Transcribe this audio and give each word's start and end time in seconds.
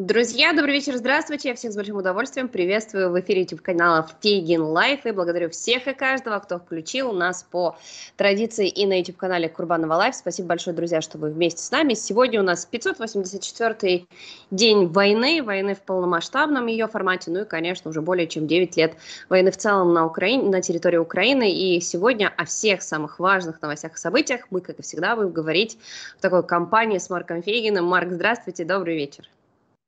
Друзья, 0.00 0.52
добрый 0.52 0.74
вечер, 0.74 0.96
здравствуйте. 0.96 1.48
Я 1.48 1.56
всех 1.56 1.72
с 1.72 1.74
большим 1.74 1.96
удовольствием 1.96 2.46
приветствую 2.46 3.10
в 3.10 3.18
эфире 3.18 3.40
YouTube 3.40 3.62
канала 3.62 4.08
Фейгин 4.22 4.62
Live 4.62 5.04
и 5.06 5.10
благодарю 5.10 5.50
всех 5.50 5.88
и 5.88 5.92
каждого, 5.92 6.38
кто 6.38 6.60
включил 6.60 7.12
нас 7.12 7.42
по 7.42 7.76
традиции 8.16 8.68
и 8.68 8.86
на 8.86 9.00
YouTube 9.00 9.16
канале 9.16 9.48
Курбанова 9.48 9.94
Live. 9.94 10.14
Спасибо 10.14 10.50
большое, 10.50 10.76
друзья, 10.76 11.00
что 11.00 11.18
вы 11.18 11.30
вместе 11.30 11.64
с 11.64 11.72
нами. 11.72 11.94
Сегодня 11.94 12.38
у 12.38 12.44
нас 12.44 12.68
584-й 12.70 14.06
день 14.52 14.86
войны, 14.86 15.42
войны 15.42 15.74
в 15.74 15.80
полномасштабном 15.80 16.68
ее 16.68 16.86
формате, 16.86 17.32
ну 17.32 17.40
и, 17.40 17.44
конечно, 17.44 17.90
уже 17.90 18.00
более 18.00 18.28
чем 18.28 18.46
9 18.46 18.76
лет 18.76 18.94
войны 19.28 19.50
в 19.50 19.56
целом 19.56 19.92
на, 19.92 20.06
Украине, 20.06 20.48
на 20.48 20.62
территории 20.62 20.98
Украины. 20.98 21.50
И 21.50 21.80
сегодня 21.80 22.32
о 22.36 22.44
всех 22.44 22.82
самых 22.82 23.18
важных 23.18 23.60
новостях 23.60 23.94
и 23.94 23.98
событиях 23.98 24.46
мы, 24.50 24.60
как 24.60 24.78
и 24.78 24.82
всегда, 24.82 25.16
будем 25.16 25.32
говорить 25.32 25.76
в 26.18 26.22
такой 26.22 26.46
компании 26.46 26.98
с 26.98 27.10
Марком 27.10 27.42
Фейгиным. 27.42 27.84
Марк, 27.84 28.12
здравствуйте, 28.12 28.64
добрый 28.64 28.94
вечер. 28.94 29.28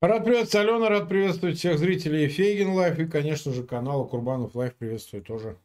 Рад 0.02 0.24
приветствовать, 0.24 0.66
Алена, 0.66 0.88
рад 0.88 1.10
приветствовать 1.10 1.58
всех 1.58 1.78
зрителей 1.78 2.26
Фейгин 2.26 2.70
Live 2.70 2.98
и, 2.98 3.04
конечно 3.04 3.52
же, 3.52 3.64
канала 3.64 4.06
Курбанова 4.06 4.54
Live 4.54 4.74
приветствую 4.76 5.22
тоже. 5.22 5.58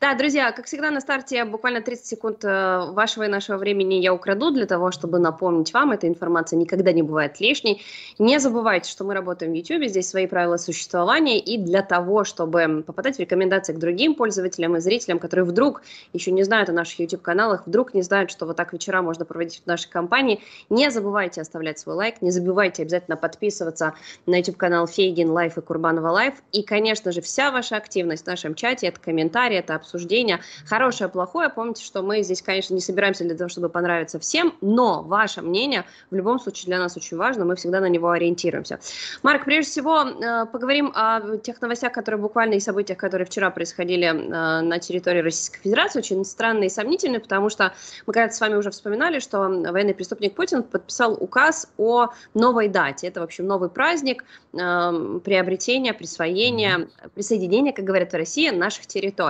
Да, 0.00 0.14
друзья, 0.14 0.52
как 0.52 0.66
всегда 0.66 0.90
на 0.90 1.00
старте 1.00 1.44
буквально 1.44 1.82
30 1.82 2.06
секунд 2.06 2.44
э, 2.44 2.90
вашего 2.92 3.24
и 3.24 3.28
нашего 3.28 3.58
времени 3.58 3.94
я 3.94 4.14
украду 4.14 4.50
для 4.50 4.66
того, 4.66 4.90
чтобы 4.90 5.18
напомнить 5.18 5.72
вам, 5.74 5.92
эта 5.92 6.08
информация 6.08 6.56
никогда 6.56 6.92
не 6.92 7.02
бывает 7.02 7.38
лишней. 7.40 7.82
Не 8.18 8.38
забывайте, 8.38 8.90
что 8.90 9.04
мы 9.04 9.14
работаем 9.14 9.52
в 9.52 9.54
YouTube, 9.54 9.88
здесь 9.88 10.08
свои 10.08 10.26
правила 10.26 10.56
существования, 10.56 11.38
и 11.38 11.58
для 11.58 11.82
того, 11.82 12.24
чтобы 12.24 12.82
попадать 12.86 13.16
в 13.16 13.20
рекомендации 13.20 13.72
к 13.72 13.78
другим 13.78 14.14
пользователям 14.14 14.76
и 14.76 14.80
зрителям, 14.80 15.18
которые 15.18 15.44
вдруг 15.44 15.82
еще 16.12 16.30
не 16.30 16.44
знают 16.44 16.70
о 16.70 16.72
наших 16.72 17.00
YouTube-каналах, 17.00 17.66
вдруг 17.66 17.92
не 17.92 18.02
знают, 18.02 18.30
что 18.30 18.46
вот 18.46 18.56
так 18.56 18.72
вечера 18.72 19.02
можно 19.02 19.24
проводить 19.24 19.62
в 19.62 19.66
нашей 19.66 19.90
компании, 19.90 20.40
не 20.70 20.90
забывайте 20.90 21.40
оставлять 21.40 21.78
свой 21.78 21.96
лайк, 21.96 22.22
не 22.22 22.30
забывайте 22.30 22.82
обязательно 22.82 23.16
подписываться 23.16 23.94
на 24.26 24.36
YouTube-канал 24.36 24.86
Фейгин 24.86 25.30
Live 25.30 25.58
и 25.58 25.60
Курбанова 25.60 26.08
Live, 26.08 26.34
и, 26.52 26.62
конечно 26.62 27.12
же, 27.12 27.20
вся 27.20 27.50
ваша 27.50 27.76
активность 27.76 28.24
в 28.24 28.26
нашем 28.26 28.54
чате, 28.54 28.86
это 28.86 29.00
комментарии, 29.00 29.49
это 29.58 29.74
обсуждение. 29.74 30.40
Хорошее, 30.66 31.08
плохое. 31.10 31.48
Помните, 31.48 31.84
что 31.84 32.02
мы 32.02 32.22
здесь, 32.22 32.42
конечно, 32.42 32.74
не 32.74 32.80
собираемся 32.80 33.24
для 33.24 33.36
того, 33.36 33.48
чтобы 33.48 33.68
понравиться 33.68 34.18
всем, 34.18 34.54
но 34.60 35.02
ваше 35.02 35.42
мнение 35.42 35.84
в 36.10 36.14
любом 36.14 36.38
случае 36.40 36.66
для 36.66 36.78
нас 36.78 36.96
очень 36.96 37.16
важно. 37.16 37.44
Мы 37.44 37.56
всегда 37.56 37.80
на 37.80 37.88
него 37.88 38.10
ориентируемся. 38.10 38.80
Марк, 39.22 39.44
прежде 39.44 39.70
всего, 39.70 40.02
э, 40.02 40.46
поговорим 40.46 40.92
о 40.94 41.36
тех 41.38 41.60
новостях, 41.60 41.92
которые 41.92 42.20
буквально 42.20 42.54
и 42.54 42.60
событиях, 42.60 42.98
которые 42.98 43.26
вчера 43.26 43.50
происходили 43.50 44.06
э, 44.06 44.60
на 44.60 44.78
территории 44.78 45.20
Российской 45.20 45.60
Федерации. 45.60 46.00
Очень 46.00 46.24
странные 46.24 46.66
и 46.66 46.70
сомнительные, 46.70 47.20
потому 47.20 47.50
что 47.50 47.72
мы 48.06 48.12
когда-то 48.12 48.34
с 48.34 48.40
вами 48.40 48.54
уже 48.54 48.70
вспоминали, 48.70 49.18
что 49.18 49.38
военный 49.40 49.94
преступник 49.94 50.34
Путин 50.34 50.62
подписал 50.62 51.16
указ 51.18 51.68
о 51.78 52.08
новой 52.34 52.68
дате. 52.68 53.08
Это, 53.08 53.20
в 53.20 53.24
общем, 53.24 53.46
новый 53.46 53.68
праздник 53.68 54.24
э, 54.52 55.20
приобретения, 55.24 55.92
присвоения, 55.92 56.88
присоединения, 57.14 57.72
как 57.72 57.84
говорят 57.84 58.12
в 58.12 58.16
России, 58.16 58.50
наших 58.50 58.86
территорий. 58.86 59.29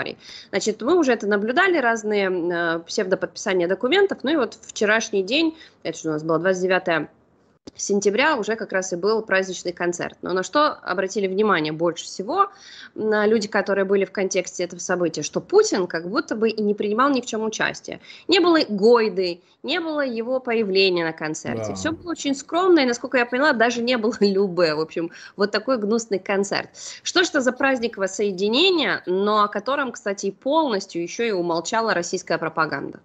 Значит, 0.51 0.83
мы 0.83 0.99
уже 0.99 1.13
это 1.13 1.27
наблюдали, 1.27 1.79
разные 1.79 2.31
э, 2.31 2.79
псевдоподписания 2.81 3.69
документов. 3.69 4.19
Ну 4.23 4.31
и 4.31 4.37
вот 4.37 4.59
вчерашний 4.63 5.23
день, 5.23 5.57
это 5.83 5.99
что 5.99 6.09
у 6.09 6.13
нас 6.13 6.23
было 6.23 6.39
29 6.39 7.09
сентября 7.81 8.37
уже 8.37 8.57
как 8.57 8.73
раз 8.73 8.93
и 8.93 8.97
был 8.97 9.23
праздничный 9.23 9.73
концерт. 9.73 10.17
Но 10.23 10.33
на 10.33 10.43
что 10.43 10.73
обратили 10.73 11.27
внимание 11.27 11.73
больше 11.73 12.05
всего 12.05 12.51
на 12.95 13.27
люди, 13.27 13.49
которые 13.49 13.85
были 13.85 14.05
в 14.05 14.13
контексте 14.13 14.65
этого 14.65 14.81
события, 14.81 15.23
что 15.23 15.41
Путин 15.41 15.87
как 15.87 16.09
будто 16.09 16.37
бы 16.37 16.51
и 16.51 16.63
не 16.63 16.75
принимал 16.75 17.11
ни 17.11 17.21
в 17.21 17.27
чем 17.27 17.45
участие. 17.45 18.01
Не 18.29 18.41
было 18.41 18.59
Гойды, 18.69 19.41
не 19.63 19.81
было 19.81 20.05
его 20.05 20.41
появления 20.41 21.05
на 21.05 21.13
концерте. 21.13 21.69
Да. 21.69 21.75
Все 21.75 21.93
было 21.93 22.13
очень 22.13 22.35
скромно, 22.35 22.81
и, 22.81 22.87
насколько 22.87 23.19
я 23.19 23.27
поняла, 23.27 23.53
даже 23.53 23.83
не 23.83 23.97
было 23.97 24.15
Любе. 24.21 24.75
В 24.75 24.81
общем, 24.81 25.11
вот 25.37 25.51
такой 25.51 25.79
гнусный 25.79 26.19
концерт. 26.19 26.71
Что 27.03 27.25
ж 27.25 27.29
это 27.29 27.41
за 27.41 27.53
праздник 27.53 27.97
воссоединения, 27.97 29.03
но 29.07 29.43
о 29.43 29.49
котором, 29.49 29.93
кстати, 29.93 30.31
полностью 30.31 31.03
еще 31.03 31.29
и 31.29 31.33
умолчала 31.33 31.95
российская 31.95 32.39
пропаганда? 32.39 33.01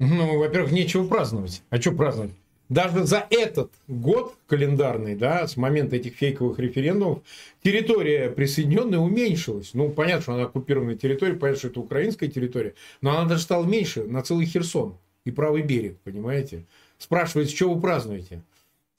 Ну, 0.00 0.38
во-первых, 0.38 0.72
нечего 0.72 1.06
праздновать. 1.06 1.62
А 1.70 1.80
что 1.80 1.92
праздновать? 1.92 2.32
Даже 2.74 3.06
за 3.06 3.24
этот 3.30 3.70
год 3.86 4.34
календарный, 4.48 5.14
да, 5.14 5.46
с 5.46 5.56
момента 5.56 5.94
этих 5.94 6.16
фейковых 6.16 6.58
референдумов, 6.58 7.20
территория 7.62 8.28
присоединенная 8.30 8.98
уменьшилась. 8.98 9.70
Ну, 9.74 9.90
понятно, 9.90 10.22
что 10.22 10.34
она 10.34 10.42
оккупированная 10.42 10.96
территория, 10.96 11.34
понятно, 11.34 11.60
что 11.60 11.68
это 11.68 11.80
украинская 11.80 12.28
территория, 12.28 12.74
но 13.00 13.16
она 13.16 13.28
даже 13.28 13.42
стала 13.42 13.64
меньше 13.64 14.02
на 14.02 14.22
целый 14.22 14.46
Херсон 14.46 14.96
и 15.24 15.30
правый 15.30 15.62
берег, 15.62 15.98
понимаете? 16.02 16.64
Спрашивается, 16.98 17.54
что 17.54 17.72
вы 17.72 17.80
празднуете? 17.80 18.42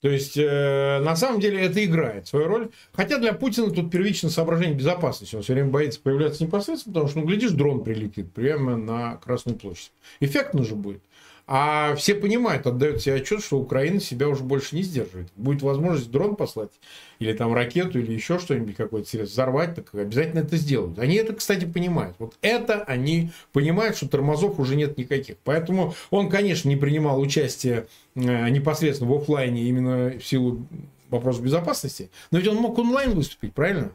То 0.02 0.09
есть, 0.09 0.38
э, 0.38 1.00
на 1.03 1.16
самом 1.16 1.40
деле, 1.40 1.59
это 1.62 1.84
играет 1.84 2.28
свою 2.28 2.47
роль. 2.47 2.69
Хотя 2.94 3.18
для 3.18 3.34
Путина 3.34 3.72
тут 3.72 3.90
первично 3.90 4.30
соображение 4.30 4.75
безопасности. 4.75 5.35
Он 5.35 5.41
все 5.41 5.53
время 5.53 5.69
боится 5.69 6.00
появляться 6.00 6.44
непосредственно, 6.44 6.94
потому 6.94 7.09
что, 7.09 7.19
ну, 7.19 7.25
глядишь, 7.25 7.52
дрон 7.52 7.84
прилетит 7.84 8.31
прямо 8.31 8.78
на 8.78 9.16
Красную 9.18 9.58
площадь. 9.58 9.91
Эффектно 10.19 10.64
же 10.64 10.75
будет. 10.75 11.02
А 11.48 11.94
все 11.96 12.16
понимают, 12.16 12.66
отдают 12.66 13.02
себе 13.02 13.16
отчет, 13.16 13.44
что 13.44 13.60
Украина 13.60 14.00
себя 14.00 14.28
уже 14.28 14.44
больше 14.44 14.76
не 14.76 14.82
сдерживает. 14.82 15.28
Будет 15.36 15.62
возможность 15.62 16.10
дрон 16.10 16.36
послать, 16.36 16.72
или 17.20 17.34
там 17.34 17.54
ракету, 17.54 18.00
или 18.00 18.14
еще 18.14 18.40
что-нибудь 18.40 18.76
какое-то 18.76 19.08
средство 19.08 19.44
взорвать, 19.44 19.76
так 19.76 19.94
обязательно 19.94 20.40
это 20.40 20.58
сделают. 20.58 20.98
Они 20.98 21.16
это, 21.16 21.34
кстати, 21.34 21.66
понимают. 21.66 22.16
Вот 22.18 22.36
это 22.42 22.84
они 22.86 23.32
понимают, 23.54 23.96
что 23.96 24.10
тормозов 24.10 24.60
уже 24.60 24.76
нет 24.76 24.98
никаких. 24.98 25.38
Поэтому 25.44 25.94
он, 26.10 26.30
конечно, 26.30 26.68
не 26.68 26.78
принимал 26.78 27.22
участие 27.22 27.86
э, 28.16 28.50
непосредственно 28.50 29.12
в 29.12 29.14
офлайне 29.16 29.66
именно 29.66 30.18
в 30.18 30.26
силу 30.26 30.66
вопроса 31.10 31.44
безопасности, 31.44 32.10
но 32.32 32.40
ведь 32.40 32.48
он 32.48 32.58
мог 32.58 32.78
онлайн 32.80 33.12
выступить, 33.12 33.54
правильно? 33.54 33.92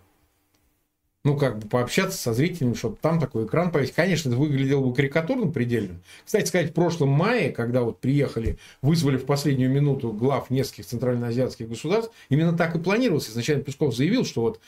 Ну, 1.22 1.36
как 1.36 1.58
бы 1.58 1.68
пообщаться 1.68 2.16
со 2.16 2.32
зрителями, 2.32 2.74
чтобы 2.74 2.96
там 3.00 3.20
такой 3.20 3.44
экран 3.44 3.70
повесить. 3.70 3.94
Конечно, 3.94 4.30
это 4.30 4.38
выглядело 4.38 4.86
бы 4.86 4.94
карикатурно 4.94 5.50
предельно. 5.50 6.00
Кстати 6.24 6.46
сказать, 6.46 6.70
в 6.70 6.72
прошлом 6.72 7.10
мае, 7.10 7.50
когда 7.50 7.82
вот 7.82 8.00
приехали, 8.00 8.58
вызвали 8.80 9.18
в 9.18 9.26
последнюю 9.26 9.70
минуту 9.70 10.12
глав 10.12 10.48
нескольких 10.48 10.86
центральноазиатских 10.86 11.68
государств, 11.68 12.12
именно 12.30 12.56
так 12.56 12.74
и 12.74 12.78
планировалось. 12.78 13.28
Изначально 13.28 13.62
Песков 13.62 13.94
заявил, 13.94 14.24
что 14.24 14.40
вот 14.40 14.60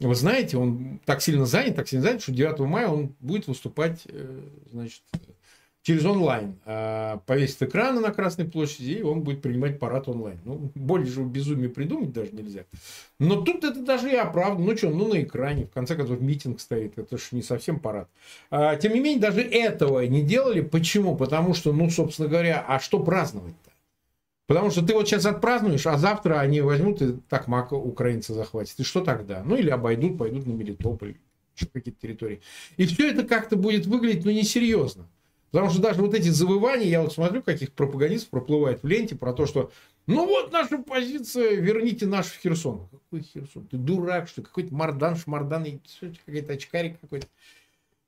вы 0.00 0.14
знаете, 0.14 0.58
он 0.58 1.00
так 1.06 1.22
сильно 1.22 1.46
занят, 1.46 1.76
так 1.76 1.88
сильно 1.88 2.02
занят, 2.02 2.22
что 2.22 2.32
9 2.32 2.58
мая 2.60 2.88
он 2.88 3.14
будет 3.20 3.46
выступать, 3.46 4.02
э, 4.06 4.40
значит, 4.72 5.02
через 5.84 6.04
онлайн. 6.06 6.56
А, 6.64 7.18
повесит 7.26 7.62
экраны 7.62 8.00
на 8.00 8.10
Красной 8.10 8.46
площади, 8.46 8.92
и 8.92 9.02
он 9.02 9.20
будет 9.20 9.42
принимать 9.42 9.78
парад 9.78 10.08
онлайн. 10.08 10.40
Ну, 10.44 10.72
более 10.74 11.06
же 11.06 11.22
безумие 11.22 11.68
придумать 11.68 12.12
даже 12.12 12.32
нельзя. 12.32 12.64
Но 13.20 13.42
тут 13.42 13.64
это 13.64 13.80
даже 13.80 14.10
и 14.10 14.16
оправдано. 14.16 14.64
Ну 14.64 14.76
что, 14.76 14.88
ну 14.88 15.06
на 15.06 15.22
экране, 15.22 15.66
в 15.66 15.70
конце 15.70 15.94
концов, 15.94 16.20
митинг 16.20 16.60
стоит. 16.60 16.98
Это 16.98 17.18
же 17.18 17.24
не 17.32 17.42
совсем 17.42 17.78
парад. 17.78 18.08
А, 18.50 18.76
тем 18.76 18.94
не 18.94 19.00
менее, 19.00 19.20
даже 19.20 19.42
этого 19.42 20.00
не 20.06 20.22
делали. 20.22 20.62
Почему? 20.62 21.16
Потому 21.16 21.52
что, 21.52 21.72
ну, 21.72 21.90
собственно 21.90 22.28
говоря, 22.28 22.64
а 22.66 22.80
что 22.80 22.98
праздновать-то? 22.98 23.70
Потому 24.46 24.70
что 24.70 24.84
ты 24.84 24.94
вот 24.94 25.06
сейчас 25.06 25.26
отпразднуешь, 25.26 25.86
а 25.86 25.98
завтра 25.98 26.40
они 26.40 26.62
возьмут 26.62 27.02
и 27.02 27.12
так 27.28 27.46
мака 27.46 27.74
украинцы 27.74 28.32
захватят. 28.32 28.78
И 28.78 28.84
что 28.84 29.02
тогда? 29.02 29.42
Ну, 29.44 29.56
или 29.56 29.68
обойдут, 29.68 30.16
пойдут 30.16 30.46
на 30.46 30.52
Мелитополь, 30.52 31.16
какие-то 31.72 32.00
территории. 32.00 32.40
И 32.78 32.86
все 32.86 33.10
это 33.10 33.24
как-то 33.24 33.56
будет 33.56 33.84
выглядеть, 33.84 34.24
ну, 34.24 34.30
несерьезно. 34.30 35.06
Потому 35.54 35.70
что 35.70 35.80
даже 35.80 36.02
вот 36.02 36.14
эти 36.14 36.30
завывания, 36.30 36.88
я 36.88 37.00
вот 37.00 37.12
смотрю, 37.12 37.40
каких 37.40 37.70
пропагандистов 37.70 38.30
проплывает 38.30 38.82
в 38.82 38.88
ленте 38.88 39.14
про 39.14 39.32
то, 39.32 39.46
что 39.46 39.70
ну 40.08 40.26
вот 40.26 40.50
наша 40.50 40.78
позиция, 40.78 41.52
верните 41.52 42.06
наш 42.06 42.26
в 42.26 42.40
Херсон. 42.40 42.88
Какой 42.90 43.22
Херсон? 43.22 43.64
Ты 43.68 43.76
дурак, 43.76 44.26
что 44.26 44.42
Какой-то 44.42 44.74
Мардан, 44.74 45.14
Шмардан, 45.14 45.64
какой-то 46.26 46.54
очкарик 46.54 46.98
какой-то. 47.00 47.28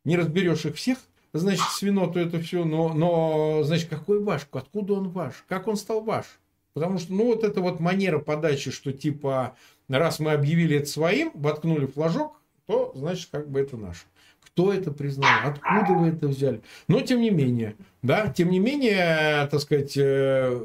Не 0.05 0.17
разберешь 0.17 0.65
их 0.65 0.75
всех, 0.75 0.99
значит, 1.33 1.63
свиноту 1.71 2.19
это 2.19 2.41
все, 2.41 2.65
но, 2.65 2.93
но, 2.93 3.63
значит, 3.63 3.91
какой 3.91 4.19
ваш? 4.19 4.49
Откуда 4.51 4.95
он 4.95 5.11
ваш? 5.11 5.45
Как 5.47 5.69
он 5.69 5.77
стал 5.77 6.01
ваш? 6.01 6.27
Потому 6.75 6.99
что, 6.99 7.13
ну, 7.13 7.27
вот 7.27 7.45
эта 7.45 7.61
вот 7.61 7.79
манера 7.79 8.19
подачи, 8.19 8.73
что 8.73 8.93
типа, 8.93 9.55
раз 9.87 10.19
мы 10.19 10.33
объявили 10.33 10.79
это 10.79 10.89
своим, 10.89 11.31
воткнули 11.35 11.87
флажок, 11.87 12.41
то, 12.67 12.91
значит, 12.97 13.29
как 13.31 13.49
бы 13.49 13.61
это 13.61 13.77
наше. 13.77 14.03
Кто 14.57 14.73
это 14.73 14.91
признал? 14.91 15.29
Откуда 15.45 15.99
вы 15.99 16.09
это 16.09 16.29
взяли? 16.29 16.63
Но 16.89 17.03
тем 17.03 17.21
не 17.21 17.29
менее, 17.29 17.77
да, 18.01 18.33
тем 18.33 18.51
не 18.51 18.59
менее, 18.59 19.47
так 19.51 19.61
сказать, 19.61 19.99
э, 19.99 20.65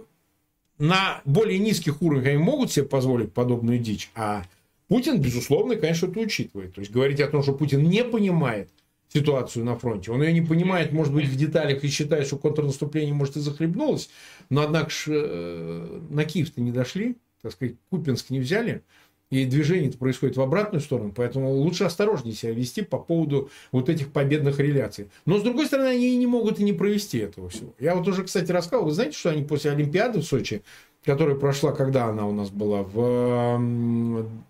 на 0.77 1.21
более 1.25 1.59
низких 1.59 2.01
уровнях 2.01 2.27
они 2.27 2.37
могут 2.37 2.71
себе 2.71 2.85
позволить 2.85 3.33
подобную 3.33 3.79
дичь, 3.79 4.09
а 4.15 4.43
Путин, 4.87 5.19
безусловно, 5.19 5.75
конечно, 5.75 6.07
это 6.07 6.21
учитывает. 6.21 6.73
То 6.73 6.79
есть 6.79 6.93
говорить 6.93 7.19
о 7.19 7.27
том, 7.27 7.43
что 7.43 7.51
Путин 7.51 7.83
не 7.83 8.05
понимает 8.05 8.69
ситуацию 9.09 9.65
на 9.65 9.77
фронте, 9.77 10.11
он 10.11 10.23
ее 10.23 10.31
не 10.31 10.41
понимает, 10.41 10.93
может 10.93 11.13
быть, 11.13 11.27
в 11.27 11.35
деталях 11.35 11.83
и 11.83 11.89
считает, 11.89 12.27
что 12.27 12.37
контрнаступление, 12.37 13.13
может, 13.13 13.35
и 13.35 13.41
захлебнулось, 13.41 14.09
но, 14.49 14.61
однако, 14.61 14.89
э, 15.07 15.99
на 16.09 16.23
Киев-то 16.23 16.61
не 16.61 16.71
дошли, 16.71 17.17
так 17.41 17.51
сказать, 17.51 17.75
Купинск 17.89 18.29
не 18.29 18.39
взяли, 18.39 18.83
и 19.31 19.45
движение 19.45 19.91
происходит 19.91 20.37
в 20.37 20.41
обратную 20.41 20.81
сторону, 20.81 21.11
поэтому 21.15 21.51
лучше 21.51 21.85
осторожнее 21.85 22.35
себя 22.35 22.51
вести 22.51 22.83
по 22.83 22.99
поводу 22.99 23.49
вот 23.71 23.89
этих 23.89 24.11
победных 24.11 24.59
реляций. 24.59 25.07
Но, 25.25 25.39
с 25.39 25.41
другой 25.41 25.65
стороны, 25.65 25.87
они 25.87 26.13
и 26.13 26.17
не 26.17 26.27
могут 26.27 26.59
и 26.59 26.63
не 26.63 26.73
провести 26.73 27.17
этого 27.17 27.49
всего. 27.49 27.73
Я 27.79 27.95
вот 27.95 28.07
уже, 28.07 28.23
кстати, 28.23 28.51
рассказывал, 28.51 28.85
вы 28.85 28.93
знаете, 28.93 29.17
что 29.17 29.29
они 29.29 29.43
после 29.43 29.71
Олимпиады 29.71 30.19
в 30.19 30.23
Сочи 30.23 30.61
которая 31.05 31.35
прошла, 31.35 31.71
когда 31.71 32.05
она 32.05 32.27
у 32.27 32.31
нас 32.31 32.49
была? 32.49 32.83
В 32.83 33.59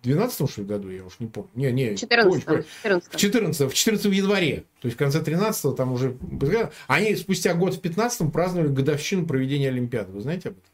12 0.04 0.50
что 0.50 0.62
ли, 0.62 0.68
году, 0.68 0.90
я 0.90 1.04
уж 1.06 1.14
не 1.20 1.28
помню. 1.28 1.50
Не, 1.56 1.72
не, 1.72 1.96
14 1.96 2.48
ой, 2.48 2.66
14 2.84 3.14
в 3.14 3.16
14 3.16 3.72
в 3.72 3.74
14 3.74 4.06
в 4.06 4.12
январе, 4.12 4.66
то 4.82 4.88
есть 4.88 4.96
в 4.96 5.00
конце 5.00 5.22
13 5.22 5.76
там 5.76 5.94
уже... 5.94 6.18
Они 6.88 7.16
спустя 7.16 7.54
год 7.54 7.76
в 7.76 7.82
15 7.82 8.32
праздновали 8.32 8.68
годовщину 8.68 9.26
проведения 9.26 9.70
Олимпиады. 9.70 10.12
Вы 10.12 10.22
знаете 10.22 10.50
об 10.50 10.56
этом? 10.56 10.71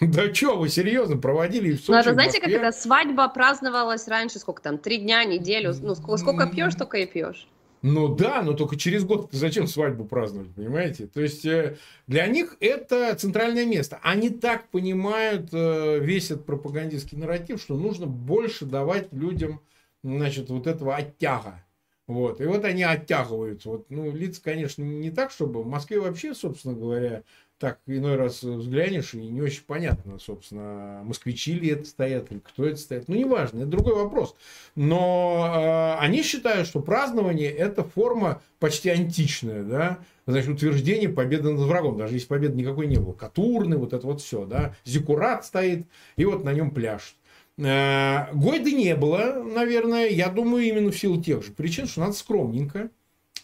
Да 0.00 0.32
что, 0.34 0.56
вы 0.56 0.68
серьезно 0.68 1.16
проводили 1.16 1.72
в 1.72 1.76
Сочи, 1.76 1.90
Ну, 1.90 1.96
это 1.96 2.12
знаете, 2.12 2.40
как 2.40 2.50
это 2.50 2.72
свадьба 2.72 3.28
праздновалась 3.28 4.08
раньше, 4.08 4.38
сколько 4.38 4.62
там, 4.62 4.78
три 4.78 4.98
дня, 4.98 5.24
неделю, 5.24 5.74
ну, 5.80 5.94
сколько, 5.94 6.16
сколько 6.18 6.46
пьешь, 6.46 6.74
только 6.74 6.98
и 6.98 7.06
пьешь. 7.06 7.46
Ну 7.86 8.08
да, 8.08 8.40
но 8.40 8.54
только 8.54 8.76
через 8.76 9.04
год 9.04 9.28
зачем 9.30 9.66
свадьбу 9.66 10.06
праздновать, 10.06 10.54
понимаете? 10.54 11.06
То 11.06 11.20
есть 11.20 11.44
э, 11.44 11.76
для 12.06 12.26
них 12.28 12.56
это 12.60 13.14
центральное 13.14 13.66
место. 13.66 14.00
Они 14.02 14.30
так 14.30 14.70
понимают 14.70 15.50
э, 15.52 15.98
весь 15.98 16.30
этот 16.30 16.46
пропагандистский 16.46 17.18
нарратив, 17.18 17.60
что 17.60 17.76
нужно 17.76 18.06
больше 18.06 18.64
давать 18.64 19.12
людям, 19.12 19.60
значит, 20.02 20.48
вот 20.48 20.66
этого 20.66 20.96
оттяга. 20.96 21.62
Вот. 22.06 22.40
И 22.40 22.46
вот 22.46 22.64
они 22.64 22.82
оттягиваются. 22.82 23.68
Вот, 23.68 23.90
ну, 23.90 24.10
лица, 24.10 24.40
конечно, 24.42 24.82
не 24.82 25.10
так, 25.10 25.30
чтобы 25.30 25.62
в 25.62 25.66
Москве 25.66 26.00
вообще, 26.00 26.34
собственно 26.34 26.72
говоря, 26.74 27.22
так 27.58 27.78
иной 27.86 28.16
раз 28.16 28.42
взглянешь, 28.42 29.14
и 29.14 29.18
не 29.18 29.40
очень 29.40 29.62
понятно, 29.66 30.18
собственно, 30.18 31.02
москвичи 31.04 31.54
ли 31.54 31.70
это 31.70 31.84
стоят, 31.84 32.30
или 32.30 32.40
кто 32.40 32.66
это 32.66 32.76
стоит. 32.76 33.08
Ну, 33.08 33.14
неважно, 33.14 33.60
это 33.60 33.68
другой 33.68 33.94
вопрос. 33.94 34.34
Но 34.74 35.52
э, 35.54 36.02
они 36.02 36.22
считают, 36.22 36.66
что 36.66 36.80
празднование– 36.80 37.50
это 37.52 37.84
форма 37.84 38.42
почти 38.58 38.90
античная, 38.90 39.62
да, 39.62 39.98
значит, 40.26 40.50
утверждение 40.50 41.08
победы 41.08 41.52
над 41.52 41.66
врагом, 41.66 41.96
даже 41.96 42.14
если 42.14 42.26
победы 42.26 42.56
никакой 42.56 42.86
не 42.86 42.96
было. 42.96 43.12
Катурны, 43.12 43.76
вот 43.76 43.92
это 43.92 44.06
вот 44.06 44.20
все, 44.20 44.44
да, 44.44 44.74
зикурат 44.84 45.44
стоит, 45.44 45.86
и 46.16 46.24
вот 46.24 46.44
на 46.44 46.52
нем 46.52 46.70
пляж. 46.70 47.16
Э, 47.56 48.32
Гойды 48.32 48.72
не 48.72 48.96
было, 48.96 49.42
наверное, 49.42 50.08
я 50.08 50.28
думаю, 50.28 50.64
именно 50.64 50.90
в 50.90 50.98
силу 50.98 51.22
тех 51.22 51.44
же 51.44 51.52
причин, 51.52 51.86
что 51.86 52.00
надо 52.00 52.14
скромненько, 52.14 52.90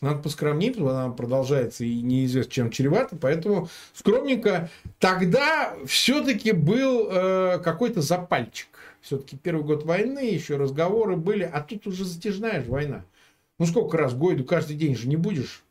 надо 0.00 0.22
поскромнее, 0.22 0.72
потому 0.72 0.88
что 0.88 0.98
она 0.98 1.12
продолжается 1.12 1.84
и 1.84 2.00
неизвестно 2.00 2.52
чем 2.52 2.70
чревато, 2.70 3.16
поэтому 3.16 3.68
скромненько. 3.92 4.70
Тогда 4.98 5.74
все-таки 5.86 6.52
был 6.52 7.08
э, 7.10 7.58
какой-то 7.62 8.00
запальчик. 8.00 8.68
Все-таки 9.00 9.36
первый 9.36 9.64
год 9.64 9.84
войны, 9.84 10.30
еще 10.30 10.56
разговоры 10.56 11.16
были, 11.16 11.42
а 11.42 11.60
тут 11.60 11.86
уже 11.86 12.04
затяжная 12.04 12.62
же 12.62 12.70
война. 12.70 13.04
Ну, 13.58 13.66
сколько 13.66 13.96
раз 13.96 14.14
Гойду 14.14 14.44
каждый 14.44 14.76
день 14.76 14.96
же 14.96 15.08
не 15.08 15.16
будешь 15.16 15.62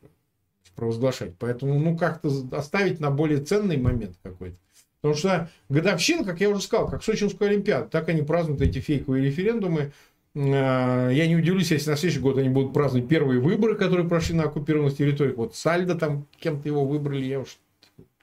провозглашать. 0.76 1.34
Поэтому, 1.38 1.78
ну, 1.78 1.96
как-то 1.96 2.30
оставить 2.52 3.00
на 3.00 3.10
более 3.10 3.40
ценный 3.40 3.76
момент 3.76 4.16
какой-то. 4.22 4.56
Потому 5.00 5.18
что 5.18 5.50
годовщина, 5.68 6.24
как 6.24 6.40
я 6.40 6.50
уже 6.50 6.62
сказал, 6.62 6.88
как 6.88 7.02
Сочинскую 7.02 7.50
Олимпиаду, 7.50 7.88
так 7.88 8.08
они 8.08 8.22
празднуют 8.22 8.62
эти 8.62 8.78
фейковые 8.80 9.24
референдумы 9.24 9.92
я 10.34 11.26
не 11.26 11.36
удивлюсь, 11.36 11.70
если 11.72 11.90
на 11.90 11.96
следующий 11.96 12.20
год 12.20 12.38
они 12.38 12.48
будут 12.48 12.72
праздновать 12.72 13.08
первые 13.08 13.40
выборы, 13.40 13.74
которые 13.74 14.08
прошли 14.08 14.36
на 14.36 14.44
оккупированных 14.44 14.96
территориях. 14.96 15.36
Вот 15.36 15.56
Сальдо 15.56 15.96
там 15.96 16.26
кем-то 16.38 16.68
его 16.68 16.84
выбрали, 16.84 17.24
я 17.24 17.40
уж 17.40 17.58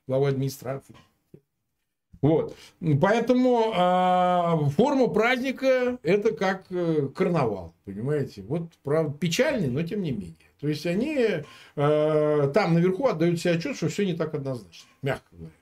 главой 0.08 0.32
администрации. 0.32 0.96
Вот. 2.22 2.56
Поэтому 3.02 3.74
э, 3.76 4.70
форма 4.72 5.08
праздника 5.08 6.00
это 6.02 6.34
как 6.34 6.66
э, 6.72 7.10
карнавал, 7.16 7.74
понимаете? 7.86 8.42
Вот 8.42 8.72
правда 8.84 9.16
печальный, 9.18 9.68
но 9.68 9.84
тем 9.84 10.02
не 10.02 10.12
менее. 10.12 10.34
То 10.60 10.68
есть 10.68 10.86
они 10.88 11.16
э, 11.76 12.52
там 12.54 12.74
наверху 12.74 13.06
отдают 13.08 13.40
себе 13.40 13.54
отчет, 13.54 13.76
что 13.76 13.90
все 13.90 14.06
не 14.06 14.16
так 14.16 14.34
однозначно, 14.34 14.90
мягко 15.04 15.28
говоря. 15.32 15.54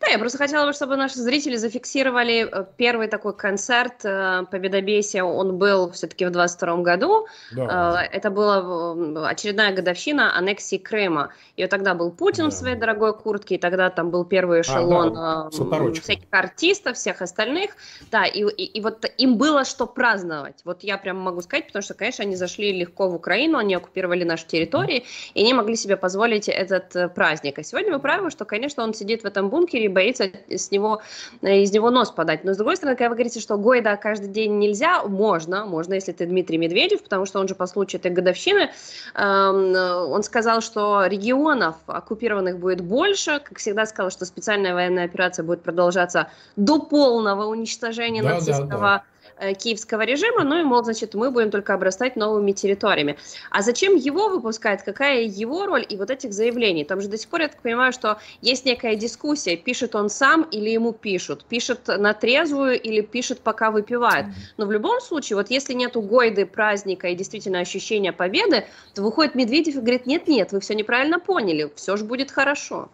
Да, 0.00 0.08
я 0.08 0.18
просто 0.18 0.38
хотела 0.38 0.66
бы, 0.66 0.72
чтобы 0.72 0.96
наши 0.96 1.16
зрители 1.16 1.56
зафиксировали 1.56 2.48
э, 2.50 2.64
первый 2.76 3.08
такой 3.08 3.36
концерт 3.36 4.04
э, 4.04 4.44
Победобесия. 4.50 5.22
Он 5.22 5.58
был 5.58 5.90
все-таки 5.92 6.26
в 6.26 6.30
22 6.30 6.76
году. 6.78 7.26
Да. 7.52 8.02
Э, 8.02 8.16
это 8.16 8.30
была 8.30 9.28
очередная 9.28 9.72
годовщина 9.74 10.36
аннексии 10.36 10.78
Крыма. 10.78 11.32
И 11.56 11.62
вот 11.62 11.70
тогда 11.70 11.94
был 11.94 12.10
Путин 12.10 12.44
да. 12.44 12.50
в 12.50 12.52
своей 12.52 12.76
дорогой 12.76 13.16
куртке, 13.16 13.54
и 13.54 13.58
тогда 13.58 13.90
там 13.90 14.10
был 14.10 14.24
первый 14.24 14.62
эшелон 14.62 15.16
а, 15.16 15.50
да. 15.50 15.92
всяких 16.00 16.26
артистов, 16.30 16.96
всех 16.96 17.22
остальных. 17.22 17.70
Да, 18.10 18.26
и, 18.26 18.42
и, 18.42 18.64
и 18.64 18.80
вот 18.80 19.04
им 19.18 19.36
было 19.36 19.64
что 19.64 19.86
праздновать. 19.86 20.60
Вот 20.64 20.82
я 20.82 20.98
прям 20.98 21.18
могу 21.18 21.42
сказать, 21.42 21.66
потому 21.68 21.82
что, 21.82 21.94
конечно, 21.94 22.24
они 22.24 22.36
зашли 22.36 22.72
легко 22.72 23.08
в 23.08 23.14
Украину, 23.14 23.58
они 23.58 23.74
оккупировали 23.74 24.24
наши 24.24 24.46
территории, 24.46 25.04
и 25.34 25.42
они 25.42 25.54
могли 25.54 25.76
себе 25.76 25.96
позволить 25.96 26.48
этот 26.48 27.14
праздник. 27.14 27.58
А 27.58 27.62
сегодня 27.62 27.92
мы 27.92 28.00
правы, 28.00 28.30
что, 28.30 28.44
конечно, 28.44 28.82
он 28.82 28.94
сидит 28.94 29.22
в 29.22 29.26
этом 29.26 29.48
бункере, 29.48 29.61
бункере 29.62 29.84
и 29.84 29.88
боится 29.88 30.30
с 30.48 30.70
него, 30.70 31.00
э, 31.42 31.62
из 31.62 31.72
него 31.72 31.90
нос 31.90 32.10
подать. 32.10 32.44
Но, 32.44 32.52
с 32.52 32.56
другой 32.56 32.76
стороны, 32.76 32.96
когда 32.96 33.10
вы 33.10 33.14
говорите, 33.14 33.40
что 33.40 33.56
Гойда 33.56 33.96
каждый 33.96 34.28
день 34.28 34.58
нельзя, 34.58 35.04
можно, 35.04 35.64
можно, 35.64 35.94
если 35.94 36.12
ты 36.12 36.26
Дмитрий 36.26 36.58
Медведев, 36.58 37.02
потому 37.02 37.26
что 37.26 37.40
он 37.40 37.48
же 37.48 37.54
по 37.54 37.66
случаю 37.66 38.00
этой 38.00 38.10
годовщины, 38.10 38.70
эм, 39.14 39.76
он 40.10 40.22
сказал, 40.22 40.60
что 40.60 41.06
регионов 41.06 41.76
оккупированных 41.86 42.58
будет 42.58 42.80
больше, 42.80 43.40
как 43.44 43.58
всегда 43.58 43.86
сказал, 43.86 44.10
что 44.10 44.24
специальная 44.24 44.74
военная 44.74 45.04
операция 45.04 45.44
будет 45.44 45.62
продолжаться 45.62 46.28
до 46.56 46.80
полного 46.80 47.46
уничтожения 47.46 48.22
да, 48.22 48.34
нацистского 48.34 48.68
да, 48.68 48.98
да 48.98 49.04
Э, 49.04 49.11
киевского 49.58 50.02
режима, 50.02 50.44
ну 50.44 50.60
и, 50.60 50.62
мол, 50.62 50.84
значит, 50.84 51.14
мы 51.14 51.30
будем 51.30 51.50
только 51.50 51.74
обрастать 51.74 52.16
новыми 52.16 52.52
территориями. 52.52 53.16
А 53.50 53.62
зачем 53.62 53.96
его 53.96 54.28
выпускать, 54.28 54.84
какая 54.84 55.22
его 55.22 55.66
роль 55.66 55.84
и 55.88 55.96
вот 55.96 56.10
этих 56.10 56.32
заявлений? 56.32 56.84
Там 56.84 57.00
же 57.00 57.08
до 57.08 57.18
сих 57.18 57.28
пор, 57.28 57.42
я 57.42 57.48
так 57.48 57.60
понимаю, 57.60 57.92
что 57.92 58.18
есть 58.40 58.64
некая 58.64 58.94
дискуссия, 58.94 59.56
пишет 59.56 59.94
он 59.94 60.08
сам 60.08 60.42
или 60.42 60.70
ему 60.70 60.92
пишут, 60.92 61.44
пишет 61.44 61.88
на 61.88 62.14
трезвую 62.14 62.80
или 62.80 63.00
пишет, 63.00 63.40
пока 63.40 63.70
выпивает. 63.70 64.26
Но 64.56 64.66
в 64.66 64.72
любом 64.72 65.00
случае, 65.00 65.36
вот 65.36 65.50
если 65.50 65.74
нету 65.74 66.00
гойды, 66.00 66.46
праздника 66.46 67.08
и 67.08 67.14
действительно 67.14 67.60
ощущения 67.60 68.12
победы, 68.12 68.64
то 68.94 69.02
выходит 69.02 69.34
Медведев 69.34 69.76
и 69.76 69.80
говорит, 69.80 70.06
нет-нет, 70.06 70.52
вы 70.52 70.60
все 70.60 70.74
неправильно 70.74 71.18
поняли, 71.18 71.70
все 71.74 71.96
же 71.96 72.04
будет 72.04 72.30
хорошо. 72.30 72.88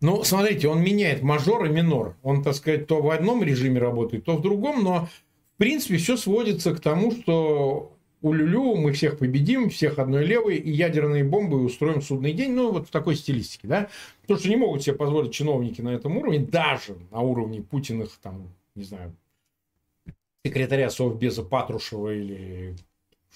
Ну, 0.00 0.24
смотрите, 0.24 0.68
он 0.68 0.82
меняет 0.82 1.22
мажор 1.22 1.64
и 1.66 1.68
минор. 1.68 2.16
Он, 2.22 2.42
так 2.42 2.54
сказать, 2.54 2.86
то 2.88 3.00
в 3.00 3.10
одном 3.10 3.42
режиме 3.42 3.80
работает, 3.80 4.24
то 4.24 4.36
в 4.36 4.42
другом, 4.42 4.82
но 4.82 5.08
принципе, 5.58 5.96
все 5.96 6.16
сводится 6.16 6.74
к 6.74 6.80
тому, 6.80 7.12
что 7.12 7.96
у 8.22 8.32
Люлю 8.32 8.76
мы 8.76 8.92
всех 8.92 9.18
победим, 9.18 9.68
всех 9.68 9.98
одной 9.98 10.24
левой, 10.24 10.56
и 10.56 10.70
ядерные 10.70 11.24
бомбы 11.24 11.62
устроим 11.62 12.00
судный 12.00 12.32
день, 12.32 12.52
ну, 12.52 12.70
вот 12.70 12.88
в 12.88 12.90
такой 12.90 13.16
стилистике, 13.16 13.66
да. 13.66 13.88
То, 14.26 14.36
что 14.36 14.48
не 14.48 14.56
могут 14.56 14.82
себе 14.82 14.94
позволить 14.94 15.32
чиновники 15.32 15.80
на 15.80 15.90
этом 15.90 16.16
уровне, 16.16 16.38
даже 16.38 16.96
на 17.10 17.20
уровне 17.20 17.62
Путиных, 17.62 18.16
там, 18.22 18.48
не 18.76 18.84
знаю, 18.84 19.14
секретаря 20.44 20.88
Совбеза 20.90 21.42
Патрушева 21.42 22.14
или 22.14 22.76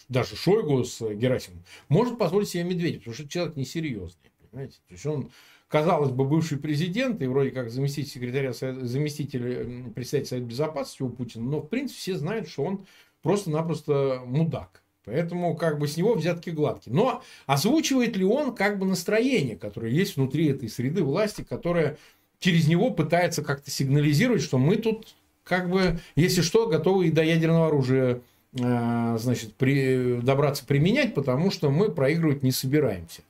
даже 0.08 0.36
Шойгу 0.36 0.84
с 0.84 1.00
Герасимом, 1.14 1.64
может 1.88 2.16
позволить 2.16 2.48
себе 2.48 2.64
Медведев, 2.64 3.00
потому 3.00 3.14
что 3.14 3.28
человек 3.28 3.56
несерьезный, 3.56 4.30
понимаете. 4.50 4.78
То 4.88 4.94
есть 4.94 5.06
он 5.06 5.30
казалось 5.68 6.10
бы, 6.10 6.24
бывший 6.24 6.58
президент 6.58 7.20
и 7.22 7.26
вроде 7.26 7.50
как 7.50 7.70
заместитель 7.70 8.10
секретаря, 8.10 8.52
заместитель 8.52 9.90
председателя 9.94 10.28
Совета 10.28 10.46
Безопасности 10.46 11.02
у 11.02 11.08
Путина, 11.08 11.44
но 11.44 11.60
в 11.60 11.68
принципе 11.68 11.98
все 11.98 12.16
знают, 12.16 12.48
что 12.48 12.64
он 12.64 12.86
просто-напросто 13.22 14.22
мудак. 14.24 14.82
Поэтому 15.04 15.56
как 15.56 15.78
бы 15.78 15.86
с 15.86 15.96
него 15.96 16.14
взятки 16.14 16.50
гладкие. 16.50 16.94
Но 16.94 17.22
озвучивает 17.46 18.16
ли 18.16 18.24
он 18.24 18.54
как 18.54 18.78
бы 18.78 18.86
настроение, 18.86 19.56
которое 19.56 19.92
есть 19.92 20.16
внутри 20.16 20.48
этой 20.48 20.68
среды 20.68 21.04
власти, 21.04 21.46
которая 21.48 21.96
через 22.40 22.66
него 22.66 22.90
пытается 22.90 23.42
как-то 23.42 23.70
сигнализировать, 23.70 24.42
что 24.42 24.58
мы 24.58 24.76
тут 24.76 25.14
как 25.44 25.70
бы, 25.70 26.00
если 26.16 26.40
что, 26.42 26.66
готовы 26.66 27.06
и 27.06 27.12
до 27.12 27.22
ядерного 27.22 27.68
оружия 27.68 28.20
э, 28.58 29.16
значит, 29.18 29.54
при, 29.54 30.20
добраться 30.20 30.66
применять, 30.66 31.14
потому 31.14 31.52
что 31.52 31.70
мы 31.70 31.88
проигрывать 31.88 32.42
не 32.42 32.50
собираемся. 32.50 33.22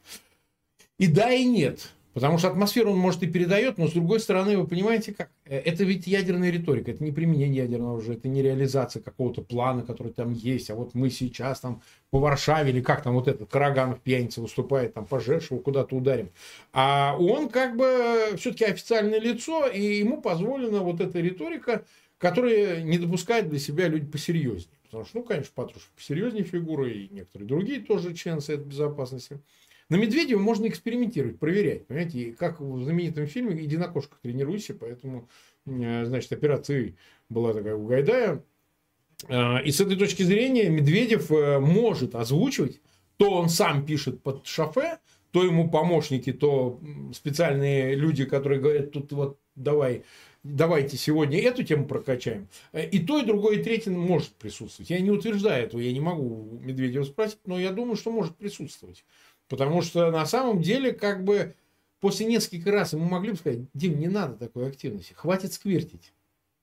И 0.99 1.07
да, 1.07 1.31
и 1.31 1.45
нет. 1.45 1.93
Потому 2.17 2.39
что 2.39 2.49
атмосферу 2.49 2.93
он, 2.93 2.99
может, 2.99 3.23
и 3.25 3.27
передает, 3.27 3.77
но 3.77 3.89
с 3.89 3.93
другой 3.93 4.21
стороны, 4.21 4.57
вы 4.57 4.67
понимаете, 4.67 5.13
как 5.13 5.29
э, 5.45 5.59
это 5.59 5.85
ведь 5.85 6.07
ядерная 6.07 6.49
риторика, 6.49 6.91
это 6.91 7.05
не 7.05 7.13
применение 7.13 7.65
ядерного 7.65 7.93
оружия, 7.93 8.17
это 8.17 8.27
не 8.27 8.41
реализация 8.41 9.03
какого-то 9.03 9.43
плана, 9.43 9.83
который 9.83 10.15
там 10.15 10.33
есть, 10.33 10.71
а 10.71 10.77
вот 10.77 10.95
мы 10.95 11.11
сейчас 11.11 11.61
там 11.61 11.83
по 12.09 12.19
Варшаве, 12.19 12.71
или 12.71 12.81
как 12.81 13.03
там 13.03 13.13
вот 13.13 13.29
этот 13.29 13.51
Караганов 13.51 14.01
пьяница 14.01 14.41
выступает, 14.41 14.95
там 14.95 15.05
по 15.05 15.21
Жешеву 15.21 15.61
куда-то 15.61 15.95
ударим. 15.95 16.31
А 16.73 17.19
он 17.21 17.51
как 17.51 17.77
бы 17.77 18.35
все-таки 18.39 18.65
официальное 18.65 19.21
лицо, 19.21 19.67
и 19.67 19.99
ему 19.99 20.23
позволена 20.23 20.81
вот 20.81 21.03
эта 21.03 21.21
риторика, 21.21 21.85
которая 22.17 22.81
не 22.81 22.97
допускает 22.97 23.51
для 23.51 23.59
себя 23.59 23.89
люди 23.89 24.07
посерьезнее. 24.07 24.79
Потому 24.85 25.05
что, 25.05 25.19
ну, 25.19 25.23
конечно, 25.23 25.53
Патрушев 25.55 25.91
посерьезнее 25.95 26.45
фигура, 26.45 26.89
и 26.89 27.09
некоторые 27.11 27.47
другие 27.47 27.81
тоже 27.81 28.15
члены 28.15 28.41
Совета 28.41 28.65
Безопасности. 28.65 29.39
На 29.89 29.97
Медведева 29.97 30.41
можно 30.41 30.67
экспериментировать, 30.67 31.39
проверять. 31.39 31.87
Понимаете, 31.87 32.33
как 32.33 32.61
в 32.61 32.83
знаменитом 32.83 33.27
фильме 33.27 33.65
«Иди 33.65 33.77
на 33.77 33.87
кошках 33.87 34.19
тренируйся», 34.21 34.75
поэтому, 34.75 35.29
э, 35.67 36.05
значит, 36.05 36.33
операция 36.33 36.95
была 37.29 37.53
такая 37.53 37.77
у 37.77 37.87
Гайдая. 37.87 38.43
Э, 39.29 39.63
и 39.63 39.71
с 39.71 39.81
этой 39.81 39.97
точки 39.97 40.25
зрения 40.25 40.69
Медведев 40.69 41.31
э, 41.31 41.61
может 41.61 42.17
озвучивать, 42.17 42.81
то 43.17 43.31
он 43.31 43.49
сам 43.49 43.87
пишет 43.87 44.23
под 44.23 44.45
шофе, 44.47 44.99
то 45.31 45.45
ему 45.45 45.71
помощники, 45.71 46.33
то 46.33 46.81
специальные 47.13 47.95
люди, 47.95 48.25
которые 48.25 48.61
говорят, 48.61 48.91
тут 48.91 49.13
вот 49.13 49.39
давай 49.55 50.03
давайте 50.43 50.97
сегодня 50.97 51.41
эту 51.41 51.65
тему 51.65 51.87
прокачаем. 51.87 52.49
И 52.73 53.01
то, 53.01 53.19
и 53.19 53.25
другое, 53.25 53.59
и 53.59 53.63
третье 53.63 53.91
может 53.91 54.31
присутствовать. 54.31 54.91
Я 54.91 55.01
не 55.01 55.11
утверждаю 55.11 55.65
этого, 55.65 55.81
я 55.81 55.93
не 55.93 56.01
могу 56.01 56.61
Медведева 56.63 57.05
спросить, 57.05 57.41
но 57.47 57.59
я 57.59 57.73
думаю, 57.73 57.97
что 57.97 58.11
может 58.11 58.37
присутствовать. 58.37 59.05
Потому 59.49 59.83
что 59.83 60.11
на 60.11 60.27
самом 60.27 60.61
деле, 60.61 60.93
как 60.93 61.25
бы, 61.25 61.55
после 62.01 62.27
нескольких 62.27 62.67
раз 62.67 62.93
ему 62.93 63.05
могли 63.05 63.33
бы 63.33 63.37
сказать, 63.37 63.61
Дим, 63.75 63.99
не 63.99 64.09
надо 64.09 64.35
такой 64.37 64.69
активности, 64.69 65.13
хватит 65.13 65.53
сквертить. 65.53 66.13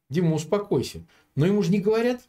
Дима, 0.09 0.35
успокойся. 0.35 1.01
Но 1.35 1.45
ему 1.45 1.63
же 1.63 1.71
не 1.71 1.79
говорят. 1.79 2.21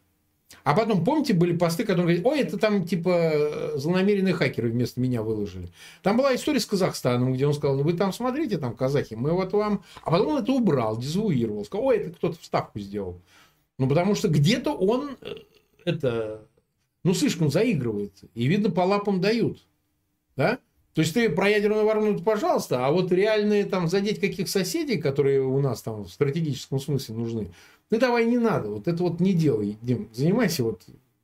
А 0.63 0.75
потом, 0.75 1.05
помните, 1.05 1.35
были 1.35 1.57
посты, 1.57 1.85
которые 1.85 2.19
говорят, 2.19 2.27
ой, 2.27 2.41
это 2.47 2.59
там 2.59 2.87
типа 2.87 3.73
злонамеренные 3.75 4.35
хакеры 4.35 4.71
вместо 4.71 5.01
меня 5.01 5.23
выложили. 5.23 5.69
Там 6.03 6.17
была 6.17 6.35
история 6.35 6.61
с 6.61 6.67
Казахстаном, 6.67 7.33
где 7.33 7.47
он 7.47 7.55
сказал, 7.55 7.77
ну 7.77 7.83
вы 7.83 7.95
там 7.95 8.13
смотрите, 8.13 8.59
там 8.59 8.77
казахи, 8.77 9.15
мы 9.15 9.33
вот 9.33 9.53
вам... 9.53 9.83
А 10.03 10.11
потом 10.11 10.29
он 10.29 10.43
это 10.43 10.53
убрал, 10.53 10.97
дезавуировал. 10.97 11.65
Сказал, 11.65 11.87
ой, 11.87 11.97
это 11.97 12.11
кто-то 12.11 12.39
вставку 12.41 12.79
сделал. 12.79 13.21
Ну, 13.79 13.89
потому 13.89 14.15
что 14.15 14.29
где-то 14.29 14.73
он 14.73 15.17
э, 15.21 15.35
это, 15.85 16.47
ну, 17.03 17.15
слишком 17.15 17.51
заигрывает. 17.51 18.13
И, 18.35 18.47
видно, 18.47 18.71
по 18.71 18.83
лапам 18.83 19.21
дают. 19.21 19.59
Да? 20.37 20.59
То 20.95 21.01
есть 21.01 21.13
ты 21.13 21.29
про 21.29 21.49
ядерную 21.49 21.85
войну, 21.85 22.19
пожалуйста, 22.21 22.87
а 22.87 22.93
вот 22.93 23.11
реальные 23.11 23.65
там 23.65 23.89
задеть 23.89 24.21
каких 24.21 24.49
соседей, 24.49 24.99
которые 24.99 25.43
у 25.43 25.61
нас 25.61 25.83
там 25.83 26.05
в 26.05 26.09
стратегическом 26.09 26.79
смысле 26.79 27.17
нужны, 27.17 27.51
ну 27.91 27.99
давай 27.99 28.27
не 28.27 28.39
надо, 28.39 28.69
вот 28.71 28.87
это 28.87 29.03
вот 29.03 29.19
не 29.19 29.33
делай, 29.33 29.77
Дим, 29.83 30.09
занимайся 30.13 30.63
вот, 30.63 30.83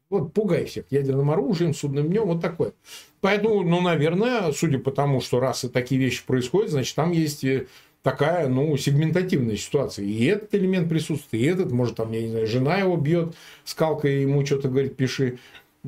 вот 0.09 0.33
пугай 0.33 0.65
всех 0.65 0.87
ядерным 0.91 1.31
оружием, 1.31 1.73
судным 1.73 2.09
днем, 2.09 2.25
вот 2.27 2.43
такое. 2.43 2.73
Поэтому, 3.21 3.63
ну, 3.63 3.81
наверное, 3.81 4.51
судя 4.53 4.79
по 4.79 4.91
тому, 4.91 5.21
что 5.21 5.39
раз 5.39 5.65
и 5.65 5.69
такие 5.69 6.01
вещи 6.01 6.25
происходят, 6.27 6.71
значит, 6.71 6.97
там 6.97 7.13
есть 7.13 7.45
э, 7.45 7.67
такая, 8.03 8.49
ну, 8.49 8.77
сегментативная 8.77 9.57
ситуация. 9.57 10.05
И 10.05 10.25
этот 10.25 10.55
элемент 10.55 10.89
присутствует, 10.89 11.43
и 11.43 11.47
этот, 11.47 11.71
может, 11.71 11.97
там, 11.97 12.13
я 12.13 12.23
не 12.23 12.29
знаю, 12.29 12.47
жена 12.47 12.79
его 12.79 12.97
бьет 12.97 13.35
скалкой, 13.65 14.23
ему 14.23 14.45
что-то 14.45 14.69
говорит, 14.69 14.97
пиши. 14.97 15.39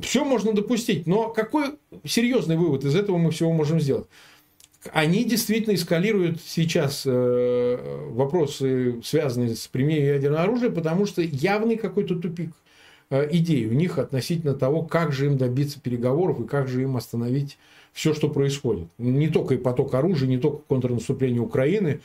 Все 0.01 0.25
можно 0.25 0.53
допустить, 0.53 1.07
но 1.07 1.29
какой 1.29 1.75
серьезный 2.05 2.57
вывод 2.57 2.85
из 2.85 2.95
этого 2.95 3.19
мы 3.19 3.31
всего 3.31 3.53
можем 3.53 3.81
сделать? 3.81 4.07
Они 4.93 5.25
действительно 5.25 5.75
эскалируют 5.75 6.41
сейчас 6.45 7.03
э, 7.07 8.09
вопросы, 8.11 9.01
связанные 9.05 9.55
с 9.55 9.69
применением 9.69 10.15
ядерного 10.15 10.43
оружия, 10.43 10.71
потому 10.71 11.07
что 11.07 11.23
явный 11.23 11.77
какой-то 11.77 12.17
тупик 12.19 12.51
э, 13.11 13.29
идей 13.31 13.67
у 13.67 13.73
них 13.73 13.99
относительно 13.99 14.55
того, 14.55 14.83
как 14.83 15.13
же 15.13 15.27
им 15.27 15.37
добиться 15.37 15.81
переговоров 15.81 16.41
и 16.41 16.49
как 16.49 16.69
же 16.69 16.83
им 16.83 16.97
остановить 16.97 17.59
все, 17.93 18.15
что 18.15 18.29
происходит. 18.29 18.89
Не 18.99 19.29
только 19.29 19.55
и 19.55 19.59
поток 19.59 19.95
оружия, 19.95 20.29
не 20.29 20.39
только 20.39 20.63
контрнаступление 20.67 21.43
Украины, 21.43 22.01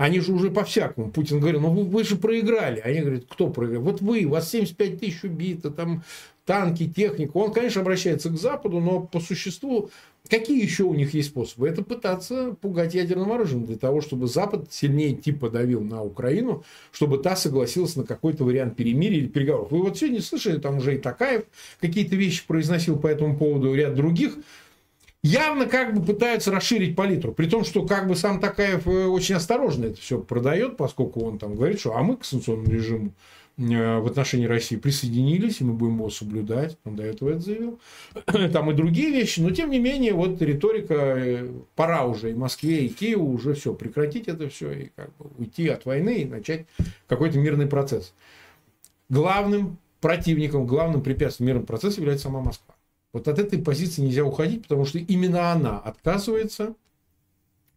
они 0.00 0.20
же 0.20 0.32
уже 0.32 0.50
по-всякому. 0.50 1.10
Путин 1.10 1.40
говорил, 1.40 1.60
ну 1.60 1.68
вы, 1.74 1.84
вы 1.84 2.04
же 2.04 2.16
проиграли. 2.16 2.80
Они 2.80 3.00
говорят, 3.00 3.24
кто 3.28 3.50
проиграл? 3.50 3.82
Вот 3.82 4.00
вы, 4.00 4.24
у 4.24 4.30
вас 4.30 4.48
75 4.48 4.98
тысяч 4.98 5.24
убито, 5.24 5.70
там 5.70 6.04
танки, 6.46 6.88
техника. 6.88 7.32
Он, 7.34 7.52
конечно, 7.52 7.82
обращается 7.82 8.30
к 8.30 8.38
Западу, 8.38 8.80
но 8.80 9.00
по 9.00 9.20
существу 9.20 9.90
какие 10.30 10.62
еще 10.62 10.84
у 10.84 10.94
них 10.94 11.12
есть 11.12 11.28
способы? 11.28 11.68
Это 11.68 11.84
пытаться 11.84 12.56
пугать 12.62 12.94
ядерным 12.94 13.30
оружием 13.30 13.66
для 13.66 13.76
того, 13.76 14.00
чтобы 14.00 14.26
Запад 14.26 14.72
сильнее 14.72 15.14
типа 15.14 15.50
давил 15.50 15.82
на 15.82 16.02
Украину, 16.02 16.64
чтобы 16.92 17.18
та 17.18 17.36
согласилась 17.36 17.94
на 17.94 18.04
какой-то 18.04 18.44
вариант 18.44 18.76
перемирия 18.76 19.18
или 19.18 19.28
переговоров. 19.28 19.70
Вы 19.70 19.82
вот 19.82 19.98
сегодня 19.98 20.22
слышали, 20.22 20.58
там 20.58 20.78
уже 20.78 20.94
и 20.94 20.98
Такаев 20.98 21.42
какие-то 21.78 22.16
вещи 22.16 22.46
произносил 22.46 22.98
по 22.98 23.06
этому 23.06 23.36
поводу, 23.36 23.74
ряд 23.74 23.94
других 23.94 24.38
явно 25.22 25.66
как 25.66 25.94
бы 25.94 26.04
пытаются 26.04 26.50
расширить 26.50 26.96
палитру. 26.96 27.32
При 27.32 27.46
том, 27.46 27.64
что 27.64 27.86
как 27.86 28.08
бы 28.08 28.16
сам 28.16 28.40
Такаев 28.40 28.86
э, 28.86 29.06
очень 29.06 29.36
осторожно 29.36 29.86
это 29.86 30.00
все 30.00 30.18
продает, 30.18 30.76
поскольку 30.76 31.24
он 31.24 31.38
там 31.38 31.54
говорит, 31.54 31.80
что 31.80 31.96
а 31.96 32.02
мы 32.02 32.16
к 32.16 32.24
санкционному 32.24 32.70
режиму 32.70 33.12
Э, 33.60 33.98
в 33.98 34.06
отношении 34.06 34.46
России 34.46 34.76
присоединились, 34.76 35.60
и 35.60 35.64
мы 35.64 35.74
будем 35.74 35.96
его 35.96 36.10
соблюдать. 36.10 36.78
Он 36.84 36.96
до 36.96 37.02
этого 37.02 37.30
это 37.30 37.40
заявил. 37.40 37.80
Там 38.52 38.70
и 38.70 38.74
другие 38.74 39.10
вещи, 39.10 39.40
но 39.40 39.50
тем 39.50 39.70
не 39.70 39.78
менее, 39.78 40.14
вот 40.14 40.40
риторика, 40.40 40.94
э, 40.94 41.48
пора 41.74 42.04
уже 42.04 42.30
и 42.30 42.34
Москве, 42.34 42.86
и 42.86 42.88
Киеву 42.88 43.30
уже 43.30 43.54
все, 43.54 43.74
прекратить 43.74 44.28
это 44.28 44.48
все, 44.48 44.72
и 44.72 44.90
как 44.96 45.14
бы 45.18 45.30
уйти 45.38 45.68
от 45.68 45.84
войны 45.84 46.22
и 46.22 46.24
начать 46.24 46.66
какой-то 47.06 47.38
мирный 47.38 47.66
процесс. 47.66 48.14
Главным 49.10 49.78
противником, 50.00 50.66
главным 50.66 51.02
препятствием 51.02 51.48
мирного 51.48 51.66
процесса 51.66 52.00
является 52.00 52.28
сама 52.28 52.40
Москва. 52.40 52.69
Вот 53.12 53.26
от 53.28 53.38
этой 53.38 53.58
позиции 53.58 54.02
нельзя 54.02 54.24
уходить, 54.24 54.62
потому 54.62 54.84
что 54.84 54.98
именно 54.98 55.52
она 55.52 55.78
отказывается 55.78 56.74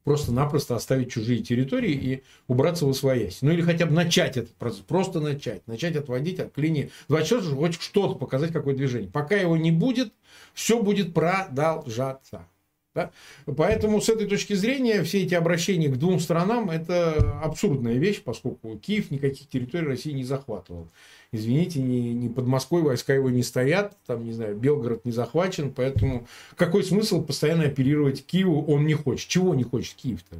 просто-напросто 0.04 0.76
оставить 0.76 1.12
чужие 1.12 1.42
территории 1.42 1.92
и 1.92 2.24
убраться 2.48 2.86
в 2.86 2.90
освоясь. 2.90 3.42
Ну 3.42 3.52
или 3.52 3.62
хотя 3.62 3.86
бы 3.86 3.94
начать 3.94 4.38
этот 4.38 4.54
процесс, 4.56 4.82
просто 4.82 5.20
начать, 5.20 5.66
начать 5.68 5.96
отводить 5.96 6.40
от 6.40 6.58
линии 6.58 6.92
24, 7.08 7.56
хоть 7.56 7.82
что-то 7.82 8.16
показать, 8.16 8.52
какое 8.52 8.76
движение. 8.76 9.10
Пока 9.10 9.36
его 9.36 9.58
не 9.58 9.72
будет, 9.72 10.14
все 10.54 10.82
будет 10.82 11.14
продолжаться. 11.14 12.48
Да? 12.94 13.12
Поэтому 13.46 14.02
с 14.02 14.10
этой 14.10 14.28
точки 14.28 14.54
зрения 14.54 15.04
все 15.04 15.24
эти 15.24 15.34
обращения 15.34 15.90
к 15.90 15.98
двум 15.98 16.20
странам 16.20 16.70
это 16.70 17.40
абсурдная 17.42 17.96
вещь, 17.96 18.22
поскольку 18.22 18.78
Киев 18.78 19.10
никаких 19.10 19.50
территорий 19.50 19.88
России 19.88 20.12
не 20.12 20.24
захватывал. 20.24 20.90
Извините, 21.34 21.82
не, 21.82 22.14
не 22.14 22.30
под 22.30 22.46
Москвой 22.46 22.84
войска 22.84 23.12
его 23.12 23.32
не 23.32 23.42
стоят, 23.42 23.98
там, 24.06 24.24
не 24.24 24.34
знаю, 24.34 24.56
Белгород 24.56 25.04
не 25.04 25.12
захвачен, 25.12 25.74
поэтому 25.74 26.28
какой 26.56 26.84
смысл 26.84 27.24
постоянно 27.24 27.64
оперировать 27.64 28.24
Киеву 28.24 28.64
он 28.66 28.86
не 28.86 28.94
хочет? 28.94 29.28
Чего 29.28 29.56
не 29.56 29.64
хочет 29.64 29.96
Киев-то? 29.96 30.38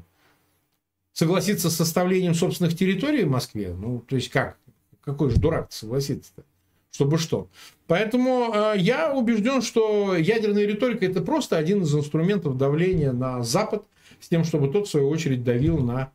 Согласиться 1.12 1.72
с 1.72 1.76
составлением 1.76 2.36
собственных 2.36 2.78
территорий 2.78 3.24
в 3.24 3.32
Москве? 3.32 3.74
Ну, 3.74 4.04
то 4.08 4.16
есть 4.16 4.30
как? 4.30 4.56
Какой 5.04 5.32
же 5.32 5.38
дурак 5.38 5.72
согласится-то? 5.72 6.44
Чтобы 6.92 7.18
что? 7.18 7.48
Поэтому 7.88 8.54
э, 8.54 8.74
я 8.78 9.16
убежден, 9.16 9.64
что 9.64 10.16
ядерная 10.16 10.68
риторика 10.68 11.08
это 11.08 11.22
просто 11.22 11.58
один 11.58 11.82
из 11.82 11.96
инструментов 11.96 12.56
давления 12.56 13.14
на 13.14 13.42
Запад, 13.42 13.84
с 14.20 14.30
тем, 14.30 14.44
чтобы 14.44 14.72
тот, 14.72 14.88
в 14.88 14.92
свою 14.92 15.10
очередь, 15.10 15.44
давил 15.44 15.80
на 15.80 16.12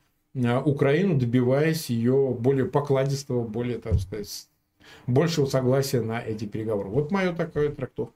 Украину, 0.65 1.17
добиваясь 1.19 1.91
ее 1.91 2.37
более 2.39 2.67
покладистого, 2.67 3.43
более, 3.43 3.79
так 3.79 3.99
сказать, 3.99 4.47
большего 5.07 5.47
согласия 5.47 6.01
на 6.01 6.21
эти 6.21 6.45
переговоры. 6.45 6.89
Вот 6.89 7.11
мое 7.11 7.33
такое 7.33 7.71
трактовка. 7.71 8.15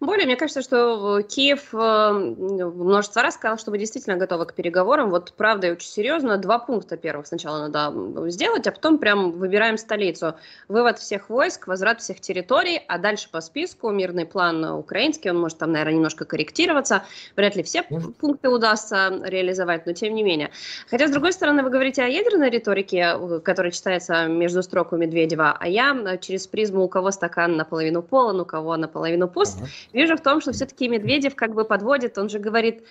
Более, 0.00 0.26
мне 0.26 0.36
кажется, 0.36 0.62
что 0.62 1.22
Киев 1.22 1.74
э, 1.74 2.12
множество 2.12 3.20
раз 3.20 3.34
сказал, 3.34 3.58
что 3.58 3.72
мы 3.72 3.78
действительно 3.78 4.16
готовы 4.16 4.46
к 4.46 4.54
переговорам. 4.54 5.10
Вот 5.10 5.32
правда 5.36 5.66
и 5.66 5.70
очень 5.72 5.88
серьезно. 5.88 6.36
Два 6.36 6.60
пункта 6.60 6.96
первых 6.96 7.26
сначала 7.26 7.66
надо 7.66 8.30
сделать, 8.30 8.68
а 8.68 8.72
потом 8.72 8.98
прям 8.98 9.32
выбираем 9.32 9.76
столицу. 9.76 10.36
Вывод 10.68 11.00
всех 11.00 11.28
войск, 11.28 11.66
возврат 11.66 12.00
всех 12.00 12.20
территорий, 12.20 12.80
а 12.86 12.98
дальше 12.98 13.28
по 13.28 13.40
списку 13.40 13.90
мирный 13.90 14.24
план 14.24 14.64
украинский, 14.64 15.30
он 15.30 15.40
может 15.40 15.58
там, 15.58 15.72
наверное, 15.72 15.94
немножко 15.94 16.24
корректироваться. 16.24 17.02
Вряд 17.34 17.56
ли 17.56 17.64
все 17.64 17.82
пункты 17.82 18.50
удастся 18.50 19.20
реализовать, 19.24 19.84
но 19.84 19.94
тем 19.94 20.14
не 20.14 20.22
менее. 20.22 20.50
Хотя, 20.88 21.08
с 21.08 21.10
другой 21.10 21.32
стороны, 21.32 21.64
вы 21.64 21.70
говорите 21.70 22.02
о 22.02 22.06
ядерной 22.06 22.50
риторике, 22.50 23.16
э, 23.18 23.40
которая 23.40 23.72
читается 23.72 24.28
между 24.28 24.62
строк 24.62 24.92
у 24.92 24.96
Медведева, 24.96 25.56
а 25.58 25.66
я 25.66 25.92
э, 25.92 26.18
через 26.18 26.46
призму 26.46 26.84
у 26.84 26.88
кого 26.88 27.10
стакан 27.10 27.56
наполовину 27.56 28.00
полон, 28.00 28.38
у 28.38 28.44
кого 28.44 28.76
наполовину 28.76 29.26
пуст. 29.26 29.58
Ага 29.60 29.68
Вижу 29.92 30.16
в 30.16 30.20
том, 30.20 30.40
что 30.40 30.52
все-таки 30.52 30.88
Медведев 30.88 31.34
как 31.34 31.54
бы 31.54 31.64
подводит, 31.64 32.18
он 32.18 32.28
же 32.28 32.38
говорит, 32.38 32.84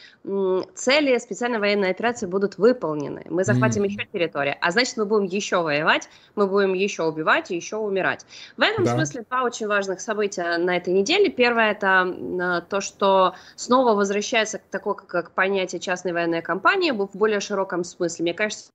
цели 0.73 1.17
специальной 1.17 1.59
военной 1.59 1.91
операции 1.91 2.25
будут 2.25 2.57
выполнены, 2.57 3.25
мы 3.29 3.43
захватим 3.43 3.83
mm. 3.83 3.87
еще 3.87 4.07
территорию, 4.11 4.55
а 4.61 4.71
значит 4.71 4.97
мы 4.97 5.05
будем 5.05 5.25
еще 5.25 5.61
воевать, 5.61 6.09
мы 6.35 6.47
будем 6.47 6.73
еще 6.73 7.03
убивать 7.03 7.51
и 7.51 7.55
еще 7.55 7.77
умирать. 7.77 8.25
В 8.57 8.61
этом 8.61 8.85
да. 8.85 8.95
смысле 8.95 9.25
два 9.29 9.43
очень 9.43 9.67
важных 9.67 10.01
события 10.01 10.57
на 10.57 10.77
этой 10.77 10.93
неделе. 10.93 11.29
Первое 11.29 11.71
это 11.71 12.65
то, 12.69 12.81
что 12.81 13.35
снова 13.55 13.93
возвращается 13.93 14.59
такое 14.71 14.95
как 14.95 15.31
понятие 15.31 15.79
частной 15.79 16.13
военной 16.13 16.41
кампании 16.41 16.91
в 16.91 17.09
более 17.13 17.39
широком 17.39 17.83
смысле. 17.83 18.23
Мне 18.23 18.33
кажется, 18.33 18.71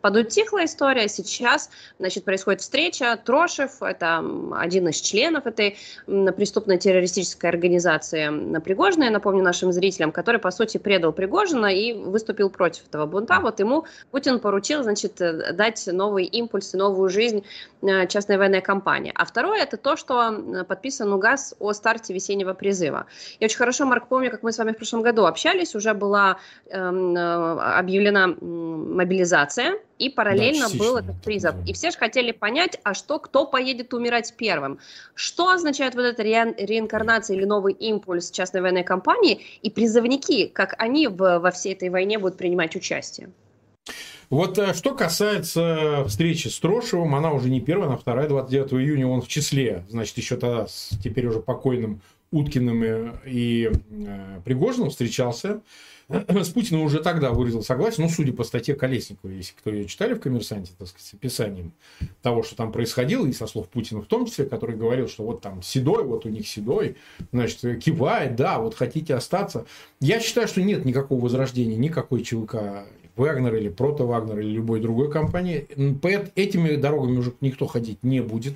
Подутихла 0.00 0.64
история, 0.64 1.08
сейчас, 1.08 1.70
значит, 1.98 2.24
происходит 2.24 2.60
встреча, 2.60 3.18
Трошев, 3.24 3.82
это 3.82 4.24
один 4.52 4.86
из 4.86 5.00
членов 5.00 5.44
этой 5.44 5.76
преступной 6.06 6.78
террористической 6.78 7.50
организации 7.50 8.60
Пригожина, 8.60 9.04
я 9.04 9.10
напомню 9.10 9.42
нашим 9.42 9.72
зрителям, 9.72 10.12
который, 10.12 10.38
по 10.38 10.52
сути, 10.52 10.78
предал 10.78 11.12
Пригожина 11.12 11.66
и 11.66 11.94
выступил 11.94 12.48
против 12.48 12.86
этого 12.86 13.06
бунта. 13.06 13.40
Вот 13.40 13.58
ему 13.58 13.86
Путин 14.12 14.38
поручил, 14.38 14.84
значит, 14.84 15.20
э, 15.20 15.52
дать 15.52 15.88
новый 15.88 16.26
импульс 16.26 16.74
новую 16.74 17.08
жизнь 17.08 17.44
э, 17.82 18.06
частной 18.06 18.38
военной 18.38 18.60
компании. 18.60 19.12
А 19.16 19.24
второе, 19.24 19.64
это 19.64 19.76
то, 19.76 19.96
что 19.96 20.64
подписан 20.68 21.12
указ 21.12 21.56
о 21.58 21.72
старте 21.72 22.14
весеннего 22.14 22.54
призыва. 22.54 23.06
Я 23.40 23.46
очень 23.46 23.58
хорошо, 23.58 23.84
Марк, 23.84 24.06
помню, 24.06 24.30
как 24.30 24.44
мы 24.44 24.52
с 24.52 24.58
вами 24.58 24.70
в 24.70 24.76
прошлом 24.76 25.02
году 25.02 25.26
общались, 25.26 25.74
уже 25.74 25.92
была 25.92 26.38
эм, 26.70 27.16
э, 27.16 27.78
объявлена 27.78 28.28
мобилизация, 28.40 29.80
и 29.98 30.08
параллельно 30.08 30.68
да, 30.68 30.78
был 30.78 30.96
этот 30.96 31.20
призыв. 31.22 31.54
И 31.66 31.72
все 31.72 31.90
же 31.90 31.98
хотели 31.98 32.32
понять, 32.32 32.78
а 32.82 32.94
что, 32.94 33.18
кто 33.18 33.46
поедет 33.46 33.92
умирать 33.94 34.34
первым. 34.36 34.78
Что 35.14 35.50
означает 35.50 35.94
вот 35.94 36.02
эта 36.02 36.22
ре, 36.22 36.54
реинкарнация 36.58 37.36
или 37.36 37.44
новый 37.44 37.72
импульс 37.74 38.30
частной 38.30 38.60
военной 38.60 38.84
компании 38.84 39.40
и 39.62 39.70
призывники, 39.70 40.46
как 40.46 40.74
они 40.78 41.08
в, 41.08 41.38
во 41.38 41.50
всей 41.50 41.74
этой 41.74 41.90
войне 41.90 42.18
будут 42.18 42.36
принимать 42.36 42.76
участие? 42.76 43.30
Вот 44.30 44.58
э, 44.58 44.74
что 44.74 44.94
касается 44.94 46.04
встречи 46.06 46.48
с 46.48 46.58
Трошевым, 46.58 47.14
она 47.14 47.32
уже 47.32 47.48
не 47.48 47.60
первая, 47.60 47.88
она 47.88 47.96
вторая, 47.96 48.28
29 48.28 48.72
июня 48.74 49.06
он 49.06 49.22
в 49.22 49.28
числе, 49.28 49.84
значит, 49.88 50.18
еще 50.18 50.36
тогда 50.36 50.66
с 50.66 50.90
теперь 51.02 51.26
уже 51.26 51.40
покойным 51.40 52.00
Уткиным 52.30 52.84
и 53.24 53.70
э, 53.70 54.40
Пригожиным 54.44 54.90
встречался. 54.90 55.62
С 56.28 56.48
Путиным 56.48 56.82
уже 56.82 57.00
тогда 57.00 57.32
выразил 57.32 57.62
согласие, 57.62 58.06
ну, 58.06 58.10
судя 58.10 58.32
по 58.32 58.42
статье 58.42 58.74
Колесникова, 58.74 59.30
если 59.30 59.52
кто 59.54 59.70
ее 59.70 59.84
читали 59.86 60.14
в 60.14 60.20
«Коммерсанте», 60.20 60.72
так 60.78 60.88
сказать, 60.88 61.06
с 61.06 61.14
описанием 61.14 61.72
того, 62.22 62.42
что 62.42 62.56
там 62.56 62.72
происходило, 62.72 63.26
и 63.26 63.32
со 63.32 63.46
слов 63.46 63.68
Путина 63.68 64.00
в 64.00 64.06
том 64.06 64.24
числе, 64.24 64.46
который 64.46 64.76
говорил, 64.76 65.08
что 65.08 65.24
вот 65.24 65.42
там 65.42 65.62
седой, 65.62 66.04
вот 66.04 66.24
у 66.24 66.30
них 66.30 66.48
седой, 66.48 66.96
значит, 67.30 67.60
кивает, 67.82 68.36
да, 68.36 68.58
вот 68.58 68.74
хотите 68.74 69.14
остаться. 69.14 69.66
Я 70.00 70.20
считаю, 70.20 70.48
что 70.48 70.62
нет 70.62 70.86
никакого 70.86 71.20
возрождения, 71.20 71.76
никакой 71.76 72.22
ЧВК 72.22 72.86
Вагнер 73.16 73.54
или 73.56 73.68
Прото 73.68 74.06
Вагнер 74.06 74.38
или 74.38 74.50
любой 74.50 74.80
другой 74.80 75.10
компании. 75.10 75.68
Этими 76.36 76.76
дорогами 76.76 77.18
уже 77.18 77.34
никто 77.40 77.66
ходить 77.66 78.02
не 78.02 78.22
будет. 78.22 78.54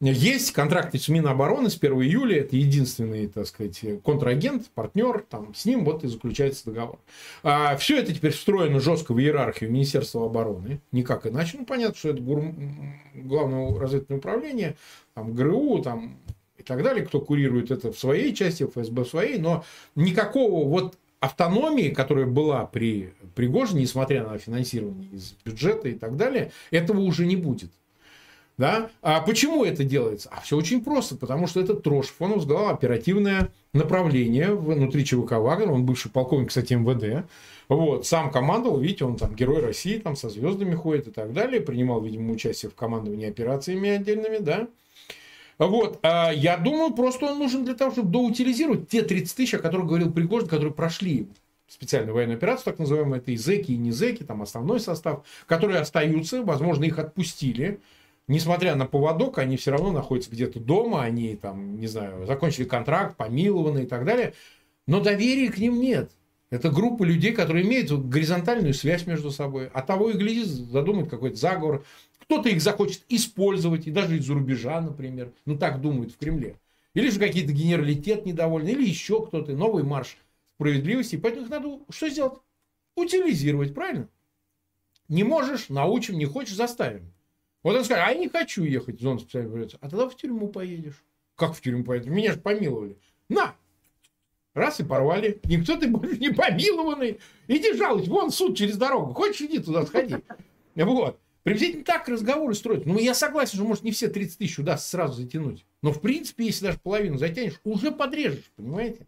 Есть 0.00 0.52
контракты 0.52 0.96
с 0.96 1.08
Минобороны 1.08 1.70
с 1.70 1.76
1 1.76 1.92
июля, 2.02 2.42
это 2.42 2.54
единственный, 2.54 3.26
так 3.26 3.48
сказать, 3.48 3.82
контрагент, 4.04 4.70
партнер, 4.72 5.24
там, 5.28 5.52
с 5.56 5.64
ним 5.64 5.84
вот 5.84 6.04
и 6.04 6.06
заключается 6.06 6.66
договор. 6.66 7.00
А 7.42 7.76
все 7.76 7.98
это 7.98 8.14
теперь 8.14 8.30
встроено 8.30 8.78
жестко 8.78 9.12
в 9.12 9.18
иерархию 9.18 9.72
Министерства 9.72 10.26
обороны, 10.26 10.80
никак 10.92 11.26
иначе. 11.26 11.58
Ну, 11.58 11.64
понятно, 11.64 11.96
что 11.96 12.10
это 12.10 12.22
главное 12.22 13.74
разведывательное 13.76 14.18
управление, 14.18 14.76
там, 15.14 15.34
ГРУ, 15.34 15.82
там, 15.82 16.16
и 16.56 16.62
так 16.62 16.84
далее, 16.84 17.04
кто 17.04 17.20
курирует 17.20 17.72
это 17.72 17.90
в 17.92 17.98
своей 17.98 18.32
части, 18.32 18.62
ФСБ 18.62 19.02
в 19.02 19.08
своей, 19.08 19.38
но 19.38 19.64
никакого 19.96 20.64
вот 20.68 20.96
автономии, 21.18 21.88
которая 21.88 22.26
была 22.26 22.64
при 22.66 23.14
Пригожине, 23.34 23.80
несмотря 23.80 24.22
на 24.28 24.38
финансирование 24.38 25.08
из 25.10 25.34
бюджета 25.44 25.88
и 25.88 25.94
так 25.94 26.16
далее, 26.16 26.52
этого 26.70 27.00
уже 27.00 27.26
не 27.26 27.34
будет. 27.34 27.72
Да? 28.58 28.90
А 29.02 29.20
почему 29.20 29.64
это 29.64 29.84
делается? 29.84 30.28
А 30.32 30.40
все 30.40 30.56
очень 30.56 30.82
просто, 30.82 31.16
потому 31.16 31.46
что 31.46 31.60
этот 31.60 31.84
Трошев, 31.84 32.16
он 32.18 32.32
возглавлял 32.32 32.70
оперативное 32.70 33.52
направление 33.72 34.52
внутри 34.52 35.04
ЧВК 35.04 35.32
Вагнер, 35.32 35.70
он 35.70 35.86
бывший 35.86 36.10
полковник, 36.10 36.48
кстати, 36.48 36.74
МВД, 36.74 37.24
вот, 37.68 38.04
сам 38.04 38.32
командовал, 38.32 38.80
видите, 38.80 39.04
он 39.04 39.16
там 39.16 39.36
герой 39.36 39.62
России, 39.62 39.98
там 39.98 40.16
со 40.16 40.28
звездами 40.28 40.74
ходит 40.74 41.06
и 41.06 41.10
так 41.12 41.32
далее, 41.32 41.60
принимал, 41.60 42.02
видимо, 42.02 42.32
участие 42.32 42.70
в 42.70 42.74
командовании 42.74 43.28
операциями 43.28 43.90
отдельными, 43.90 44.38
да, 44.38 44.66
вот, 45.58 46.00
а 46.02 46.32
я 46.32 46.56
думаю, 46.56 46.92
просто 46.94 47.26
он 47.26 47.38
нужен 47.38 47.64
для 47.64 47.74
того, 47.74 47.92
чтобы 47.92 48.10
доутилизировать 48.10 48.88
те 48.88 49.02
30 49.02 49.36
тысяч, 49.36 49.54
о 49.54 49.58
которых 49.58 49.86
говорил 49.86 50.12
Пригожин, 50.12 50.48
которые 50.48 50.72
прошли 50.72 51.28
специальную 51.68 52.14
военную 52.14 52.36
операцию, 52.38 52.64
так 52.64 52.78
называемую, 52.78 53.20
это 53.20 53.30
и 53.30 53.36
зэки, 53.36 53.72
и 53.72 53.76
не 53.76 53.92
зэки, 53.92 54.24
там 54.24 54.42
основной 54.42 54.80
состав, 54.80 55.24
которые 55.46 55.80
остаются, 55.80 56.42
возможно, 56.42 56.84
их 56.84 56.98
отпустили, 56.98 57.80
несмотря 58.28 58.76
на 58.76 58.86
поводок, 58.86 59.38
они 59.38 59.56
все 59.56 59.72
равно 59.72 59.90
находятся 59.90 60.30
где-то 60.30 60.60
дома, 60.60 61.02
они 61.02 61.34
там, 61.34 61.80
не 61.80 61.86
знаю, 61.86 62.26
закончили 62.26 62.64
контракт, 62.64 63.16
помилованы 63.16 63.84
и 63.84 63.86
так 63.86 64.04
далее. 64.04 64.34
Но 64.86 65.00
доверия 65.00 65.50
к 65.50 65.58
ним 65.58 65.80
нет. 65.80 66.12
Это 66.50 66.70
группа 66.70 67.02
людей, 67.02 67.32
которые 67.32 67.66
имеют 67.66 67.90
горизонтальную 67.90 68.72
связь 68.72 69.06
между 69.06 69.30
собой. 69.30 69.68
А 69.74 69.82
того 69.82 70.10
и 70.10 70.16
гляди, 70.16 70.44
задумают 70.44 71.10
какой-то 71.10 71.36
заговор. 71.36 71.84
Кто-то 72.20 72.48
их 72.48 72.62
захочет 72.62 73.02
использовать, 73.08 73.86
и 73.86 73.90
даже 73.90 74.16
из-за 74.16 74.34
рубежа, 74.34 74.80
например. 74.80 75.32
Ну, 75.44 75.58
так 75.58 75.80
думают 75.80 76.12
в 76.12 76.18
Кремле. 76.18 76.56
Или 76.94 77.10
же 77.10 77.18
какие-то 77.18 77.52
генералитет 77.52 78.24
недовольны, 78.24 78.70
или 78.70 78.86
еще 78.86 79.26
кто-то. 79.26 79.52
Новый 79.52 79.82
марш 79.82 80.16
справедливости. 80.56 81.16
Поэтому 81.16 81.44
их 81.44 81.50
надо 81.50 81.80
что 81.90 82.08
сделать? 82.08 82.38
Утилизировать, 82.96 83.74
правильно? 83.74 84.08
Не 85.08 85.24
можешь, 85.24 85.68
научим, 85.68 86.18
не 86.18 86.26
хочешь, 86.26 86.56
заставим. 86.56 87.12
Вот 87.62 87.76
он 87.76 87.84
скажет, 87.84 88.04
а 88.06 88.12
я 88.12 88.18
не 88.18 88.28
хочу 88.28 88.64
ехать 88.64 88.98
в 88.98 89.02
зону 89.02 89.18
специальной 89.18 89.50
операции. 89.50 89.78
А 89.80 89.88
тогда 89.88 90.08
в 90.08 90.16
тюрьму 90.16 90.48
поедешь. 90.48 91.04
Как 91.34 91.54
в 91.54 91.60
тюрьму 91.60 91.84
поедешь? 91.84 92.10
Меня 92.10 92.32
же 92.32 92.38
помиловали. 92.38 92.96
На! 93.28 93.54
Раз 94.54 94.80
и 94.80 94.84
порвали. 94.84 95.40
Никто 95.44 95.76
ты 95.76 95.88
больше 95.88 96.18
не 96.18 96.30
помилованный. 96.30 97.20
Иди 97.46 97.74
жалуйся. 97.74 98.10
Вон 98.10 98.30
суд 98.30 98.56
через 98.56 98.76
дорогу. 98.76 99.12
Хочешь, 99.14 99.42
иди 99.42 99.58
туда 99.58 99.86
сходи. 99.86 100.16
Вот. 100.74 101.20
Приблизительно 101.42 101.84
так 101.84 102.08
разговоры 102.08 102.54
строят. 102.54 102.84
Ну, 102.84 102.98
я 102.98 103.14
согласен, 103.14 103.56
что, 103.56 103.64
может, 103.64 103.82
не 103.82 103.90
все 103.90 104.08
30 104.08 104.38
тысяч 104.38 104.58
удастся 104.58 104.90
сразу 104.90 105.14
затянуть. 105.14 105.64
Но, 105.82 105.92
в 105.92 106.00
принципе, 106.00 106.46
если 106.46 106.66
даже 106.66 106.78
половину 106.78 107.16
затянешь, 107.16 107.60
уже 107.64 107.90
подрежешь, 107.90 108.52
понимаете? 108.56 109.06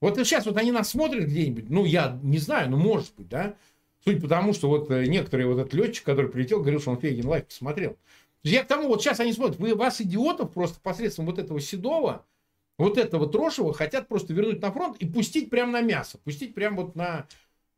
Вот 0.00 0.16
сейчас 0.16 0.46
вот 0.46 0.56
они 0.56 0.72
нас 0.72 0.90
смотрят 0.90 1.24
где-нибудь, 1.24 1.70
ну, 1.70 1.84
я 1.84 2.18
не 2.22 2.38
знаю, 2.38 2.70
ну, 2.70 2.76
может 2.76 3.14
быть, 3.16 3.28
да? 3.28 3.54
Судя 4.02 4.20
по 4.20 4.28
тому, 4.28 4.52
что 4.52 4.68
вот 4.68 4.90
э, 4.90 5.06
некоторые, 5.06 5.46
вот 5.46 5.58
этот 5.58 5.74
летчик, 5.74 6.04
который 6.04 6.30
прилетел, 6.30 6.60
говорил, 6.60 6.80
что 6.80 6.92
он 6.92 7.00
Фейгин 7.00 7.26
лайф 7.26 7.46
посмотрел. 7.46 7.98
Я 8.42 8.64
к 8.64 8.68
тому, 8.68 8.88
вот 8.88 9.02
сейчас 9.02 9.20
они 9.20 9.32
смотрят, 9.32 9.58
вы, 9.58 9.74
вас, 9.74 10.00
идиотов, 10.00 10.52
просто 10.52 10.80
посредством 10.80 11.26
вот 11.26 11.38
этого 11.38 11.60
Седова, 11.60 12.24
вот 12.78 12.96
этого 12.96 13.28
Трошева 13.28 13.74
хотят 13.74 14.08
просто 14.08 14.32
вернуть 14.32 14.62
на 14.62 14.72
фронт 14.72 14.96
и 14.96 15.06
пустить 15.06 15.50
прямо 15.50 15.72
на 15.72 15.80
мясо, 15.82 16.18
пустить 16.24 16.54
прямо 16.54 16.82
вот 16.82 16.96
на, 16.96 17.26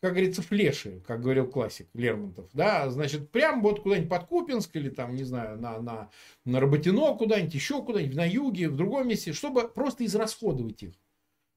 как 0.01 0.13
говорится, 0.13 0.43
флеши, 0.43 1.03
как 1.05 1.23
говорил 1.23 1.49
классик 1.49 1.89
Лермонтов, 1.95 2.49
да, 2.53 2.89
значит, 2.91 3.31
прям 3.31 3.61
вот 3.63 3.83
куда-нибудь 3.83 4.09
под 4.09 4.27
Купинск 4.27 4.77
или 4.77 4.91
там, 4.91 5.17
не 5.17 5.25
знаю, 5.25 5.61
на, 5.61 5.81
на, 5.81 6.11
на 6.45 6.61
Работино 6.61 7.17
куда-нибудь, 7.17 7.55
еще 7.55 7.83
куда-нибудь, 7.83 8.15
на 8.15 8.25
юге, 8.25 8.69
в 8.69 8.77
другом 8.77 9.09
месте, 9.09 9.33
чтобы 9.33 9.67
просто 9.67 10.05
израсходовать 10.05 10.83
их. 10.85 10.93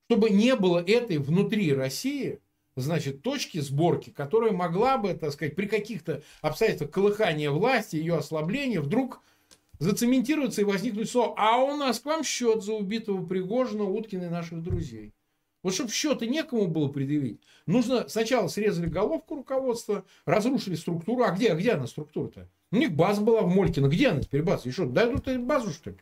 Чтобы 0.08 0.32
не 0.32 0.56
было 0.56 0.80
этой 0.80 1.19
внутри 1.19 1.73
России 1.73 2.39
значит, 2.75 3.21
точки 3.21 3.59
сборки, 3.59 4.09
которая 4.09 4.51
могла 4.51 4.97
бы, 4.97 5.13
так 5.13 5.31
сказать, 5.31 5.55
при 5.55 5.67
каких-то 5.67 6.23
обстоятельствах 6.41 6.91
колыхания 6.91 7.51
власти, 7.51 7.95
ее 7.95 8.17
ослабления, 8.17 8.81
вдруг 8.81 9.21
зацементироваться 9.79 10.61
и 10.61 10.65
возникнуть 10.65 11.09
слово, 11.09 11.33
а 11.38 11.57
у 11.57 11.75
нас 11.75 11.99
к 11.99 12.05
вам 12.05 12.23
счет 12.23 12.63
за 12.63 12.73
убитого 12.73 13.25
Пригожина, 13.25 13.83
Уткина 13.83 14.25
и 14.25 14.29
наших 14.29 14.61
друзей. 14.61 15.13
Вот 15.63 15.73
чтобы 15.73 15.89
счеты 15.89 16.27
некому 16.27 16.67
было 16.67 16.89
предъявить, 16.89 17.41
нужно 17.65 18.07
сначала 18.07 18.47
срезали 18.49 18.85
головку 18.85 19.35
руководства, 19.35 20.05
разрушили 20.25 20.75
структуру. 20.75 21.23
А 21.23 21.31
где, 21.31 21.55
где 21.55 21.71
она 21.71 21.88
структура-то? 21.88 22.47
У 22.71 22.75
них 22.75 22.91
база 22.91 23.21
была 23.21 23.41
в 23.41 23.47
Молькино. 23.47 23.88
Где 23.88 24.09
она 24.09 24.21
теперь 24.21 24.43
база? 24.43 24.69
И 24.69 24.71
что, 24.71 24.85
дадут 24.85 25.25
базу, 25.39 25.71
что 25.71 25.89
ли? 25.89 25.97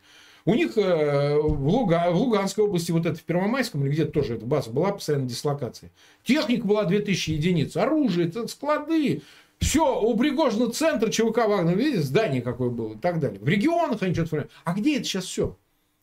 У 0.46 0.54
них 0.54 0.76
э, 0.76 1.38
в, 1.38 1.68
Луга, 1.68 2.10
в 2.10 2.16
Луганской 2.16 2.64
области, 2.64 2.92
вот 2.92 3.06
это 3.06 3.18
в 3.18 3.22
Первомайском, 3.22 3.82
или 3.82 3.92
где-то 3.92 4.12
тоже 4.12 4.34
эта 4.34 4.44
база 4.44 4.70
была 4.70 4.92
постоянно 4.92 5.26
дислокация. 5.26 5.90
Техника 6.22 6.66
была 6.66 6.84
2000 6.84 7.30
единиц, 7.30 7.76
оружие, 7.76 8.30
склады, 8.48 9.22
все, 9.58 10.00
у 10.00 10.16
Пригожина 10.16 10.70
центр 10.70 11.10
ЧВК 11.10 11.48
Вагнер, 11.48 11.76
видите, 11.76 12.02
здание 12.02 12.42
какое 12.42 12.68
было 12.68 12.94
и 12.94 12.98
так 12.98 13.20
далее. 13.20 13.40
В 13.40 13.48
регионах 13.48 14.02
они 14.02 14.12
что-то 14.12 14.28
формируют. 14.28 14.52
А 14.64 14.74
где 14.74 14.96
это 14.96 15.04
сейчас 15.04 15.24
все? 15.24 15.56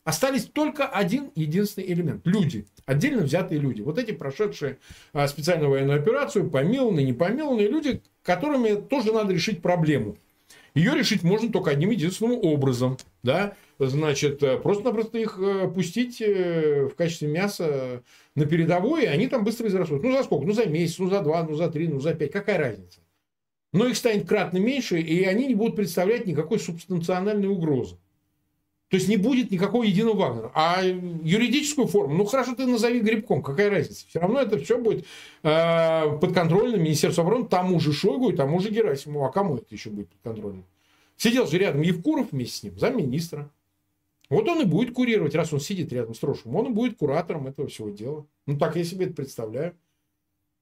Остались 0.04 0.46
только 0.46 0.86
один 0.86 1.30
единственный 1.36 1.86
элемент. 1.92 2.22
Люди. 2.26 2.66
Отдельно 2.86 3.22
взятые 3.22 3.60
люди. 3.60 3.82
Вот 3.82 3.98
эти 3.98 4.10
прошедшие 4.10 4.78
а, 5.12 5.28
специальную 5.28 5.70
военную 5.70 6.00
операцию, 6.00 6.50
помилованные, 6.50 7.06
непомилованные 7.06 7.68
люди, 7.68 8.02
которыми 8.24 8.74
тоже 8.74 9.12
надо 9.12 9.32
решить 9.32 9.62
проблему. 9.62 10.16
Ее 10.74 10.94
решить 10.94 11.22
можно 11.22 11.52
только 11.52 11.70
одним 11.70 11.90
единственным 11.90 12.40
образом. 12.42 12.96
Да? 13.22 13.54
Значит, 13.78 14.42
э, 14.42 14.58
просто-напросто 14.58 15.18
их 15.18 15.38
э, 15.38 15.68
пустить 15.68 16.20
э, 16.20 16.88
в 16.88 16.94
качестве 16.94 17.28
мяса 17.28 18.02
на 18.34 18.46
передовой, 18.46 19.04
и 19.04 19.06
они 19.06 19.28
там 19.28 19.44
быстро 19.44 19.66
израстут. 19.68 20.02
Ну, 20.02 20.12
за 20.12 20.22
сколько? 20.22 20.46
Ну, 20.46 20.52
за 20.52 20.66
месяц, 20.66 20.98
ну, 20.98 21.08
за 21.08 21.20
два, 21.20 21.42
ну, 21.42 21.54
за 21.54 21.68
три, 21.68 21.88
ну, 21.88 21.98
за 22.00 22.14
пять. 22.14 22.30
Какая 22.30 22.58
разница? 22.58 23.00
Но 23.72 23.86
их 23.86 23.96
станет 23.96 24.28
кратно 24.28 24.58
меньше, 24.58 25.00
и 25.00 25.24
они 25.24 25.46
не 25.46 25.54
будут 25.54 25.76
представлять 25.76 26.26
никакой 26.26 26.58
субстанциональной 26.58 27.48
угрозы. 27.48 27.96
То 28.92 28.96
есть 28.96 29.08
не 29.08 29.16
будет 29.16 29.50
никакого 29.50 29.84
единого 29.84 30.16
Вагнера. 30.16 30.52
А 30.54 30.82
юридическую 30.82 31.88
форму, 31.88 32.14
ну 32.14 32.26
хорошо, 32.26 32.54
ты 32.54 32.66
назови 32.66 33.00
грибком, 33.00 33.42
какая 33.42 33.70
разница? 33.70 34.06
Все 34.06 34.20
равно 34.20 34.38
это 34.38 34.58
все 34.58 34.76
будет 34.76 35.06
э, 35.42 36.18
подконтрольно 36.20 36.76
Министерству 36.76 37.22
обороны, 37.22 37.46
тому 37.46 37.80
же 37.80 37.94
Шойгу 37.94 38.28
и 38.28 38.36
тому 38.36 38.60
же 38.60 38.68
Герасимову. 38.68 39.24
А 39.24 39.32
кому 39.32 39.56
это 39.56 39.64
еще 39.70 39.88
будет 39.88 40.10
подконтрольно? 40.10 40.64
Сидел 41.16 41.46
же 41.46 41.56
рядом 41.56 41.80
Евкуров 41.80 42.32
вместе 42.32 42.58
с 42.58 42.62
ним, 42.64 42.78
замминистра. 42.78 43.50
Вот 44.32 44.48
он 44.48 44.62
и 44.62 44.64
будет 44.64 44.94
курировать, 44.94 45.34
раз 45.34 45.52
он 45.52 45.60
сидит 45.60 45.92
рядом 45.92 46.14
с 46.14 46.18
Трошевым, 46.18 46.56
он 46.56 46.66
и 46.68 46.74
будет 46.74 46.96
куратором 46.96 47.48
этого 47.48 47.68
всего 47.68 47.90
дела. 47.90 48.26
Ну, 48.46 48.56
так 48.56 48.76
я 48.76 48.84
себе 48.84 49.04
это 49.04 49.14
представляю. 49.14 49.76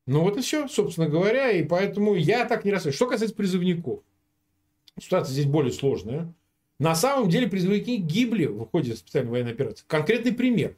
Ну, 0.06 0.22
вот 0.22 0.36
и 0.36 0.40
все, 0.40 0.66
собственно 0.66 1.08
говоря, 1.08 1.52
и 1.52 1.62
поэтому 1.62 2.16
я 2.16 2.46
так 2.46 2.64
не 2.64 2.72
рассказываю. 2.72 2.96
Что 2.96 3.06
касается 3.06 3.36
призывников, 3.36 4.00
ситуация 4.98 5.34
здесь 5.34 5.46
более 5.46 5.70
сложная. 5.70 6.34
На 6.80 6.96
самом 6.96 7.28
деле 7.28 7.46
призывники 7.46 7.90
гибли 7.90 8.46
в 8.46 8.66
ходе 8.66 8.96
специальной 8.96 9.30
военной 9.30 9.52
операции. 9.52 9.84
Конкретный 9.86 10.32
пример. 10.32 10.74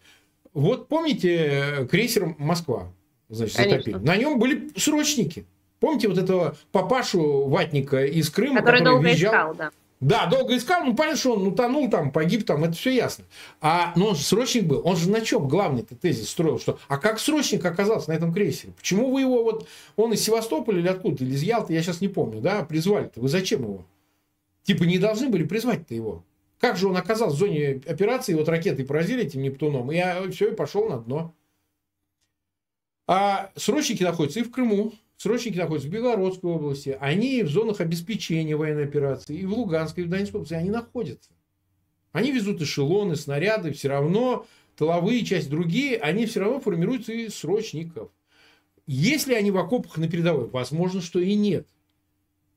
Вот 0.53 0.89
помните 0.89 1.89
крейсер 1.91 2.35
«Москва»? 2.37 2.93
Значит, 3.31 3.57
затопили. 3.57 3.95
На 3.95 4.19
нем 4.19 4.39
были 4.39 4.71
срочники. 4.77 5.47
Помните 5.81 6.09
вот 6.09 6.19
этого 6.19 6.59
папашу 6.73 7.47
ватника 7.49 8.05
из 8.05 8.29
Крыма, 8.29 8.59
который, 8.59 8.81
который 8.81 8.85
долго 8.85 9.09
визжал? 9.09 9.33
искал, 9.33 9.55
да. 9.55 9.71
Да, 10.03 10.27
долго 10.27 10.57
искал, 10.57 10.85
ну, 10.85 10.97
понятно, 10.97 11.17
что 11.17 11.35
он 11.35 11.47
утонул 11.47 11.89
там, 11.89 12.11
погиб 12.11 12.45
там, 12.45 12.65
это 12.65 12.73
все 12.73 12.91
ясно. 12.91 13.25
А, 13.61 13.93
но 13.95 14.09
он 14.09 14.17
же 14.17 14.25
срочник 14.25 14.65
был, 14.65 14.83
он 14.85 14.97
же 14.97 15.09
на 15.09 15.21
чем 15.21 15.47
главный 15.47 15.85
тезис 15.85 16.29
строил, 16.29 16.59
что, 16.59 16.81
а 16.89 16.99
как 16.99 17.21
срочник 17.21 17.65
оказался 17.65 18.11
на 18.11 18.15
этом 18.15 18.35
крейсере? 18.35 18.73
Почему 18.73 19.13
вы 19.13 19.21
его 19.21 19.45
вот, 19.45 19.69
он 19.95 20.13
из 20.13 20.21
Севастополя 20.21 20.81
или 20.81 20.89
откуда, 20.89 21.23
или 21.23 21.33
из 21.33 21.43
Ялты, 21.45 21.73
я 21.73 21.83
сейчас 21.83 22.01
не 22.01 22.09
помню, 22.09 22.41
да, 22.41 22.65
призвали-то, 22.65 23.21
вы 23.21 23.29
зачем 23.29 23.63
его? 23.63 23.87
Типа 24.65 24.83
не 24.83 24.99
должны 24.99 25.29
были 25.29 25.45
призвать-то 25.45 25.95
его. 25.95 26.25
Как 26.59 26.77
же 26.77 26.89
он 26.89 26.97
оказался 26.97 27.37
в 27.37 27.39
зоне 27.39 27.81
операции, 27.87 28.35
вот 28.35 28.49
ракеты 28.49 28.85
поразили 28.85 29.23
этим 29.23 29.41
Нептуном, 29.43 29.93
и 29.93 29.97
я 29.97 30.21
все, 30.33 30.51
и 30.51 30.55
пошел 30.57 30.89
на 30.89 30.99
дно. 30.99 31.33
А 33.07 33.53
срочники 33.55 34.03
находятся 34.03 34.41
и 34.41 34.43
в 34.43 34.51
Крыму, 34.51 34.95
Срочники 35.23 35.57
находятся 35.57 35.89
в 35.89 35.93
Белгородской 35.93 36.51
области, 36.51 36.99
они 37.01 37.45
в 37.45 37.49
зонах 37.49 37.81
обеспечения 37.81 38.57
военной 38.57 38.87
операции, 38.87 39.37
и 39.37 39.47
в 39.47 39.53
Луганской, 39.53 40.03
и 40.03 40.07
в 40.09 40.11
Донецкой 40.11 40.39
области 40.39 40.55
они 40.55 40.69
находятся. 40.69 41.31
Они 42.11 42.33
везут 42.33 42.61
эшелоны, 42.61 43.15
снаряды, 43.15 43.71
все 43.71 43.87
равно 43.87 44.47
тыловые 44.77 45.25
части, 45.25 45.49
другие, 45.49 45.97
они 45.99 46.27
все 46.27 46.41
равно 46.41 46.59
формируются 46.59 47.13
из 47.13 47.37
срочников. 47.37 48.11
Если 48.89 49.35
они 49.35 49.53
в 49.53 49.59
окопах 49.59 49.97
на 49.97 50.09
передовой, 50.09 50.49
возможно, 50.49 51.01
что 51.01 51.21
и 51.21 51.35
нет. 51.35 51.69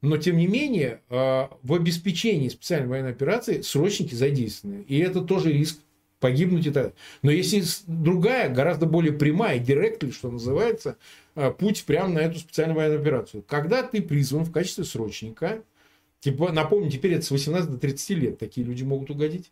Но, 0.02 0.18
тем 0.18 0.38
не 0.38 0.48
менее, 0.48 1.04
э, 1.12 1.48
в 1.62 1.72
обеспечении 1.72 2.50
специальной 2.50 2.90
военной 2.90 3.12
операции 3.12 3.62
срочники 3.62 4.16
задействованы. 4.16 4.84
И 4.88 4.98
это 4.98 5.22
тоже 5.22 5.54
риск 5.54 5.82
погибнуть 6.20 6.72
далее. 6.72 6.94
Но 7.22 7.30
если 7.30 7.64
другая, 7.86 8.50
гораздо 8.50 8.88
более 8.88 9.14
прямая, 9.14 9.60
директли, 9.60 10.10
что 10.10 10.32
называется, 10.32 10.98
путь 11.58 11.84
прямо 11.86 12.10
на 12.10 12.20
эту 12.20 12.40
специальную 12.40 12.78
военную 12.78 13.02
операцию. 13.02 13.44
Когда 13.48 13.84
ты 13.84 14.02
призван 14.02 14.46
в 14.46 14.52
качестве 14.52 14.84
срочника, 14.84 15.62
типа, 16.22 16.52
напомню, 16.52 16.90
теперь 16.90 17.14
это 17.14 17.26
с 17.26 17.32
18 17.32 17.70
до 17.70 17.78
30 17.78 18.10
лет 18.12 18.40
такие 18.40 18.66
люди 18.66 18.84
могут 18.84 19.10
угодить. 19.10 19.52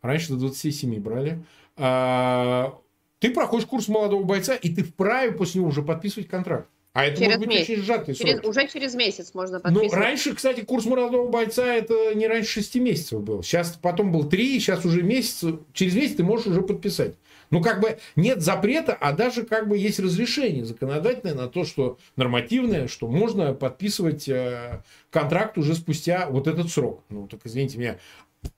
Раньше 0.00 0.32
до 0.32 0.36
27 0.36 1.00
брали. 1.00 1.44
А, 1.76 2.78
ты 3.20 3.30
проходишь 3.30 3.66
курс 3.66 3.88
молодого 3.88 4.24
бойца, 4.24 4.54
и 4.54 4.68
ты 4.68 4.82
вправе 4.82 5.32
после 5.32 5.60
него 5.60 5.68
уже 5.68 5.82
подписывать 5.82 6.28
контракт. 6.28 6.68
А 6.92 7.06
это 7.06 7.16
через 7.16 7.28
может 7.28 7.40
быть 7.40 7.48
месяц. 7.48 7.70
очень 7.70 7.82
сжатый 7.82 8.14
через, 8.14 8.32
срок. 8.32 8.50
Уже 8.50 8.68
через 8.68 8.94
месяц 8.94 9.32
можно 9.32 9.56
ну, 9.56 9.62
подписывать. 9.62 9.92
Ну, 9.92 9.98
раньше, 9.98 10.34
кстати, 10.34 10.60
курс 10.60 10.84
молодого 10.84 11.28
бойца 11.28 11.74
это 11.74 12.14
не 12.14 12.26
раньше 12.26 12.54
6 12.54 12.74
месяцев 12.76 13.22
был. 13.22 13.42
Сейчас 13.42 13.78
потом 13.80 14.12
был 14.12 14.28
3, 14.28 14.60
сейчас 14.60 14.84
уже 14.84 15.02
месяц. 15.02 15.54
Через 15.72 15.94
месяц 15.94 16.16
ты 16.16 16.24
можешь 16.24 16.48
уже 16.48 16.60
подписать. 16.62 17.14
Ну, 17.52 17.60
как 17.60 17.80
бы 17.80 17.98
нет 18.16 18.40
запрета, 18.40 18.94
а 18.98 19.12
даже 19.12 19.42
как 19.44 19.68
бы 19.68 19.76
есть 19.76 20.00
разрешение 20.00 20.64
законодательное 20.64 21.34
на 21.34 21.48
то, 21.48 21.64
что 21.64 21.98
нормативное, 22.16 22.88
что 22.88 23.06
можно 23.08 23.52
подписывать 23.52 24.26
э, 24.26 24.82
контракт 25.10 25.58
уже 25.58 25.74
спустя 25.74 26.30
вот 26.30 26.48
этот 26.48 26.70
срок. 26.70 27.04
Ну, 27.10 27.28
так 27.28 27.40
извините 27.44 27.76
меня. 27.76 27.98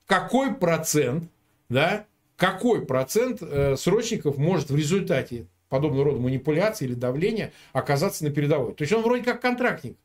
Какой 0.05 0.55
процент, 0.55 1.29
да, 1.67 2.05
какой 2.37 2.85
процент 2.85 3.41
э, 3.41 3.75
срочников 3.75 4.37
может 4.37 4.69
в 4.69 4.75
результате 4.77 5.47
подобного 5.67 6.05
рода 6.05 6.21
манипуляции 6.21 6.85
или 6.85 6.93
давления 6.93 7.51
оказаться 7.73 8.23
на 8.23 8.29
передовой. 8.29 8.75
То 8.75 8.83
есть 8.83 8.93
он 8.93 9.03
вроде 9.03 9.23
как 9.23 9.41
контрактник, 9.41 9.97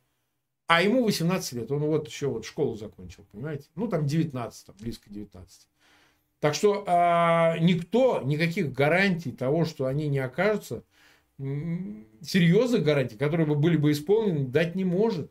а 0.66 0.82
ему 0.82 1.04
18 1.04 1.52
лет, 1.52 1.70
он 1.70 1.78
вот 1.78 2.08
еще 2.08 2.26
вот 2.26 2.44
школу 2.44 2.74
закончил, 2.76 3.24
понимаете? 3.30 3.68
Ну, 3.76 3.86
там 3.86 4.04
19, 4.04 4.66
там, 4.66 4.74
близко 4.80 5.08
19. 5.10 5.68
Так 6.40 6.54
что 6.54 6.84
а, 6.86 7.58
никто 7.58 8.22
никаких 8.22 8.72
гарантий 8.72 9.30
того, 9.30 9.66
что 9.66 9.86
они 9.86 10.08
не 10.08 10.18
окажутся, 10.18 10.82
серьезных 11.38 12.82
гарантий, 12.82 13.16
которые 13.16 13.46
бы 13.46 13.54
были 13.54 13.76
бы 13.76 13.92
исполнены, 13.92 14.46
дать 14.46 14.74
не 14.74 14.84
может. 14.84 15.30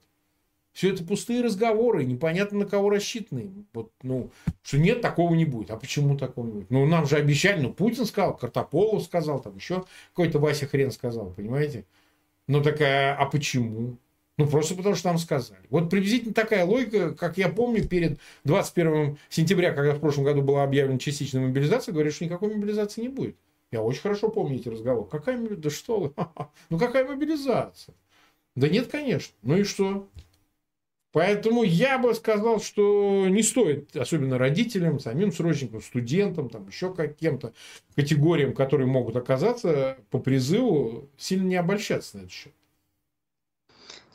Все 0.72 0.94
это 0.94 1.04
пустые 1.04 1.42
разговоры, 1.42 2.06
непонятно 2.06 2.60
на 2.60 2.66
кого 2.66 2.92
рассчитаны. 2.92 3.52
Вот, 3.74 3.92
ну, 4.04 4.32
что 4.62 4.78
нет, 4.78 5.02
такого 5.02 5.34
не 5.34 5.46
будет. 5.46 5.72
А 5.72 5.78
почему 5.78 6.16
такого 6.16 6.46
не 6.46 6.52
будет? 6.54 6.72
Ну, 6.72 6.86
нам 6.86 7.08
же 7.08 7.18
обещали, 7.18 7.62
ну, 7.62 7.74
Путин 7.74 8.06
сказал, 8.06 8.38
Картополов 8.38 9.04
сказал, 9.04 9.42
там 9.42 9.56
еще 9.56 9.86
какой-то 10.14 10.40
Вася 10.40 10.68
Хрен 10.68 10.92
сказал, 10.92 11.32
понимаете? 11.32 11.86
Ну, 12.48 12.62
такая, 12.62 13.16
а 13.16 13.26
почему? 13.26 13.98
Ну, 14.40 14.48
просто 14.48 14.74
потому 14.74 14.96
что 14.96 15.10
нам 15.10 15.18
сказали. 15.18 15.60
Вот 15.70 15.90
приблизительно 15.90 16.34
такая 16.34 16.64
логика, 16.64 17.14
как 17.14 17.38
я 17.38 17.50
помню, 17.50 17.86
перед 17.86 18.22
21 18.46 19.18
сентября, 19.28 19.74
когда 19.74 19.94
в 19.94 20.00
прошлом 20.00 20.24
году 20.24 20.42
была 20.42 20.64
объявлена 20.64 20.98
частичная 20.98 21.46
мобилизация, 21.46 21.92
говорят, 21.92 22.14
что 22.14 22.24
никакой 22.24 22.56
мобилизации 22.56 23.02
не 23.02 23.10
будет. 23.10 23.36
Я 23.70 23.82
очень 23.82 24.00
хорошо 24.00 24.30
помню 24.30 24.56
эти 24.56 24.70
разговоры. 24.70 25.10
Какая 25.10 25.36
мобилизация? 25.36 25.62
Да 25.62 25.70
что 25.70 26.00
вы? 26.00 26.14
Ну, 26.70 26.80
какая 26.80 27.06
мобилизация? 27.06 27.96
Да 28.56 28.70
нет, 28.70 28.88
конечно. 28.88 29.36
Ну 29.42 29.58
и 29.58 29.64
что? 29.64 30.08
Поэтому 31.12 31.64
я 31.64 32.00
бы 32.00 32.14
сказал, 32.14 32.62
что 32.62 33.26
не 33.28 33.44
стоит, 33.44 33.94
особенно 33.98 34.38
родителям, 34.38 35.02
самим 35.02 35.34
срочникам, 35.34 35.82
студентам, 35.82 36.48
там 36.48 36.66
еще 36.66 36.94
каким-то 36.94 37.52
категориям, 37.94 38.54
которые 38.54 38.88
могут 38.88 39.18
оказаться 39.18 39.98
по 40.12 40.20
призыву, 40.20 41.10
сильно 41.18 41.46
не 41.46 41.58
обольщаться 41.58 42.16
на 42.16 42.22
этот 42.22 42.32
счет. 42.32 42.54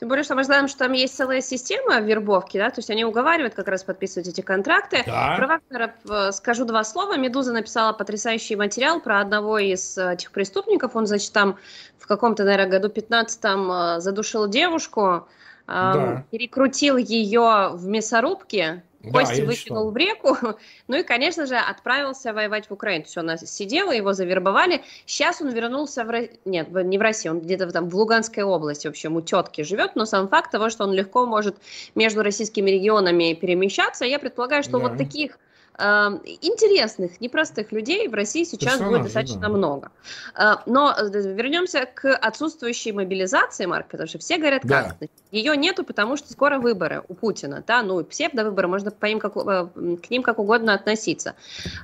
Тем 0.00 0.08
более, 0.08 0.24
что 0.24 0.34
мы 0.34 0.42
знаем, 0.42 0.66
что 0.66 0.80
там 0.80 0.92
есть 0.92 1.16
целая 1.16 1.40
система 1.40 2.00
вербовки, 2.00 2.58
да, 2.58 2.70
то 2.70 2.80
есть 2.80 2.90
они 2.90 3.04
уговаривают 3.04 3.54
как 3.54 3.68
раз 3.68 3.84
подписывать 3.84 4.28
эти 4.28 4.40
контракты. 4.40 5.02
Да. 5.06 5.34
Про 5.36 5.46
Вагнера 5.46 5.94
э, 6.08 6.32
скажу 6.32 6.64
два 6.64 6.82
слова. 6.82 7.16
«Медуза» 7.16 7.52
написала 7.52 7.92
потрясающий 7.92 8.56
материал 8.56 9.00
про 9.00 9.20
одного 9.20 9.58
из 9.58 9.96
э, 9.96 10.14
этих 10.14 10.32
преступников. 10.32 10.96
Он, 10.96 11.06
значит, 11.06 11.32
там 11.32 11.58
в 11.98 12.08
каком-то, 12.08 12.42
наверное, 12.42 12.68
году 12.68 12.88
15-м 12.88 13.70
э, 13.70 14.00
задушил 14.00 14.48
девушку, 14.48 15.28
да. 15.66 16.24
перекрутил 16.30 16.96
ее 16.96 17.70
в 17.72 17.86
мясорубке, 17.86 18.82
кости 19.10 19.40
да, 19.40 19.46
выкинул 19.46 19.90
в 19.90 19.96
реку, 19.96 20.36
ну 20.88 20.96
и, 20.96 21.02
конечно 21.02 21.46
же, 21.46 21.56
отправился 21.56 22.32
воевать 22.32 22.68
в 22.68 22.72
Украину. 22.72 23.04
Все, 23.04 23.20
она 23.20 23.36
сидела, 23.36 23.92
его 23.92 24.12
завербовали. 24.12 24.82
Сейчас 25.06 25.40
он 25.40 25.50
вернулся 25.50 26.04
в... 26.04 26.28
Нет, 26.44 26.68
не 26.70 26.98
в 26.98 27.00
России, 27.00 27.28
он 27.28 27.40
где-то 27.40 27.70
там 27.70 27.88
в 27.88 27.96
Луганской 27.96 28.42
области, 28.42 28.86
в 28.86 28.90
общем, 28.90 29.16
у 29.16 29.20
тетки 29.20 29.62
живет, 29.62 29.96
но 29.96 30.04
сам 30.06 30.28
факт 30.28 30.50
того, 30.50 30.70
что 30.70 30.84
он 30.84 30.92
легко 30.92 31.26
может 31.26 31.56
между 31.94 32.22
российскими 32.22 32.70
регионами 32.70 33.34
перемещаться, 33.34 34.04
я 34.04 34.18
предполагаю, 34.18 34.62
что 34.62 34.78
да. 34.78 34.88
вот 34.88 34.98
таких 34.98 35.38
интересных, 35.76 37.20
непростых 37.20 37.72
людей 37.72 38.06
в 38.06 38.14
России 38.14 38.44
сейчас 38.44 38.80
будет 38.80 39.02
достаточно 39.02 39.40
да. 39.40 39.48
много. 39.48 39.90
А, 40.34 40.62
но 40.66 40.94
э, 40.96 41.08
вернемся 41.08 41.86
к 41.92 42.14
отсутствующей 42.14 42.92
мобилизации, 42.92 43.66
Марк, 43.66 43.88
потому 43.88 44.06
что 44.06 44.18
все 44.18 44.38
говорят, 44.38 44.62
да. 44.64 44.94
как? 45.00 45.08
Ее 45.32 45.56
нету, 45.56 45.82
потому 45.82 46.16
что 46.16 46.32
скоро 46.32 46.60
выборы 46.60 47.02
у 47.08 47.14
Путина, 47.14 47.64
да, 47.66 47.82
ну, 47.82 48.04
псевдовыборы, 48.04 48.68
можно 48.68 48.92
по 48.92 49.06
ним 49.06 49.18
как, 49.18 49.36
э, 49.36 49.66
к 50.00 50.10
ним 50.10 50.22
как 50.22 50.38
угодно 50.38 50.74
относиться. 50.74 51.34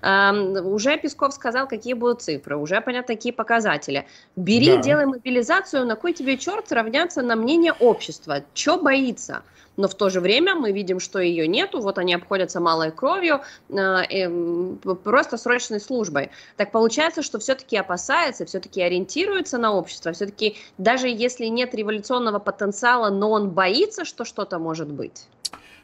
Уже 0.02 0.96
Песков 0.98 1.34
сказал, 1.34 1.66
какие 1.66 1.94
будут 1.94 2.22
цифры, 2.22 2.56
уже 2.56 2.80
понятно, 2.80 3.16
какие 3.16 3.32
показатели. 3.32 4.06
Бери, 4.36 4.76
да. 4.76 4.82
делай 4.82 5.06
мобилизацию, 5.06 5.84
на 5.84 5.96
кой 5.96 6.12
тебе 6.12 6.38
черт 6.38 6.70
равняться 6.70 7.22
на 7.22 7.34
мнение 7.34 7.72
общества? 7.72 8.44
Че 8.54 8.80
боится? 8.80 9.42
Но 9.76 9.88
в 9.88 9.94
то 9.94 10.10
же 10.10 10.20
время 10.20 10.54
мы 10.54 10.72
видим, 10.72 11.00
что 11.00 11.18
ее 11.20 11.46
нету, 11.48 11.80
вот 11.80 11.98
они 11.98 12.14
обходятся 12.14 12.60
малой 12.60 12.90
кровью, 12.90 13.40
э, 13.68 13.74
э, 13.76 14.74
просто 15.02 15.36
срочной 15.36 15.80
службой. 15.80 16.30
Так 16.56 16.72
получается, 16.72 17.22
что 17.22 17.38
все-таки 17.38 17.76
опасается, 17.76 18.44
все-таки 18.44 18.82
ориентируется 18.82 19.58
на 19.58 19.72
общество, 19.72 20.12
все-таки 20.12 20.56
даже 20.78 21.08
если 21.08 21.46
нет 21.46 21.74
революционного 21.74 22.38
потенциала, 22.38 23.10
но 23.10 23.30
он 23.30 23.50
боится, 23.50 24.04
что 24.04 24.24
что-то 24.24 24.58
может 24.58 24.88
быть. 24.88 25.26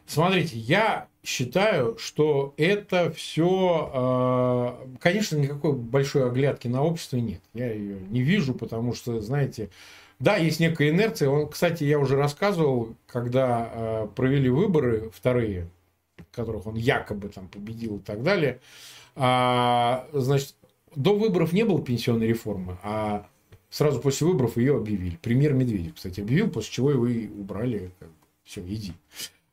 Смотрите, 0.07 0.57
я 0.57 1.09
считаю, 1.25 1.99
что 1.99 2.55
это 2.57 3.11
все, 3.11 3.91
э, 3.93 4.99
конечно, 5.01 5.37
никакой 5.37 5.73
большой 5.73 6.27
оглядки 6.27 6.69
на 6.69 6.85
общество 6.85 7.17
нет. 7.17 7.41
Я 7.55 7.73
ее 7.73 7.99
не 8.09 8.21
вижу, 8.21 8.55
потому 8.55 8.95
что, 8.95 9.21
знаете, 9.21 9.71
да, 10.19 10.37
есть 10.37 10.61
некая 10.61 10.91
инерция. 10.91 11.29
Он, 11.29 11.49
кстати, 11.49 11.85
я 11.85 11.99
уже 11.99 12.17
рассказывал, 12.17 12.95
когда 13.07 13.71
э, 13.73 14.09
провели 14.15 14.49
выборы 14.49 15.11
вторые, 15.15 15.69
в 16.17 16.35
которых 16.35 16.67
он 16.67 16.77
якобы 16.77 17.29
там 17.29 17.49
победил 17.49 17.99
и 17.99 18.01
так 18.01 18.23
далее. 18.23 18.61
А, 19.15 20.09
значит, 20.13 20.55
до 20.95 21.17
выборов 21.17 21.53
не 21.53 21.65
было 21.65 21.83
пенсионной 21.83 22.29
реформы, 22.29 22.79
а 22.83 23.27
сразу 23.69 24.01
после 24.01 24.27
выборов 24.27 24.57
ее 24.57 24.77
объявили. 24.77 25.17
Премьер 25.21 25.53
Медведев, 25.53 25.95
кстати, 25.95 26.21
объявил, 26.21 26.51
после 26.51 26.73
чего 26.73 26.91
его 26.91 27.07
и 27.07 27.29
убрали. 27.29 27.91
Как 27.99 28.09
бы, 28.09 28.15
все, 28.45 28.63
иди. 28.63 28.95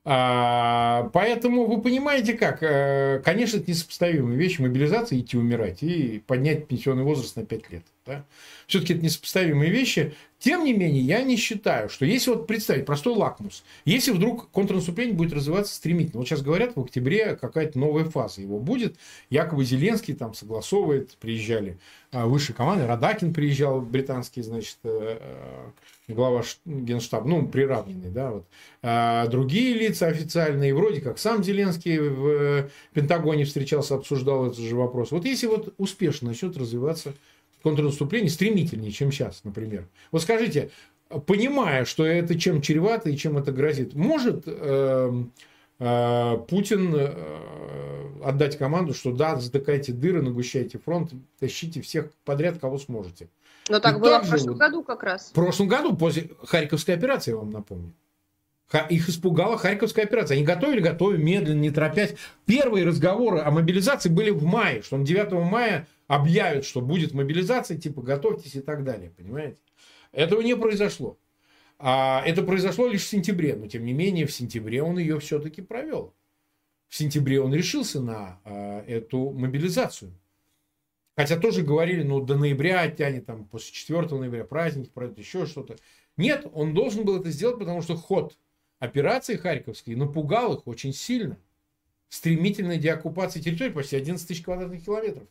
А, 0.06 1.10
поэтому 1.14 1.66
вы 1.66 1.82
понимаете 1.82 2.34
как, 2.34 2.62
э, 2.62 3.22
конечно, 3.24 3.58
это 3.58 3.72
несопоставимая 3.72 4.36
вещь, 4.36 4.60
мобилизация, 4.60 5.20
идти 5.20 5.38
умирать 5.38 5.82
и 5.82 6.22
поднять 6.28 6.68
пенсионный 6.68 7.04
возраст 7.04 7.38
на 7.38 7.46
5 7.46 7.72
лет. 7.72 7.84
Да? 8.06 8.26
Все-таки 8.68 8.96
это 8.96 9.04
несопоставимые 9.04 9.72
вещи. 9.72 10.14
Тем 10.40 10.66
не 10.66 10.74
менее, 10.74 11.02
я 11.02 11.24
не 11.24 11.38
считаю, 11.38 11.88
что 11.88 12.04
если 12.04 12.32
вот 12.32 12.48
представить 12.48 12.86
простой 12.86 13.14
лакмус, 13.16 13.64
если 13.86 14.12
вдруг 14.12 14.50
контрнаступление 14.52 15.16
будет 15.16 15.32
развиваться 15.32 15.74
стремительно, 15.74 16.20
вот 16.20 16.28
сейчас 16.28 16.42
говорят, 16.42 16.76
в 16.76 16.82
октябре 16.82 17.38
какая-то 17.38 17.80
новая 17.80 18.04
фаза 18.04 18.42
его 18.42 18.60
будет, 18.60 18.98
якобы 19.30 19.64
Зеленский 19.64 20.16
там 20.16 20.34
согласовывает, 20.34 21.16
приезжали 21.16 21.78
а, 22.12 22.26
высшие 22.26 22.58
команды, 22.58 22.86
Радакин 22.86 23.34
приезжал, 23.34 23.80
британский, 23.80 24.42
значит, 24.42 24.80
э, 24.84 25.18
э, 25.22 25.68
глава 26.08 26.44
генштаба, 26.66 27.28
ну, 27.28 27.48
приравненный, 27.48 28.10
да, 28.10 28.32
вот. 28.32 28.46
А 28.82 29.28
другие 29.28 29.74
лица 29.74 30.08
официальные, 30.08 30.76
вроде 30.76 31.02
как 31.02 31.18
сам 31.18 31.44
Зеленский 31.44 31.98
в 31.98 32.28
э, 32.28 32.70
Пентагоне 32.94 33.46
встречался, 33.46 33.96
обсуждал 33.96 34.48
этот 34.48 34.60
же 34.60 34.76
вопрос. 34.76 35.12
Вот 35.12 35.26
если 35.26 35.48
вот 35.48 35.74
успешно 35.78 36.30
начнет 36.30 36.58
развиваться 36.58 37.14
контрнаступление 37.62 38.30
стремительнее, 38.30 38.92
чем 38.92 39.12
сейчас, 39.12 39.44
например. 39.46 39.88
Вот 40.12 40.22
скажите, 40.22 40.70
понимая, 41.26 41.86
что 41.86 42.06
это 42.06 42.38
чем 42.38 42.62
чревато 42.62 43.10
и 43.10 43.18
чем 43.18 43.38
это 43.38 43.52
грозит, 43.52 43.94
может 43.94 44.44
э, 44.46 45.24
Путин 46.48 46.96
э, 46.96 48.22
отдать 48.24 48.58
команду, 48.58 48.94
что 48.94 49.12
да, 49.12 49.36
затыкайте 49.36 49.92
дыры, 49.92 50.22
нагущайте 50.22 50.78
фронт, 50.78 51.12
тащите 51.40 51.82
всех 51.82 52.12
подряд, 52.26 52.58
кого 52.60 52.78
сможете. 52.78 53.30
Но 53.70 53.80
так 53.80 53.98
и 53.98 54.00
было 54.00 54.20
в 54.20 54.30
прошлом 54.30 54.58
году 54.58 54.84
как 54.84 55.04
раз. 55.04 55.30
В 55.30 55.34
прошлом 55.34 55.68
году, 55.68 55.96
после 55.96 56.30
Харьковской 56.44 56.96
операции, 56.96 57.32
я 57.32 57.38
вам 57.38 57.52
напомню. 57.52 57.94
Их 58.90 59.08
испугала 59.08 59.58
Харьковская 59.58 60.06
операция. 60.06 60.36
Они 60.36 60.46
готовили, 60.46 60.80
готовили, 60.80 61.22
медленно, 61.22 61.60
не 61.60 61.70
торопясь. 61.70 62.16
Первые 62.46 62.86
разговоры 62.86 63.40
о 63.40 63.52
мобилизации 63.52 64.10
были 64.10 64.32
в 64.32 64.44
мае, 64.44 64.82
что 64.82 64.96
он 64.96 65.04
9 65.04 65.32
мая 65.34 65.88
объявят, 66.08 66.66
что 66.66 66.82
будет 66.82 67.14
мобилизация, 67.14 67.78
типа 67.78 68.02
готовьтесь 68.02 68.56
и 68.56 68.62
так 68.62 68.84
далее, 68.84 69.12
понимаете? 69.16 69.58
Этого 70.12 70.42
не 70.42 70.56
произошло. 70.56 71.18
А 71.80 72.24
это 72.26 72.44
произошло 72.44 72.88
лишь 72.88 73.04
в 73.04 73.08
сентябре, 73.08 73.56
но 73.56 73.68
тем 73.68 73.86
не 73.86 73.94
менее 73.94 74.26
в 74.26 74.34
сентябре 74.34 74.82
он 74.82 74.98
ее 74.98 75.20
все-таки 75.20 75.62
провел. 75.62 76.14
В 76.88 76.96
сентябре 76.96 77.42
он 77.42 77.54
решился 77.54 78.00
на 78.00 78.40
а, 78.44 78.86
эту 78.86 79.32
мобилизацию. 79.32 80.14
Хотя 81.16 81.38
тоже 81.38 81.62
говорили, 81.62 82.04
ну 82.04 82.22
до 82.22 82.36
ноября 82.36 82.90
тянет, 82.90 83.26
там 83.26 83.46
после 83.46 83.74
4 83.74 84.08
ноября 84.16 84.46
праздники, 84.46 84.90
пройдет 84.90 85.20
еще 85.20 85.46
что-то. 85.46 85.76
Нет, 86.18 86.48
он 86.54 86.74
должен 86.74 87.06
был 87.06 87.20
это 87.20 87.30
сделать, 87.30 87.60
потому 87.60 87.82
что 87.82 87.96
ход 87.96 88.38
операции 88.80 89.38
Харьковской 89.38 89.96
напугал 89.96 90.56
их 90.56 90.68
очень 90.68 90.94
сильно. 90.94 91.38
Стремительная 92.10 92.78
деоккупация 92.78 93.42
территории 93.42 93.72
почти 93.72 93.96
11 93.96 94.28
тысяч 94.28 94.44
квадратных 94.44 94.84
километров. 94.84 95.28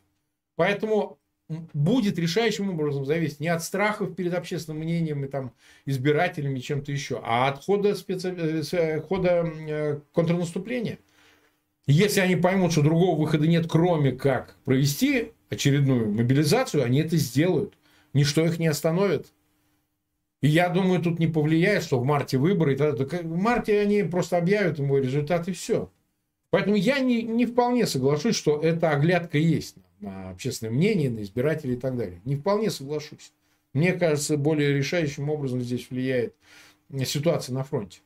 Поэтому 0.55 1.17
будет 1.49 2.17
решающим 2.17 2.69
образом 2.69 3.05
зависеть 3.05 3.39
не 3.39 3.49
от 3.49 3.63
страхов 3.63 4.15
перед 4.15 4.33
общественным 4.33 4.81
мнением 4.81 5.25
и 5.25 5.27
там 5.27 5.53
избирателями 5.85 6.59
чем-то 6.59 6.91
еще, 6.91 7.21
а 7.23 7.49
от 7.49 7.63
хода, 7.63 7.95
специ... 7.95 8.29
Э, 8.29 8.61
э, 8.71 9.01
э, 9.01 9.99
контрнаступления. 10.13 10.99
Если 11.85 12.21
они 12.21 12.35
поймут, 12.37 12.71
что 12.71 12.81
другого 12.81 13.19
выхода 13.19 13.45
нет, 13.45 13.67
кроме 13.69 14.13
как 14.13 14.55
провести 14.63 15.33
очередную 15.49 16.09
мобилизацию, 16.09 16.83
они 16.83 16.99
это 16.99 17.17
сделают. 17.17 17.77
Ничто 18.13 18.45
их 18.45 18.57
не 18.57 18.67
остановит. 18.67 19.33
И 20.41 20.47
я 20.47 20.69
думаю, 20.69 21.01
тут 21.01 21.19
не 21.19 21.27
повлияет, 21.27 21.83
что 21.83 21.99
в 21.99 22.05
марте 22.05 22.37
выборы. 22.37 22.75
В 22.75 23.37
марте 23.37 23.79
они 23.79 24.03
просто 24.03 24.37
объявят 24.37 24.79
ему 24.79 24.97
результат 24.97 25.47
и 25.47 25.51
все. 25.51 25.91
Поэтому 26.51 26.75
я 26.75 26.99
не, 26.99 27.23
не 27.23 27.45
вполне 27.45 27.85
соглашусь, 27.85 28.35
что 28.35 28.61
эта 28.61 28.91
оглядка 28.91 29.37
есть 29.37 29.75
на 30.03 30.29
общественное 30.31 30.73
мнение, 30.73 31.09
на 31.09 31.21
избирателей 31.21 31.73
и 31.73 31.79
так 31.79 31.97
далее. 31.97 32.21
Не 32.25 32.35
вполне 32.35 32.69
соглашусь. 32.69 33.31
Мне 33.73 33.93
кажется, 33.93 34.37
более 34.37 34.73
решающим 34.73 35.29
образом 35.29 35.61
здесь 35.61 35.89
влияет 35.89 36.35
ситуация 37.05 37.53
на 37.53 37.63
фронте. 37.63 38.01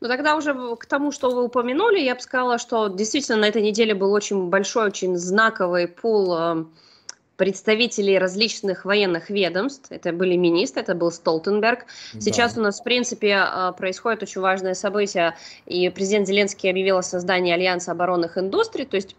Ну 0.00 0.08
тогда 0.08 0.36
уже 0.36 0.54
к 0.76 0.86
тому, 0.86 1.10
что 1.12 1.30
вы 1.30 1.44
упомянули, 1.44 1.98
я 1.98 2.14
бы 2.14 2.20
сказала, 2.20 2.58
что 2.58 2.88
действительно 2.88 3.38
на 3.38 3.44
этой 3.46 3.62
неделе 3.62 3.94
был 3.94 4.12
очень 4.12 4.48
большой, 4.48 4.86
очень 4.86 5.16
знаковый 5.16 5.88
пул 5.88 6.34
э, 6.38 6.64
представителей 7.40 8.18
различных 8.18 8.84
военных 8.84 9.30
ведомств. 9.30 9.90
Это 9.90 10.12
были 10.12 10.36
министры, 10.36 10.82
это 10.82 10.94
был 10.94 11.10
Столтенберг. 11.10 11.86
Сейчас 12.18 12.52
да. 12.52 12.60
у 12.60 12.64
нас, 12.64 12.80
в 12.80 12.84
принципе, 12.84 13.36
а, 13.36 13.72
происходит 13.72 14.22
очень 14.22 14.42
важное 14.42 14.74
событие, 14.74 15.34
и 15.64 15.88
президент 15.88 16.28
Зеленский 16.28 16.68
объявил 16.68 16.98
о 16.98 17.02
создании 17.02 17.54
Альянса 17.54 17.92
оборонных 17.92 18.36
индустрий, 18.36 18.84
то 18.84 18.96
есть 18.96 19.16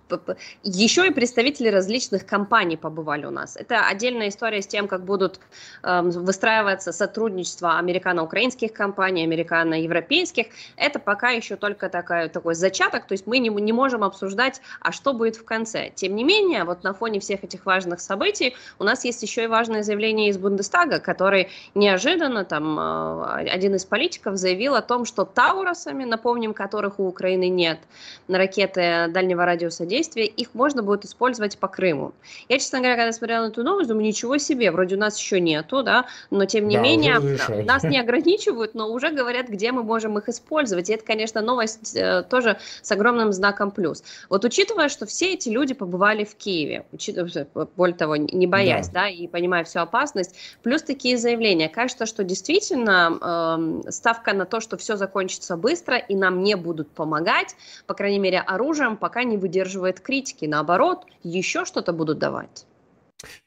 еще 0.62 1.08
и 1.08 1.10
представители 1.10 1.70
различных 1.70 2.28
компаний 2.28 2.78
побывали 2.78 3.26
у 3.26 3.32
нас. 3.32 3.58
Это 3.58 3.88
отдельная 3.88 4.30
история 4.30 4.62
с 4.62 4.68
тем, 4.68 4.88
как 4.88 5.04
будут 5.04 5.40
э, 5.82 6.02
выстраиваться 6.04 6.92
сотрудничество 6.92 7.80
американо-украинских 7.80 8.72
компаний, 8.72 9.24
американо-европейских. 9.24 10.46
Это 10.78 11.00
пока 11.00 11.32
еще 11.32 11.56
только 11.56 11.90
такая, 11.90 12.30
такой 12.30 12.54
зачаток, 12.54 13.08
то 13.08 13.14
есть 13.14 13.26
мы 13.26 13.40
не, 13.40 13.50
не 13.50 13.74
можем 13.74 14.04
обсуждать, 14.04 14.62
а 14.80 14.92
что 14.92 15.14
будет 15.14 15.38
в 15.38 15.44
конце. 15.44 15.90
Тем 15.96 16.16
не 16.16 16.24
менее, 16.24 16.66
вот 16.66 16.84
на 16.84 16.94
фоне 16.94 17.20
всех 17.20 17.44
этих 17.44 17.66
важных 17.66 18.00
событий, 18.00 18.11
событий, 18.12 18.56
у 18.80 18.84
нас 18.84 19.06
есть 19.06 19.24
еще 19.24 19.44
и 19.44 19.48
важное 19.48 19.84
заявление 19.84 20.30
из 20.30 20.38
Бундестага, 20.38 21.00
который 21.00 21.48
неожиданно, 21.76 22.44
там, 22.44 22.78
а, 22.78 23.38
один 23.38 23.76
из 23.76 23.86
политиков 23.86 24.36
заявил 24.36 24.76
о 24.76 24.82
том, 24.82 25.06
что 25.06 25.24
Тауросами, 25.24 26.04
напомним, 26.04 26.54
которых 26.54 27.00
у 27.00 27.08
Украины 27.08 27.48
нет, 27.48 27.80
на 28.28 28.38
ракеты 28.38 29.08
дальнего 29.10 29.46
радиуса 29.46 29.86
действия, 29.86 30.26
их 30.26 30.50
можно 30.54 30.84
будет 30.84 31.06
использовать 31.06 31.58
по 31.58 31.68
Крыму. 31.68 32.12
Я, 32.50 32.60
честно 32.60 32.80
говоря, 32.80 32.96
когда 32.98 33.14
смотрела 33.14 33.46
на 33.46 33.50
эту 33.50 33.64
новость, 33.64 33.88
думаю, 33.88 34.06
ничего 34.06 34.38
себе, 34.38 34.72
вроде 34.72 34.96
у 34.96 35.00
нас 35.00 35.18
еще 35.18 35.40
нету, 35.40 35.84
да, 35.84 36.06
но 36.32 36.46
тем 36.46 36.68
не 36.68 36.76
да, 36.76 36.84
менее, 36.84 37.20
нас 37.64 37.84
не 37.84 38.00
ограничивают, 38.00 38.74
но 38.74 38.92
уже 38.92 39.10
говорят, 39.10 39.48
где 39.48 39.72
мы 39.72 39.84
можем 39.84 40.18
их 40.18 40.28
использовать. 40.28 40.90
И 40.90 40.94
это, 40.94 41.06
конечно, 41.06 41.42
новость 41.42 41.96
э, 41.96 42.24
тоже 42.30 42.58
с 42.82 42.92
огромным 42.92 43.32
знаком 43.32 43.72
плюс. 43.72 44.04
Вот 44.30 44.44
учитывая, 44.44 44.90
что 44.90 45.06
все 45.06 45.34
эти 45.34 45.50
люди 45.50 45.74
побывали 45.74 46.26
в 46.26 46.36
Киеве, 46.36 46.84
учитывая, 46.92 47.48
более 47.78 47.96
того, 48.02 48.16
не 48.16 48.48
боясь, 48.48 48.88
да, 48.88 49.02
да 49.02 49.10
и 49.10 49.28
понимая 49.28 49.64
всю 49.64 49.80
опасность. 49.80 50.36
Плюс 50.64 50.82
такие 50.82 51.20
заявления. 51.20 51.70
Кажется, 51.70 52.08
что 52.08 52.24
действительно 52.24 53.84
э, 53.86 53.92
ставка 53.92 54.34
на 54.34 54.48
то, 54.48 54.60
что 54.60 54.76
все 54.76 54.96
закончится 54.96 55.56
быстро 55.56 55.98
и 56.00 56.16
нам 56.16 56.42
не 56.42 56.56
будут 56.56 56.90
помогать, 56.90 57.56
по 57.86 57.94
крайней 57.94 58.18
мере, 58.18 58.40
оружием, 58.40 58.98
пока 58.98 59.24
не 59.24 59.38
выдерживает 59.38 60.00
критики. 60.00 60.46
Наоборот, 60.46 61.06
еще 61.22 61.64
что-то 61.64 61.94
будут 61.94 62.18
давать. 62.18 62.66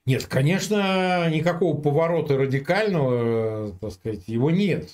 Нет, 0.07 0.27
конечно, 0.27 1.29
никакого 1.29 1.77
поворота 1.77 2.37
радикального, 2.37 3.73
так 3.81 3.91
сказать, 3.91 4.29
его 4.29 4.53
нет. 4.53 4.89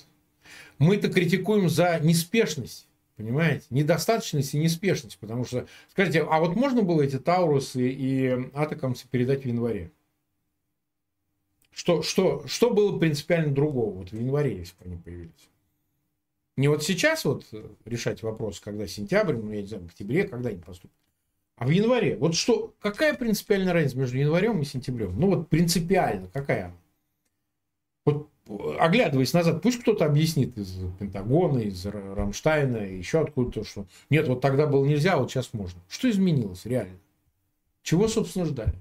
Мы-то 0.79 1.09
критикуем 1.09 1.69
за 1.69 1.99
неспешность. 2.01 2.87
Понимаете? 3.21 3.67
Недостаточность 3.69 4.55
и 4.55 4.57
неспешность. 4.57 5.19
Потому 5.19 5.45
что, 5.45 5.67
скажите, 5.91 6.23
а 6.23 6.39
вот 6.39 6.55
можно 6.55 6.81
было 6.81 7.03
эти 7.03 7.19
Таурусы 7.19 7.87
и 7.87 8.49
Атакамсы 8.55 9.07
передать 9.07 9.43
в 9.43 9.47
январе? 9.47 9.91
Что, 11.71 12.01
что, 12.01 12.45
что 12.47 12.71
было 12.71 12.97
принципиально 12.97 13.53
другого 13.53 13.99
вот 13.99 14.11
в 14.11 14.15
январе, 14.15 14.57
если 14.57 14.73
бы 14.77 14.85
они 14.85 14.95
появились? 14.97 15.49
Не 16.57 16.67
вот 16.67 16.83
сейчас 16.83 17.23
вот 17.23 17.45
решать 17.85 18.23
вопрос, 18.23 18.59
когда 18.59 18.87
сентябрь, 18.87 19.35
ну, 19.35 19.51
я 19.51 19.61
не 19.61 19.67
знаю, 19.67 19.83
в 19.83 19.87
октябре, 19.87 20.27
когда 20.27 20.49
они 20.49 20.59
поступят. 20.59 20.97
А 21.57 21.67
в 21.67 21.69
январе. 21.69 22.17
Вот 22.17 22.33
что, 22.33 22.73
какая 22.79 23.13
принципиальная 23.13 23.71
разница 23.71 23.99
между 23.99 24.17
январем 24.17 24.59
и 24.61 24.65
сентябрем? 24.65 25.19
Ну 25.19 25.27
вот 25.27 25.47
принципиально, 25.47 26.27
какая? 26.27 26.75
Вот 28.03 28.30
оглядываясь 28.47 29.33
назад, 29.33 29.61
пусть 29.61 29.79
кто-то 29.79 30.05
объяснит 30.05 30.57
из 30.57 30.75
Пентагона, 30.99 31.59
из 31.59 31.85
Рамштайна, 31.85 32.77
еще 32.77 33.21
откуда-то, 33.21 33.63
что 33.63 33.85
нет, 34.09 34.27
вот 34.27 34.41
тогда 34.41 34.67
было 34.67 34.85
нельзя, 34.85 35.17
вот 35.17 35.31
сейчас 35.31 35.53
можно. 35.53 35.79
Что 35.87 36.09
изменилось 36.09 36.65
реально? 36.65 36.97
Чего, 37.83 38.07
собственно, 38.07 38.45
ждали? 38.45 38.75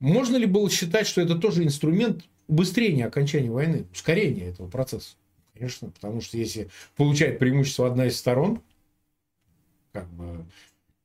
Можно 0.00 0.36
ли 0.36 0.46
было 0.46 0.70
считать, 0.70 1.06
что 1.06 1.20
это 1.20 1.36
тоже 1.36 1.64
инструмент 1.64 2.24
убыстрения 2.46 3.06
окончания 3.06 3.50
войны, 3.50 3.86
ускорения 3.92 4.46
этого 4.46 4.68
процесса? 4.68 5.16
Конечно, 5.54 5.90
потому 5.90 6.20
что 6.20 6.38
если 6.38 6.70
получает 6.96 7.38
преимущество 7.38 7.88
одна 7.88 8.06
из 8.06 8.16
сторон, 8.16 8.60
как 9.92 10.08
бы, 10.10 10.46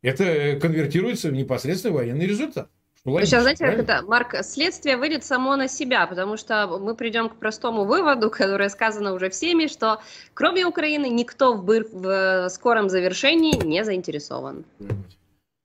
это 0.04 0.60
конвертируется 0.62 1.30
в 1.30 1.34
непосредственный 1.34 1.96
военный 1.96 2.28
результат. 2.28 2.70
Логично, 3.06 3.26
Сейчас, 3.26 3.42
знаете, 3.42 3.66
как 3.66 3.80
это, 3.80 4.02
Марк, 4.08 4.36
следствие 4.44 4.96
выйдет 4.96 5.26
само 5.26 5.58
на 5.58 5.68
себя, 5.68 6.08
потому 6.08 6.38
что 6.38 6.68
мы 6.68 6.96
придем 6.96 7.28
к 7.28 7.36
простому 7.36 7.84
выводу, 7.84 8.30
которое 8.32 8.70
сказано 8.70 9.14
уже 9.14 9.30
всеми, 9.30 9.68
что 9.68 10.02
кроме 10.34 10.66
Украины 10.66 11.10
никто 11.10 11.54
в, 11.54 11.66
быр, 11.66 11.86
в 11.92 12.48
скором 12.50 12.90
завершении 12.90 13.62
не 13.62 13.84
заинтересован. 13.84 14.64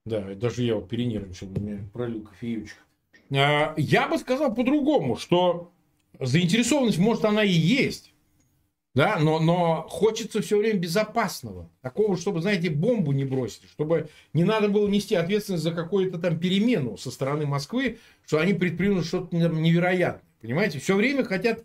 Да, 0.05 0.21
даже 0.35 0.65
я 0.65 0.75
вот 0.75 0.89
перенервничал, 0.89 1.47
мне 1.49 1.85
пролил 1.93 2.23
кофеечек. 2.23 2.79
А, 3.31 3.75
я 3.77 4.09
бы 4.09 4.19
сказал 4.19 4.53
по-другому, 4.53 5.17
что 5.17 5.71
заинтересованность, 6.19 6.99
может, 6.99 7.25
она 7.25 7.45
и 7.45 7.51
есть. 7.51 8.13
Да, 8.99 9.17
но, 9.21 9.39
но 9.39 9.87
хочется 9.89 10.43
все 10.43 10.59
время 10.59 10.81
безопасного. 10.81 11.71
Такого, 11.83 12.17
чтобы, 12.17 12.43
знаете, 12.43 12.69
бомбу 12.69 13.13
не 13.13 13.25
бросить, 13.25 13.63
чтобы 13.71 14.09
не 14.33 14.43
надо 14.43 14.69
было 14.69 14.89
нести 14.89 15.15
ответственность 15.15 15.63
за 15.63 15.71
какую-то 15.71 16.19
там 16.19 16.37
перемену 16.37 16.97
со 16.97 17.13
стороны 17.13 17.47
Москвы, 17.47 17.99
что 18.27 18.39
они 18.39 18.55
предпримут 18.55 19.07
что-то 19.07 19.37
невероятное. 19.37 20.29
Понимаете? 20.43 20.81
Все 20.81 20.97
время 20.97 21.23
хотят 21.23 21.63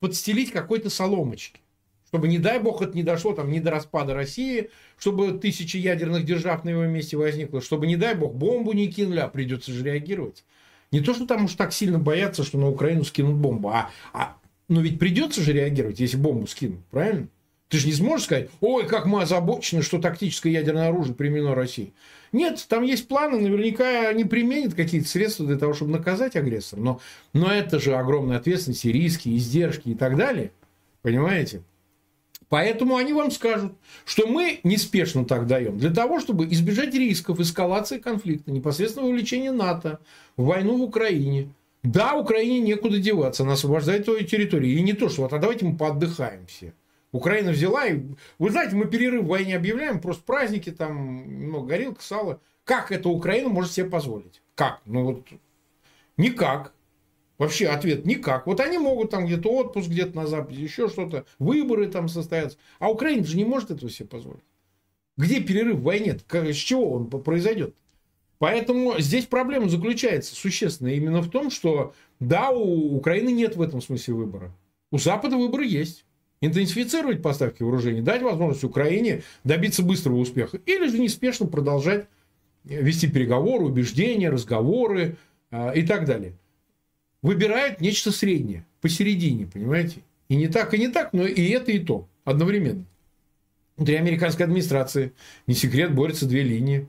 подстелить 0.00 0.52
какой-то 0.52 0.90
соломочки. 0.90 1.62
Чтобы, 2.08 2.28
не 2.28 2.38
дай 2.38 2.60
бог, 2.60 2.82
это 2.82 2.94
не 2.94 3.02
дошло 3.02 3.32
там 3.32 3.50
ни 3.50 3.58
до 3.58 3.70
распада 3.70 4.12
России, 4.12 4.68
чтобы 4.98 5.32
тысячи 5.32 5.78
ядерных 5.78 6.26
держав 6.26 6.62
на 6.64 6.68
его 6.68 6.84
месте 6.84 7.16
возникло, 7.16 7.62
чтобы, 7.62 7.86
не 7.86 7.96
дай 7.96 8.14
бог, 8.14 8.34
бомбу 8.34 8.74
не 8.74 8.88
кинули, 8.88 9.20
а 9.20 9.28
придется 9.28 9.72
же 9.72 9.82
реагировать. 9.82 10.44
Не 10.92 11.00
то, 11.00 11.14
что 11.14 11.26
там 11.26 11.46
уж 11.46 11.54
так 11.54 11.72
сильно 11.72 11.98
боятся, 11.98 12.44
что 12.44 12.58
на 12.58 12.68
Украину 12.68 13.02
скинут 13.02 13.36
бомбу, 13.36 13.70
а, 13.70 13.90
а 14.12 14.36
но 14.68 14.80
ведь 14.80 14.98
придется 14.98 15.42
же 15.42 15.52
реагировать, 15.52 16.00
если 16.00 16.16
бомбу 16.16 16.46
скинут, 16.46 16.84
правильно? 16.90 17.28
Ты 17.68 17.78
же 17.78 17.88
не 17.88 17.94
сможешь 17.94 18.26
сказать, 18.26 18.48
ой, 18.60 18.86
как 18.86 19.06
мы 19.06 19.22
озабочены, 19.22 19.82
что 19.82 19.98
тактическое 19.98 20.52
ядерное 20.52 20.88
оружие 20.88 21.16
применено 21.16 21.54
России. 21.54 21.92
Нет, 22.30 22.64
там 22.68 22.84
есть 22.84 23.08
планы, 23.08 23.40
наверняка 23.40 24.08
они 24.08 24.24
применят 24.24 24.74
какие-то 24.74 25.08
средства 25.08 25.46
для 25.46 25.58
того, 25.58 25.74
чтобы 25.74 25.90
наказать 25.90 26.36
агрессора. 26.36 26.80
Но, 26.80 27.00
но 27.32 27.50
это 27.50 27.80
же 27.80 27.96
огромная 27.96 28.36
ответственность, 28.36 28.84
и 28.84 28.92
риски, 28.92 29.34
издержки 29.36 29.88
и 29.88 29.94
так 29.96 30.16
далее. 30.16 30.52
Понимаете? 31.02 31.62
Поэтому 32.48 32.96
они 32.96 33.12
вам 33.12 33.32
скажут, 33.32 33.72
что 34.04 34.28
мы 34.28 34.60
неспешно 34.62 35.24
так 35.24 35.48
даем 35.48 35.78
для 35.78 35.90
того, 35.90 36.20
чтобы 36.20 36.46
избежать 36.46 36.94
рисков 36.94 37.40
эскалации 37.40 37.98
конфликта, 37.98 38.52
непосредственного 38.52 39.08
увлечения 39.08 39.50
НАТО 39.50 39.98
в 40.36 40.44
войну 40.44 40.76
в 40.76 40.82
Украине, 40.82 41.48
да, 41.86 42.14
Украине 42.14 42.60
некуда 42.60 42.98
деваться, 42.98 43.44
она 43.44 43.52
освобождает 43.52 44.04
твою 44.04 44.24
территорию. 44.24 44.76
И 44.76 44.82
не 44.82 44.92
то, 44.92 45.08
что 45.08 45.22
вот, 45.22 45.32
а 45.32 45.38
давайте 45.38 45.64
мы 45.64 45.76
поотдыхаем 45.76 46.46
все. 46.46 46.74
Украина 47.12 47.52
взяла, 47.52 47.86
и, 47.86 48.00
вы 48.38 48.50
знаете, 48.50 48.74
мы 48.74 48.86
перерыв 48.86 49.24
в 49.24 49.28
войне 49.28 49.56
объявляем, 49.56 50.00
просто 50.00 50.24
праздники, 50.24 50.70
там, 50.70 51.48
ну, 51.50 51.62
горилка, 51.62 52.02
сало. 52.02 52.40
Как 52.64 52.90
это 52.90 53.08
Украина 53.08 53.48
может 53.48 53.72
себе 53.72 53.88
позволить? 53.88 54.42
Как? 54.56 54.80
Ну, 54.84 55.04
вот, 55.04 55.28
никак. 56.16 56.72
Вообще 57.38 57.68
ответ 57.68 58.04
никак. 58.04 58.46
Вот 58.46 58.60
они 58.60 58.78
могут 58.78 59.10
там 59.10 59.26
где-то 59.26 59.48
отпуск, 59.50 59.88
где-то 59.88 60.16
на 60.16 60.26
Западе, 60.26 60.62
еще 60.62 60.88
что-то, 60.88 61.24
выборы 61.38 61.86
там 61.86 62.08
состоятся. 62.08 62.58
А 62.80 62.90
Украина 62.90 63.24
же 63.24 63.36
не 63.36 63.44
может 63.44 63.70
этого 63.70 63.90
себе 63.90 64.08
позволить. 64.08 64.42
Где 65.16 65.40
перерыв 65.40 65.78
в 65.78 65.82
войне? 65.82 66.18
С 66.18 66.56
чего 66.56 66.90
он 66.90 67.08
произойдет? 67.08 67.76
Поэтому 68.38 68.98
здесь 68.98 69.24
проблема 69.24 69.68
заключается 69.68 70.34
существенная 70.34 70.94
именно 70.94 71.22
в 71.22 71.30
том, 71.30 71.50
что 71.50 71.94
да, 72.20 72.50
у 72.50 72.94
Украины 72.96 73.30
нет 73.30 73.56
в 73.56 73.62
этом 73.62 73.80
смысле 73.80 74.14
выбора. 74.14 74.54
У 74.90 74.98
Запада 74.98 75.36
выбор 75.36 75.62
есть. 75.62 76.04
Интенсифицировать 76.42 77.22
поставки 77.22 77.62
вооружений, 77.62 78.02
дать 78.02 78.20
возможность 78.20 78.62
Украине 78.62 79.22
добиться 79.42 79.82
быстрого 79.82 80.18
успеха. 80.18 80.60
Или 80.66 80.88
же 80.88 80.98
неспешно 80.98 81.46
продолжать 81.46 82.08
вести 82.64 83.08
переговоры, 83.08 83.64
убеждения, 83.64 84.28
разговоры 84.28 85.16
э, 85.50 85.78
и 85.78 85.86
так 85.86 86.04
далее. 86.04 86.34
Выбирают 87.22 87.80
нечто 87.80 88.12
среднее, 88.12 88.66
посередине, 88.82 89.46
понимаете? 89.46 90.00
И 90.28 90.36
не 90.36 90.48
так, 90.48 90.74
и 90.74 90.78
не 90.78 90.88
так, 90.88 91.14
но 91.14 91.26
и 91.26 91.48
это, 91.48 91.72
и 91.72 91.78
то 91.78 92.06
одновременно. 92.24 92.84
Внутри 93.76 93.96
американской 93.96 94.44
администрации, 94.44 95.12
не 95.46 95.54
секрет, 95.54 95.94
борются 95.94 96.26
две 96.26 96.42
линии. 96.42 96.88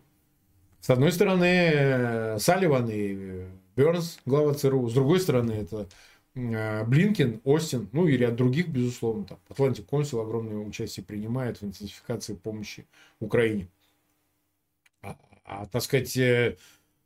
С 0.81 0.89
одной 0.89 1.11
стороны, 1.11 1.45
э, 1.45 2.39
Салливан 2.39 2.89
и 2.89 3.45
Бернс, 3.75 4.19
глава 4.25 4.53
ЦРУ. 4.53 4.87
С 4.87 4.93
другой 4.93 5.19
стороны, 5.19 5.51
это 5.51 5.87
э, 6.35 6.83
Блинкин, 6.85 7.41
Остин, 7.43 7.89
ну 7.91 8.07
и 8.07 8.15
ряд 8.15 8.35
других, 8.35 8.69
безусловно. 8.69 9.25
Там, 9.25 9.39
Атлантик 9.49 9.85
Консул 9.85 10.21
огромное 10.21 10.57
участие 10.57 11.05
принимает 11.05 11.57
в 11.61 11.65
интенсификации 11.65 12.35
помощи 12.35 12.85
Украине. 13.19 13.67
А, 15.01 15.17
а 15.43 15.65
так 15.65 15.81
сказать, 15.81 16.15
э, 16.17 16.57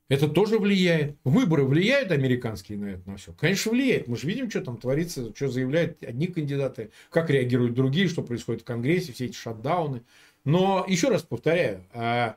это 0.09 0.27
тоже 0.27 0.59
влияет. 0.59 1.15
Выборы 1.23 1.63
влияют 1.63 2.11
американские 2.11 2.77
на 2.77 2.85
это, 2.85 3.09
на 3.09 3.17
все? 3.17 3.33
Конечно, 3.33 3.71
влияет. 3.71 4.07
Мы 4.09 4.17
же 4.17 4.27
видим, 4.27 4.49
что 4.49 4.61
там 4.61 4.77
творится, 4.77 5.33
что 5.33 5.47
заявляют 5.47 6.03
одни 6.03 6.27
кандидаты, 6.27 6.91
как 7.09 7.29
реагируют 7.29 7.73
другие, 7.73 8.09
что 8.09 8.21
происходит 8.21 8.61
в 8.61 8.65
Конгрессе, 8.65 9.13
все 9.13 9.25
эти 9.27 9.35
шатдауны. 9.35 10.03
Но 10.43 10.85
еще 10.87 11.07
раз 11.09 11.21
повторяю, 11.23 11.85
а, 11.93 12.35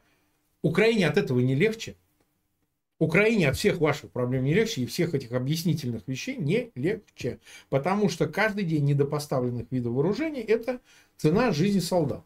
Украине 0.64 1.07
от 1.07 1.18
этого 1.18 1.40
не 1.40 1.55
легче. 1.55 1.94
Украине 2.98 3.50
от 3.50 3.57
всех 3.57 3.81
ваших 3.81 4.11
проблем 4.11 4.44
не 4.44 4.55
легче, 4.55 4.81
и 4.81 4.87
всех 4.87 5.14
этих 5.14 5.33
объяснительных 5.33 6.09
вещей 6.09 6.37
не 6.37 6.70
легче. 6.74 7.38
Потому 7.68 8.09
что 8.09 8.27
каждый 8.27 8.64
день 8.64 8.87
недопоставленных 8.87 9.66
видов 9.70 9.92
вооружений– 9.92 10.40
это 10.48 10.81
цена 11.18 11.53
жизни 11.53 11.81
солдат, 11.81 12.24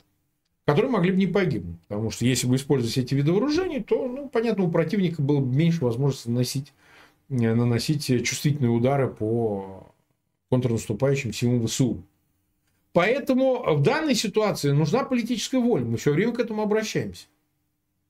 которые 0.66 0.92
могли 0.92 1.10
бы 1.10 1.16
не 1.16 1.26
погибнуть. 1.26 1.80
Потому 1.88 2.12
что 2.12 2.26
если 2.26 2.46
бы 2.46 2.54
использовать 2.54 2.96
эти 2.96 3.12
виды 3.12 3.32
вооружений, 3.32 3.82
то, 3.82 4.06
ну, 4.06 4.28
понятно, 4.28 4.62
у 4.64 4.70
противника 4.70 5.20
было 5.20 5.40
бы 5.40 5.52
меньше 5.52 5.82
возможности 5.82 6.28
наносить, 6.28 6.72
э, 7.30 7.34
наносить 7.34 8.06
чувствительные 8.06 8.70
удары 8.70 9.08
по 9.08 9.92
контрнаступающим 10.48 11.32
силам 11.32 11.66
ВСУ. 11.66 12.04
Поэтому 12.92 13.74
в 13.74 13.82
данной 13.82 14.14
ситуации 14.14 14.70
нужна 14.70 15.02
политическая 15.02 15.58
воля. 15.58 15.84
Мы 15.84 15.96
все 15.96 16.12
время 16.12 16.32
к 16.32 16.38
этому 16.38 16.62
обращаемся 16.62 17.26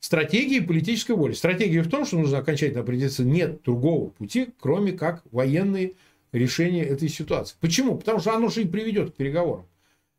стратегии 0.00 0.60
политической 0.60 1.12
воли. 1.12 1.32
Стратегия 1.32 1.82
в 1.82 1.88
том, 1.88 2.04
что 2.04 2.18
нужно 2.18 2.38
окончательно 2.38 2.82
определиться, 2.82 3.24
нет 3.24 3.62
другого 3.62 4.10
пути, 4.10 4.48
кроме 4.60 4.92
как 4.92 5.22
военные 5.30 5.94
решения 6.32 6.84
этой 6.84 7.08
ситуации. 7.08 7.56
Почему? 7.60 7.96
Потому 7.96 8.20
что 8.20 8.34
оно 8.34 8.48
же 8.48 8.62
и 8.62 8.66
приведет 8.66 9.12
к 9.12 9.14
переговорам. 9.14 9.66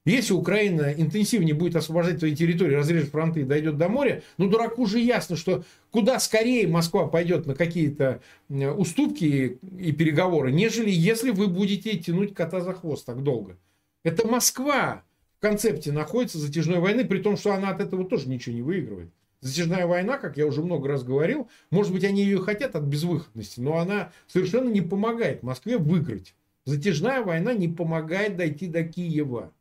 Если 0.05 0.33
Украина 0.33 0.93
интенсивнее 0.93 1.53
будет 1.53 1.75
освобождать 1.75 2.19
свои 2.19 2.35
территории, 2.35 2.73
разрежет 2.73 3.09
фронты 3.09 3.41
и 3.41 3.43
дойдет 3.43 3.77
до 3.77 3.89
моря, 3.89 4.23
ну, 4.37 4.49
дураку 4.49 4.85
же 4.85 4.99
ясно, 4.99 5.35
что 5.35 5.63
куда 5.91 6.19
скорее 6.19 6.67
Москва 6.67 7.07
пойдет 7.07 7.45
на 7.45 7.53
какие-то 7.53 8.21
уступки 8.49 9.59
и 9.77 9.91
переговоры, 9.91 10.51
нежели 10.51 10.89
если 10.89 11.29
вы 11.31 11.47
будете 11.47 11.97
тянуть 11.97 12.33
кота 12.33 12.61
за 12.61 12.73
хвост 12.73 13.05
так 13.05 13.21
долго. 13.21 13.57
Это 14.03 14.25
Москва 14.25 15.03
в 15.37 15.41
концепте 15.41 15.91
находится 15.91 16.39
затяжной 16.39 16.79
войны, 16.79 17.05
при 17.05 17.19
том, 17.19 17.37
что 17.37 17.53
она 17.53 17.69
от 17.69 17.81
этого 17.81 18.03
тоже 18.05 18.29
ничего 18.29 18.55
не 18.55 18.61
выигрывает. 18.61 19.11
Затяжная 19.41 19.87
война, 19.87 20.17
как 20.17 20.37
я 20.37 20.45
уже 20.45 20.61
много 20.61 20.89
раз 20.89 21.03
говорил, 21.03 21.49
может 21.71 21.93
быть, 21.93 22.03
они 22.03 22.23
ее 22.23 22.39
хотят 22.39 22.75
от 22.75 22.83
безвыходности, 22.83 23.61
но 23.61 23.77
она 23.77 24.11
совершенно 24.27 24.69
не 24.69 24.81
помогает 24.81 25.43
Москве 25.43 25.77
выиграть. 25.77 26.35
Затяжная 26.65 27.23
война 27.23 27.53
не 27.53 27.69
помогает 27.69 28.35
дойти 28.35 28.67
до 28.67 28.83
Киева. 28.83 29.51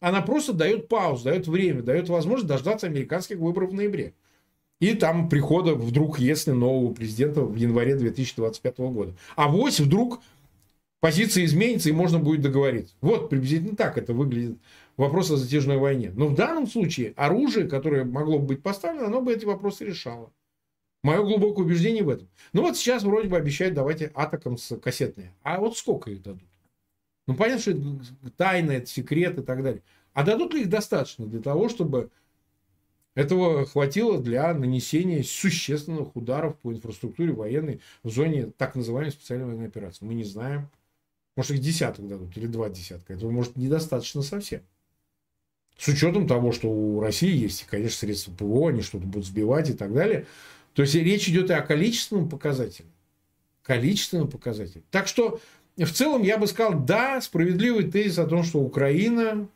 Она 0.00 0.22
просто 0.22 0.52
дает 0.52 0.88
паузу, 0.88 1.24
дает 1.24 1.48
время, 1.48 1.82
дает 1.82 2.08
возможность 2.08 2.46
дождаться 2.46 2.86
американских 2.86 3.38
выборов 3.38 3.70
в 3.70 3.74
ноябре. 3.74 4.14
И 4.78 4.94
там 4.94 5.28
прихода 5.28 5.74
вдруг, 5.74 6.18
если 6.18 6.50
нового 6.50 6.92
президента 6.92 7.40
в 7.40 7.56
январе 7.56 7.96
2025 7.96 8.78
года. 8.78 9.14
А 9.34 9.48
вось 9.48 9.80
вдруг 9.80 10.20
позиция 11.06 11.44
изменится 11.44 11.88
и 11.88 11.92
можно 11.92 12.18
будет 12.18 12.40
договориться. 12.40 12.96
Вот 13.00 13.30
приблизительно 13.30 13.76
так 13.76 13.96
это 13.96 14.12
выглядит 14.12 14.58
вопрос 14.96 15.30
о 15.30 15.36
затяжной 15.36 15.76
войне. 15.76 16.10
Но 16.12 16.26
в 16.26 16.34
данном 16.34 16.66
случае 16.66 17.12
оружие, 17.14 17.68
которое 17.68 18.04
могло 18.04 18.40
бы 18.40 18.46
быть 18.46 18.62
поставлено, 18.64 19.06
оно 19.06 19.22
бы 19.22 19.32
эти 19.32 19.44
вопросы 19.44 19.84
решало. 19.84 20.32
Мое 21.04 21.22
глубокое 21.22 21.64
убеждение 21.64 22.02
в 22.02 22.08
этом. 22.08 22.28
Ну 22.52 22.62
вот 22.62 22.76
сейчас 22.76 23.04
вроде 23.04 23.28
бы 23.28 23.36
обещают 23.36 23.76
давать 23.76 24.02
атакам 24.02 24.58
с 24.58 24.76
кассетные. 24.78 25.32
А 25.44 25.60
вот 25.60 25.78
сколько 25.78 26.10
их 26.10 26.22
дадут? 26.22 26.42
Ну 27.28 27.36
понятно, 27.36 27.60
что 27.60 27.70
это 27.70 27.80
тайна, 28.36 28.72
это 28.72 28.86
секрет 28.86 29.38
и 29.38 29.42
так 29.42 29.62
далее. 29.62 29.84
А 30.12 30.24
дадут 30.24 30.54
ли 30.54 30.62
их 30.62 30.68
достаточно 30.68 31.24
для 31.24 31.40
того, 31.40 31.68
чтобы 31.68 32.10
этого 33.14 33.64
хватило 33.64 34.20
для 34.20 34.52
нанесения 34.54 35.22
существенных 35.22 36.16
ударов 36.16 36.58
по 36.58 36.72
инфраструктуре 36.72 37.32
военной 37.32 37.80
в 38.02 38.10
зоне 38.10 38.50
так 38.58 38.74
называемой 38.74 39.12
специальной 39.12 39.46
военной 39.46 39.68
операции? 39.68 40.04
Мы 40.04 40.14
не 40.14 40.24
знаем. 40.24 40.68
Может, 41.36 41.52
их 41.52 41.60
десяток 41.60 42.08
дадут 42.08 42.36
или 42.36 42.46
два 42.46 42.70
десятка. 42.70 43.12
Этого 43.12 43.30
может 43.30 43.56
недостаточно 43.56 44.22
совсем. 44.22 44.62
С 45.76 45.88
учетом 45.88 46.26
того, 46.26 46.52
что 46.52 46.68
у 46.68 47.00
России 47.00 47.36
есть, 47.36 47.64
конечно, 47.64 47.98
средства 47.98 48.32
ПВО, 48.32 48.70
они 48.70 48.80
что-то 48.80 49.06
будут 49.06 49.26
сбивать 49.26 49.68
и 49.68 49.74
так 49.74 49.92
далее. 49.92 50.26
То 50.72 50.82
есть 50.82 50.94
речь 50.94 51.28
идет 51.28 51.50
и 51.50 51.52
о 51.52 51.60
количественном 51.60 52.28
показателе. 52.28 52.88
Количественном 53.62 54.28
показателе. 54.28 54.82
Так 54.90 55.06
что 55.06 55.38
в 55.76 55.90
целом 55.90 56.22
я 56.22 56.38
бы 56.38 56.46
сказал, 56.46 56.82
да, 56.82 57.20
справедливый 57.20 57.90
тезис 57.90 58.18
о 58.18 58.26
том, 58.26 58.42
что 58.42 58.60
Украина 58.60 59.48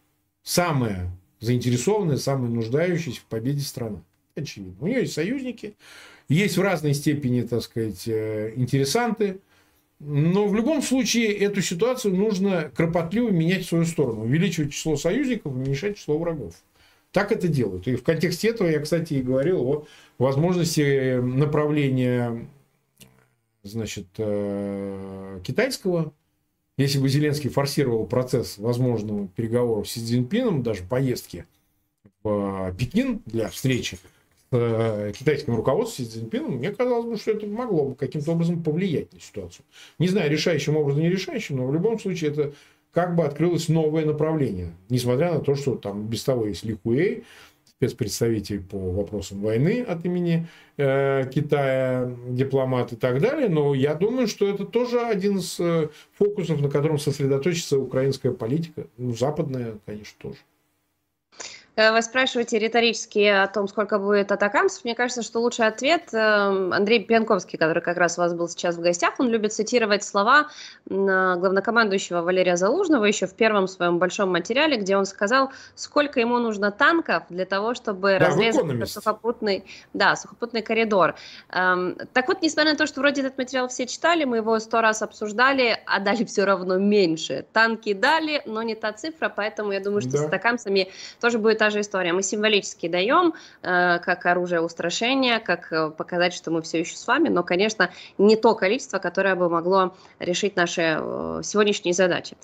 самая 0.42 1.10
заинтересованная, 1.40 2.18
самая 2.18 2.50
нуждающаяся 2.50 3.20
в 3.20 3.24
победе 3.24 3.62
страна. 3.62 4.02
Очевидно. 4.34 4.76
У 4.80 4.86
нее 4.86 5.00
есть 5.00 5.14
союзники, 5.14 5.74
есть 6.28 6.56
в 6.58 6.62
разной 6.62 6.94
степени, 6.94 7.42
так 7.42 7.62
сказать, 7.62 8.06
э, 8.06 8.52
интересанты. 8.56 9.40
Но 10.00 10.48
в 10.48 10.54
любом 10.54 10.82
случае 10.82 11.32
эту 11.36 11.62
ситуацию 11.62 12.14
нужно 12.14 12.70
кропотливо 12.74 13.30
менять 13.30 13.64
в 13.64 13.68
свою 13.68 13.84
сторону. 13.84 14.22
Увеличивать 14.22 14.72
число 14.72 14.96
союзников, 14.96 15.52
уменьшать 15.52 15.98
число 15.98 16.18
врагов. 16.18 16.54
Так 17.12 17.32
это 17.32 17.48
делают. 17.48 17.86
И 17.86 17.96
в 17.96 18.02
контексте 18.02 18.48
этого 18.48 18.68
я, 18.68 18.80
кстати, 18.80 19.14
и 19.14 19.22
говорил 19.22 19.62
о 19.62 19.86
возможности 20.18 21.20
направления 21.20 22.48
значит, 23.62 24.06
э, 24.16 25.40
китайского 25.44 26.12
если 26.80 26.98
бы 26.98 27.10
Зеленский 27.10 27.50
форсировал 27.50 28.06
процесс 28.06 28.56
возможного 28.56 29.28
переговоров 29.28 29.86
с 29.86 29.92
Си 29.92 30.00
Цзиньпином, 30.00 30.62
даже 30.62 30.82
поездки 30.82 31.44
в 32.22 32.74
Пекин 32.78 33.20
для 33.26 33.50
встречи 33.50 33.98
э, 34.52 35.12
китайским 35.16 35.56
руководством 35.56 36.06
Си 36.06 36.12
Цзиньпином, 36.12 36.56
мне 36.56 36.70
казалось 36.70 37.06
бы, 37.06 37.16
что 37.16 37.32
это 37.32 37.46
могло 37.46 37.86
бы 37.86 37.94
каким-то 37.94 38.32
образом 38.32 38.62
повлиять 38.62 39.12
на 39.12 39.20
ситуацию. 39.20 39.64
Не 39.98 40.08
знаю, 40.08 40.30
решающим 40.30 40.76
образом, 40.76 41.02
не 41.02 41.10
решающим, 41.10 41.56
но 41.56 41.66
в 41.66 41.74
любом 41.74 41.98
случае 41.98 42.30
это 42.30 42.52
как 42.92 43.14
бы 43.14 43.24
открылось 43.24 43.68
новое 43.68 44.04
направление. 44.04 44.72
Несмотря 44.88 45.32
на 45.32 45.40
то, 45.40 45.54
что 45.54 45.76
там 45.76 46.06
без 46.06 46.24
того 46.24 46.46
есть 46.46 46.64
Ли 46.64 46.76
Хуэй, 46.82 47.24
спецпредставитель 47.80 48.62
по 48.62 48.76
вопросам 48.76 49.40
войны 49.40 49.80
от 49.80 50.04
имени 50.04 50.46
э, 50.76 51.24
Китая, 51.32 52.14
дипломат 52.28 52.92
и 52.92 52.96
так 52.96 53.20
далее. 53.20 53.48
Но 53.48 53.74
я 53.74 53.94
думаю, 53.94 54.26
что 54.26 54.46
это 54.46 54.66
тоже 54.66 55.00
один 55.00 55.38
из 55.38 55.58
э, 55.58 55.88
фокусов, 56.12 56.60
на 56.60 56.68
котором 56.68 56.98
сосредоточится 56.98 57.78
украинская 57.78 58.32
политика. 58.32 58.86
Ну, 58.98 59.14
западная, 59.16 59.78
конечно, 59.86 60.14
тоже. 60.18 60.36
Э, 61.80 61.92
вы 61.92 62.02
спрашиваете 62.02 62.58
риторически 62.58 63.24
о 63.24 63.46
том, 63.46 63.66
сколько 63.66 63.98
будет 63.98 64.30
атакамцев. 64.32 64.84
Мне 64.84 64.94
кажется, 64.94 65.22
что 65.22 65.40
лучший 65.40 65.66
ответ 65.66 66.12
эм, 66.12 66.74
Андрей 66.74 67.02
Пьянковский, 67.02 67.58
который 67.58 67.82
как 67.82 67.96
раз 67.96 68.18
у 68.18 68.20
вас 68.20 68.34
был 68.34 68.48
сейчас 68.48 68.76
в 68.76 68.80
гостях, 68.80 69.14
он 69.18 69.30
любит 69.30 69.54
цитировать 69.54 70.04
слова 70.04 70.48
главнокомандующего 70.86 72.20
Валерия 72.20 72.56
Залужного 72.56 73.06
еще 73.06 73.26
в 73.26 73.34
первом 73.34 73.66
своем 73.66 73.98
большом 73.98 74.30
материале, 74.30 74.76
где 74.76 74.96
он 74.96 75.06
сказал, 75.06 75.52
сколько 75.74 76.20
ему 76.20 76.38
нужно 76.38 76.70
танков 76.70 77.22
для 77.30 77.46
того, 77.46 77.74
чтобы 77.74 78.18
да, 78.18 78.26
разрезать 78.26 78.90
сухопутный, 78.90 79.64
да, 79.94 80.16
сухопутный 80.16 80.60
коридор. 80.60 81.14
Эм, 81.50 81.96
так 82.12 82.28
вот, 82.28 82.42
несмотря 82.42 82.72
на 82.72 82.78
то, 82.78 82.86
что 82.86 83.00
вроде 83.00 83.22
этот 83.22 83.38
материал 83.38 83.68
все 83.68 83.86
читали, 83.86 84.24
мы 84.24 84.38
его 84.38 84.58
сто 84.58 84.82
раз 84.82 85.00
обсуждали, 85.00 85.78
а 85.86 86.00
дали 86.00 86.24
все 86.24 86.44
равно 86.44 86.76
меньше. 86.76 87.46
Танки 87.54 87.94
дали, 87.94 88.42
но 88.44 88.62
не 88.62 88.74
та 88.74 88.92
цифра, 88.92 89.32
поэтому 89.34 89.72
я 89.72 89.80
думаю, 89.80 90.02
что 90.02 90.12
да. 90.12 90.18
с 90.18 90.22
атакамцами 90.24 90.90
тоже 91.20 91.38
будет 91.38 91.58
та 91.58 91.69
же 91.70 91.80
история. 91.80 92.12
Мы 92.12 92.22
символически 92.22 92.88
даем 92.88 93.34
э, 93.62 93.98
как 93.98 94.26
оружие 94.26 94.60
устрашения, 94.60 95.38
как 95.38 95.72
э, 95.72 95.90
показать, 95.90 96.34
что 96.34 96.50
мы 96.50 96.62
все 96.62 96.80
еще 96.80 96.96
с 96.96 97.06
вами, 97.06 97.28
но, 97.28 97.42
конечно, 97.42 97.90
не 98.18 98.36
то 98.36 98.54
количество, 98.54 98.98
которое 98.98 99.34
бы 99.34 99.48
могло 99.48 99.94
решить 100.18 100.56
наши 100.56 100.96
э, 100.98 101.40
сегодняшние 101.44 101.94
задачи. 101.94 102.36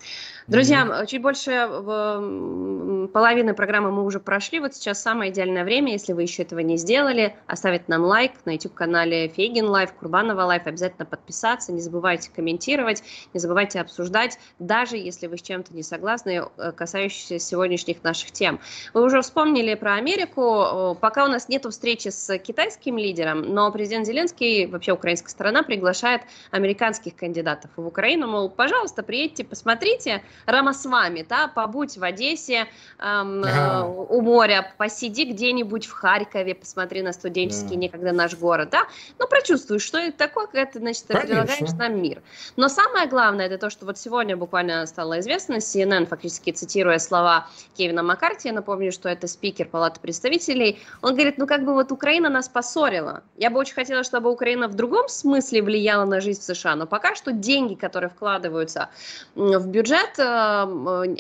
Друзья, 0.46 0.82
mm-hmm. 0.84 1.06
чуть 1.06 1.22
больше 1.22 1.50
э, 1.50 3.08
половины 3.12 3.52
программы 3.52 3.90
мы 3.90 4.04
уже 4.04 4.20
прошли. 4.20 4.60
Вот 4.60 4.74
сейчас 4.74 5.02
самое 5.02 5.32
идеальное 5.32 5.64
время, 5.64 5.92
если 5.92 6.12
вы 6.12 6.22
еще 6.22 6.42
этого 6.42 6.60
не 6.60 6.76
сделали, 6.76 7.34
оставить 7.48 7.88
нам 7.88 8.04
лайк 8.04 8.32
на 8.44 8.50
YouTube-канале 8.50 9.28
Фейгин 9.28 9.66
Live, 9.66 9.92
Курбанова 9.94 10.42
Live, 10.42 10.66
обязательно 10.66 11.04
подписаться, 11.04 11.72
не 11.72 11.80
забывайте 11.80 12.30
комментировать, 12.34 13.02
не 13.34 13.40
забывайте 13.40 13.80
обсуждать, 13.80 14.38
даже 14.60 14.96
если 14.96 15.26
вы 15.26 15.36
с 15.36 15.42
чем-то 15.42 15.74
не 15.74 15.82
согласны, 15.82 16.44
э, 16.56 16.72
касающиеся 16.72 17.40
сегодняшних 17.40 18.04
наших 18.04 18.30
тем. 18.30 18.60
Вы 18.94 19.02
уже 19.06 19.22
вспомнили 19.22 19.74
про 19.74 19.94
Америку. 19.94 20.96
Пока 21.00 21.24
у 21.24 21.28
нас 21.28 21.48
нет 21.48 21.64
встречи 21.64 22.08
с 22.08 22.38
китайским 22.38 22.98
лидером, 22.98 23.42
но 23.54 23.70
президент 23.70 24.06
Зеленский, 24.06 24.66
вообще 24.66 24.92
украинская 24.92 25.30
сторона, 25.30 25.62
приглашает 25.62 26.22
американских 26.50 27.16
кандидатов 27.16 27.70
в 27.76 27.86
Украину. 27.86 28.26
Мол, 28.26 28.50
пожалуйста, 28.50 29.02
приедьте, 29.02 29.44
посмотрите 29.44 30.22
Рамасвами, 30.46 31.24
да, 31.28 31.48
побудь 31.48 31.96
в 31.96 32.02
Одессе 32.02 32.66
эм, 32.98 33.44
ага. 33.44 33.86
у 33.86 34.20
моря, 34.20 34.74
посиди 34.76 35.24
где-нибудь 35.24 35.86
в 35.86 35.92
Харькове, 35.92 36.54
посмотри 36.54 37.02
на 37.02 37.12
студенческий 37.12 37.70
да. 37.70 37.76
некогда 37.76 38.12
наш 38.12 38.36
город, 38.36 38.70
да, 38.70 38.86
ну, 39.18 39.28
прочувствуй, 39.28 39.78
что 39.78 39.98
это 39.98 40.18
такое, 40.18 40.46
когда 40.46 40.66
ты, 40.66 40.80
значит, 40.80 41.04
Конечно. 41.06 41.26
предлагаешь 41.26 41.72
нам 41.78 42.02
мир. 42.02 42.22
Но 42.56 42.68
самое 42.68 43.06
главное, 43.08 43.46
это 43.46 43.58
то, 43.58 43.70
что 43.70 43.86
вот 43.86 43.98
сегодня 43.98 44.36
буквально 44.36 44.84
стало 44.86 45.20
известно, 45.20 45.54
CNN, 45.54 46.06
фактически 46.06 46.50
цитируя 46.50 46.98
слова 46.98 47.48
Кевина 47.76 48.02
Маккарти, 48.02 48.48
я 48.48 48.54
напомню, 48.54 48.92
что 48.96 49.08
это 49.08 49.28
спикер 49.28 49.68
Палаты 49.68 50.00
представителей, 50.00 50.80
он 51.02 51.14
говорит, 51.14 51.38
ну 51.38 51.46
как 51.46 51.64
бы 51.64 51.74
вот 51.74 51.92
Украина 51.92 52.28
нас 52.28 52.48
поссорила. 52.48 53.22
Я 53.36 53.50
бы 53.50 53.60
очень 53.60 53.74
хотела, 53.74 54.02
чтобы 54.02 54.30
Украина 54.30 54.66
в 54.68 54.74
другом 54.74 55.08
смысле 55.08 55.62
влияла 55.62 56.04
на 56.04 56.20
жизнь 56.20 56.40
в 56.40 56.44
США, 56.44 56.74
но 56.74 56.86
пока 56.86 57.14
что 57.14 57.32
деньги, 57.32 57.74
которые 57.74 58.10
вкладываются 58.10 58.88
в 59.34 59.66
бюджет, 59.68 60.18
э, 60.18 60.64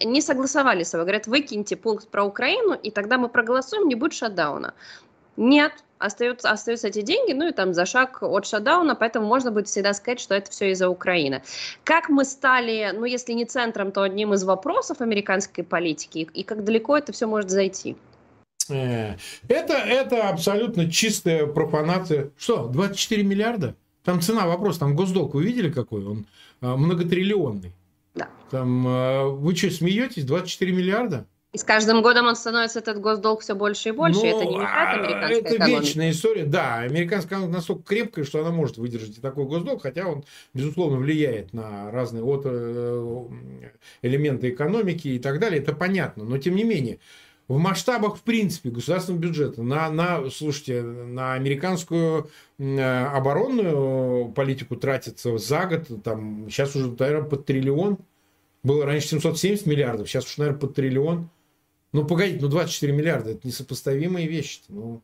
не 0.04 0.20
согласовали 0.22 0.82
с 0.82 0.90
собой. 0.90 1.04
Говорят, 1.04 1.26
выкиньте 1.26 1.76
пункт 1.76 2.08
про 2.08 2.24
Украину, 2.24 2.74
и 2.74 2.90
тогда 2.90 3.18
мы 3.18 3.28
проголосуем, 3.28 3.88
не 3.88 3.94
будет 3.94 4.14
шатдауна. 4.14 4.74
Нет, 5.36 5.72
остаются, 5.98 6.50
остаются 6.50 6.88
эти 6.88 7.02
деньги, 7.02 7.32
ну 7.32 7.48
и 7.48 7.52
там 7.52 7.74
за 7.74 7.86
шаг 7.86 8.22
от 8.22 8.46
шатдауна, 8.46 8.94
поэтому 8.94 9.26
можно 9.26 9.50
будет 9.50 9.68
всегда 9.68 9.92
сказать, 9.94 10.20
что 10.20 10.34
это 10.34 10.50
все 10.50 10.70
из-за 10.72 10.88
Украины. 10.88 11.42
Как 11.84 12.08
мы 12.08 12.24
стали, 12.24 12.92
ну 12.94 13.04
если 13.04 13.32
не 13.32 13.44
центром, 13.44 13.92
то 13.92 14.02
одним 14.02 14.34
из 14.34 14.44
вопросов 14.44 15.00
американской 15.00 15.64
политики, 15.64 16.28
и 16.32 16.42
как 16.42 16.64
далеко 16.64 16.96
это 16.96 17.12
все 17.12 17.26
может 17.26 17.50
зайти? 17.50 17.96
Э, 18.68 19.16
это, 19.48 19.74
это 19.74 20.28
абсолютно 20.28 20.90
чистая 20.90 21.46
профанация. 21.46 22.30
Что, 22.36 22.66
24 22.66 23.22
миллиарда? 23.22 23.74
Там 24.04 24.20
цена 24.20 24.46
вопрос, 24.46 24.78
там 24.78 24.94
госдолг, 24.94 25.34
вы 25.34 25.44
видели 25.44 25.70
какой? 25.70 26.04
Он 26.06 26.26
а, 26.60 26.76
многотриллионный. 26.76 27.72
Да. 28.14 28.28
Там, 28.50 28.86
а, 28.86 29.28
вы 29.28 29.54
что, 29.56 29.70
смеетесь? 29.70 30.24
24 30.24 30.72
миллиарда? 30.72 31.26
И 31.56 31.58
с 31.58 31.64
каждым 31.64 32.02
годом 32.02 32.26
он 32.26 32.36
становится, 32.36 32.80
этот 32.80 33.00
госдолг, 33.00 33.40
все 33.40 33.54
больше 33.54 33.88
и 33.88 33.92
больше. 33.92 34.20
Ну, 34.20 34.26
это 34.26 34.44
не 34.44 34.58
мешает 34.58 34.88
а, 34.88 34.92
американской 34.92 35.38
Это 35.38 35.56
экономике. 35.56 35.80
вечная 35.80 36.10
история. 36.10 36.44
Да, 36.44 36.74
американская 36.80 37.38
экономика 37.38 37.56
настолько 37.56 37.82
крепкая, 37.84 38.24
что 38.26 38.40
она 38.40 38.50
может 38.50 38.76
выдержать 38.76 39.16
и 39.16 39.22
такой 39.22 39.46
госдолг, 39.46 39.80
хотя 39.80 40.06
он, 40.06 40.22
безусловно, 40.52 40.98
влияет 40.98 41.54
на 41.54 41.90
разные 41.90 42.22
от, 42.24 42.42
э, 42.44 43.24
элементы 44.02 44.50
экономики 44.50 45.08
и 45.08 45.18
так 45.18 45.40
далее. 45.40 45.62
Это 45.62 45.74
понятно. 45.74 46.24
Но, 46.24 46.36
тем 46.36 46.56
не 46.56 46.64
менее, 46.64 46.98
в 47.48 47.56
масштабах, 47.56 48.18
в 48.18 48.20
принципе, 48.20 48.68
государственного 48.68 49.22
бюджета 49.22 49.62
на, 49.62 49.88
на, 49.88 50.28
слушайте, 50.28 50.82
на 50.82 51.32
американскую 51.32 52.28
э, 52.58 53.04
оборонную 53.06 54.28
политику 54.28 54.76
тратится 54.76 55.38
за 55.38 55.64
год, 55.64 56.02
там, 56.04 56.50
сейчас 56.50 56.76
уже, 56.76 56.94
наверное, 56.98 57.30
под 57.30 57.46
триллион. 57.46 57.96
Было 58.62 58.84
раньше 58.84 59.08
770 59.08 59.64
миллиардов, 59.64 60.06
сейчас 60.06 60.26
уж, 60.26 60.36
наверное, 60.36 60.60
под 60.60 60.74
триллион. 60.74 61.30
Ну, 61.96 62.04
погодите, 62.04 62.40
ну 62.42 62.48
24 62.48 62.92
миллиарда, 62.92 63.30
это 63.30 63.46
несопоставимые 63.46 64.28
вещи. 64.28 64.60
Ну, 64.68 65.00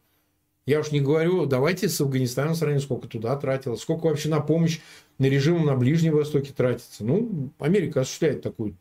я 0.66 0.78
уж 0.78 0.90
не 0.90 1.00
говорю, 1.00 1.46
давайте 1.46 1.88
с 1.88 1.98
Афганистаном 2.02 2.54
сравним, 2.54 2.80
сколько 2.80 3.08
туда 3.08 3.34
тратилось, 3.36 3.80
сколько 3.80 4.08
вообще 4.08 4.28
на 4.28 4.40
помощь 4.40 4.78
на 5.16 5.24
режим 5.24 5.64
на 5.64 5.74
Ближнем 5.74 6.14
Востоке 6.14 6.52
тратится. 6.52 7.02
Ну, 7.02 7.50
Америка 7.58 8.02
осуществляет 8.02 8.42
такую, 8.42 8.76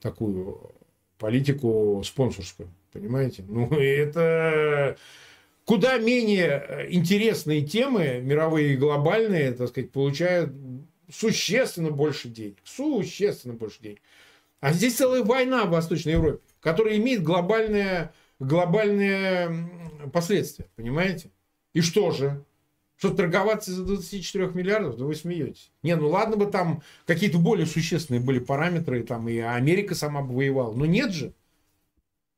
такую 0.00 0.58
политику 1.18 2.00
спонсорскую, 2.02 2.70
понимаете? 2.94 3.44
Ну, 3.46 3.68
это 3.78 4.96
куда 5.66 5.98
менее 5.98 6.86
интересные 6.88 7.60
темы, 7.60 8.22
мировые 8.22 8.72
и 8.72 8.78
глобальные, 8.78 9.52
так 9.52 9.68
сказать, 9.68 9.90
получают 9.90 10.50
существенно 11.12 11.90
больше 11.90 12.30
денег. 12.30 12.56
Существенно 12.64 13.52
больше 13.52 13.82
денег. 13.82 14.00
А 14.60 14.72
здесь 14.72 14.96
целая 14.96 15.22
война 15.22 15.66
в 15.66 15.70
Восточной 15.72 16.12
Европе 16.12 16.40
который 16.64 16.96
имеет 16.96 17.22
глобальные, 17.22 18.10
глобальные 18.40 19.68
последствия, 20.12 20.66
понимаете? 20.76 21.30
И 21.74 21.82
что 21.82 22.10
же? 22.10 22.42
Что 22.96 23.10
торговаться 23.10 23.70
за 23.70 23.84
24 23.84 24.46
миллиардов, 24.54 24.96
да 24.96 25.04
вы 25.04 25.14
смеетесь. 25.14 25.70
Не, 25.82 25.94
ну 25.94 26.08
ладно 26.08 26.36
бы 26.36 26.46
там 26.46 26.82
какие-то 27.06 27.38
более 27.38 27.66
существенные 27.66 28.20
были 28.20 28.38
параметры, 28.38 29.02
там 29.02 29.28
и 29.28 29.38
Америка 29.38 29.94
сама 29.94 30.22
бы 30.22 30.34
воевала, 30.34 30.72
но 30.72 30.86
нет 30.86 31.12
же. 31.12 31.34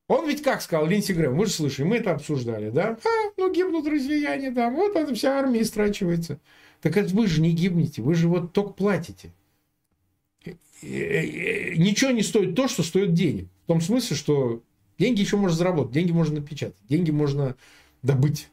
Он 0.09 0.27
ведь 0.27 0.41
как 0.41 0.61
сказал, 0.61 0.87
Линдси 0.87 1.13
Грэм, 1.13 1.37
вы 1.37 1.45
же 1.45 1.53
слышали, 1.53 1.85
мы 1.85 1.97
это 1.97 2.11
обсуждали, 2.11 2.69
да? 2.69 2.97
А, 3.05 3.31
ну 3.37 3.53
гибнут 3.53 3.87
россияне, 3.87 4.51
да, 4.51 4.69
вот 4.69 4.95
эта 4.97 5.15
вся 5.15 5.39
армия 5.39 5.61
истрачивается. 5.61 6.39
Так 6.81 6.97
это 6.97 7.15
вы 7.15 7.27
же 7.27 7.41
не 7.41 7.53
гибнете, 7.53 8.01
вы 8.01 8.13
же 8.13 8.27
вот 8.27 8.51
только 8.51 8.73
платите. 8.73 9.31
Ничего 10.81 12.11
не 12.11 12.23
стоит 12.23 12.55
то, 12.55 12.67
что 12.67 12.83
стоит 12.83 13.13
денег. 13.13 13.47
В 13.67 13.73
том 13.73 13.81
смысле, 13.81 14.15
что 14.15 14.63
деньги 14.97 15.19
еще 15.19 15.35
можно 15.35 15.57
заработать, 15.57 15.91
деньги 15.91 16.13
можно 16.13 16.35
напечатать, 16.35 16.77
деньги 16.87 17.11
можно 17.11 17.57
добыть. 18.01 18.47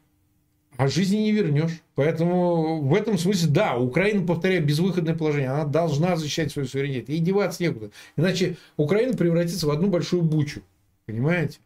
А 0.75 0.89
жизни 0.89 1.19
не 1.19 1.31
вернешь. 1.31 1.81
Поэтому 1.95 2.81
в 2.81 2.93
этом 2.93 3.17
смысле, 3.17 3.49
да, 3.49 3.77
Украина, 3.77 4.27
повторяю, 4.27 4.65
безвыходное 4.65 5.15
положение. 5.15 5.51
Она 5.51 5.63
должна 5.63 6.17
защищать 6.17 6.51
свой 6.51 6.67
суверенитет. 6.67 7.09
И 7.11 7.19
деваться 7.19 7.63
некуда. 7.63 7.91
Иначе 8.17 8.57
Украина 8.75 9.15
превратится 9.15 9.67
в 9.67 9.71
одну 9.71 9.87
большую 9.87 10.21
бучу. 10.21 10.63
Понимаете? 11.05 11.59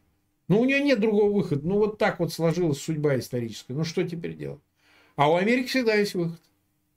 Ну, 0.46 0.60
у 0.60 0.64
нее 0.64 0.78
нет 0.78 1.00
другого 1.00 1.32
выхода. 1.32 1.66
Ну, 1.66 1.78
вот 1.78 1.98
так 1.98 2.20
вот 2.20 2.32
сложилась 2.32 2.80
судьба 2.80 3.18
историческая. 3.18 3.74
Ну, 3.74 3.82
что 3.82 4.06
теперь 4.06 4.36
делать? 4.36 4.60
А 5.16 5.28
у 5.28 5.34
Америки 5.34 5.66
всегда 5.66 5.94
есть 5.94 6.14
выход. 6.14 6.40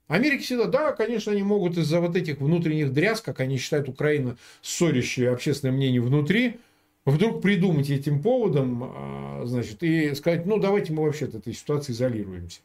Америка 0.07 0.43
всегда, 0.43 0.65
да, 0.65 0.91
конечно, 0.91 1.31
они 1.31 1.43
могут 1.43 1.77
из-за 1.77 2.01
вот 2.01 2.15
этих 2.15 2.39
внутренних 2.39 2.91
дрязг, 2.91 3.23
как 3.23 3.39
они 3.39 3.57
считают 3.57 3.87
Украину, 3.87 4.37
ссорящее 4.61 5.31
общественное 5.31 5.73
мнение 5.73 6.01
внутри, 6.01 6.59
вдруг 7.05 7.41
придумать 7.41 7.89
этим 7.89 8.21
поводом, 8.21 8.83
а, 8.83 9.41
значит, 9.45 9.81
и 9.81 10.13
сказать, 10.13 10.45
ну, 10.45 10.59
давайте 10.59 10.93
мы 10.93 11.03
вообще 11.03 11.25
от 11.25 11.35
этой 11.35 11.53
ситуации 11.53 11.93
изолируемся. 11.93 12.61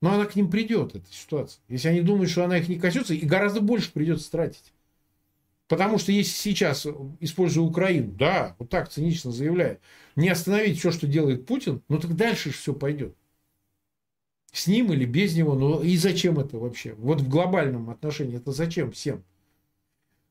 Но 0.00 0.12
она 0.12 0.26
к 0.26 0.36
ним 0.36 0.50
придет, 0.50 0.94
эта 0.94 1.12
ситуация. 1.12 1.60
Если 1.68 1.88
они 1.88 2.00
думают, 2.02 2.30
что 2.30 2.44
она 2.44 2.58
их 2.58 2.68
не 2.68 2.78
коснется, 2.78 3.14
и 3.14 3.26
гораздо 3.26 3.60
больше 3.60 3.92
придется 3.92 4.30
тратить. 4.30 4.72
Потому 5.66 5.98
что 5.98 6.12
если 6.12 6.30
сейчас, 6.30 6.86
используя 7.20 7.64
Украину, 7.64 8.12
да, 8.12 8.56
вот 8.58 8.70
так 8.70 8.88
цинично 8.88 9.30
заявляю, 9.30 9.78
не 10.16 10.28
остановить 10.28 10.78
все, 10.78 10.90
что 10.90 11.06
делает 11.06 11.46
Путин, 11.46 11.82
ну 11.88 11.98
так 11.98 12.16
дальше 12.16 12.50
все 12.50 12.72
пойдет. 12.72 13.14
С 14.52 14.66
ним 14.66 14.92
или 14.92 15.04
без 15.04 15.36
него, 15.36 15.54
ну 15.54 15.82
и 15.82 15.96
зачем 15.96 16.38
это 16.38 16.58
вообще? 16.58 16.94
Вот 16.94 17.20
в 17.20 17.28
глобальном 17.28 17.90
отношении 17.90 18.36
это 18.36 18.52
зачем 18.52 18.92
всем? 18.92 19.22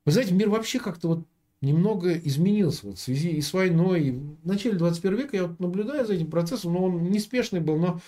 Вы 0.05 0.11
знаете, 0.11 0.34
мир 0.34 0.49
вообще 0.49 0.80
как-то 0.80 1.07
вот 1.09 1.26
немного 1.61 2.13
изменился 2.13 2.88
вот 2.88 2.97
в 2.97 3.01
связи 3.01 3.30
и 3.30 3.41
с 3.41 3.53
войной. 3.53 4.03
И 4.05 4.11
в 4.11 4.45
начале 4.45 4.78
21 4.78 5.18
века 5.18 5.36
я 5.36 5.47
вот 5.47 5.59
наблюдаю 5.59 6.05
за 6.05 6.13
этим 6.13 6.30
процессом, 6.30 6.74
но 6.74 6.84
он 6.84 7.09
неспешный 7.11 7.59
был, 7.59 7.78
но 7.78 7.99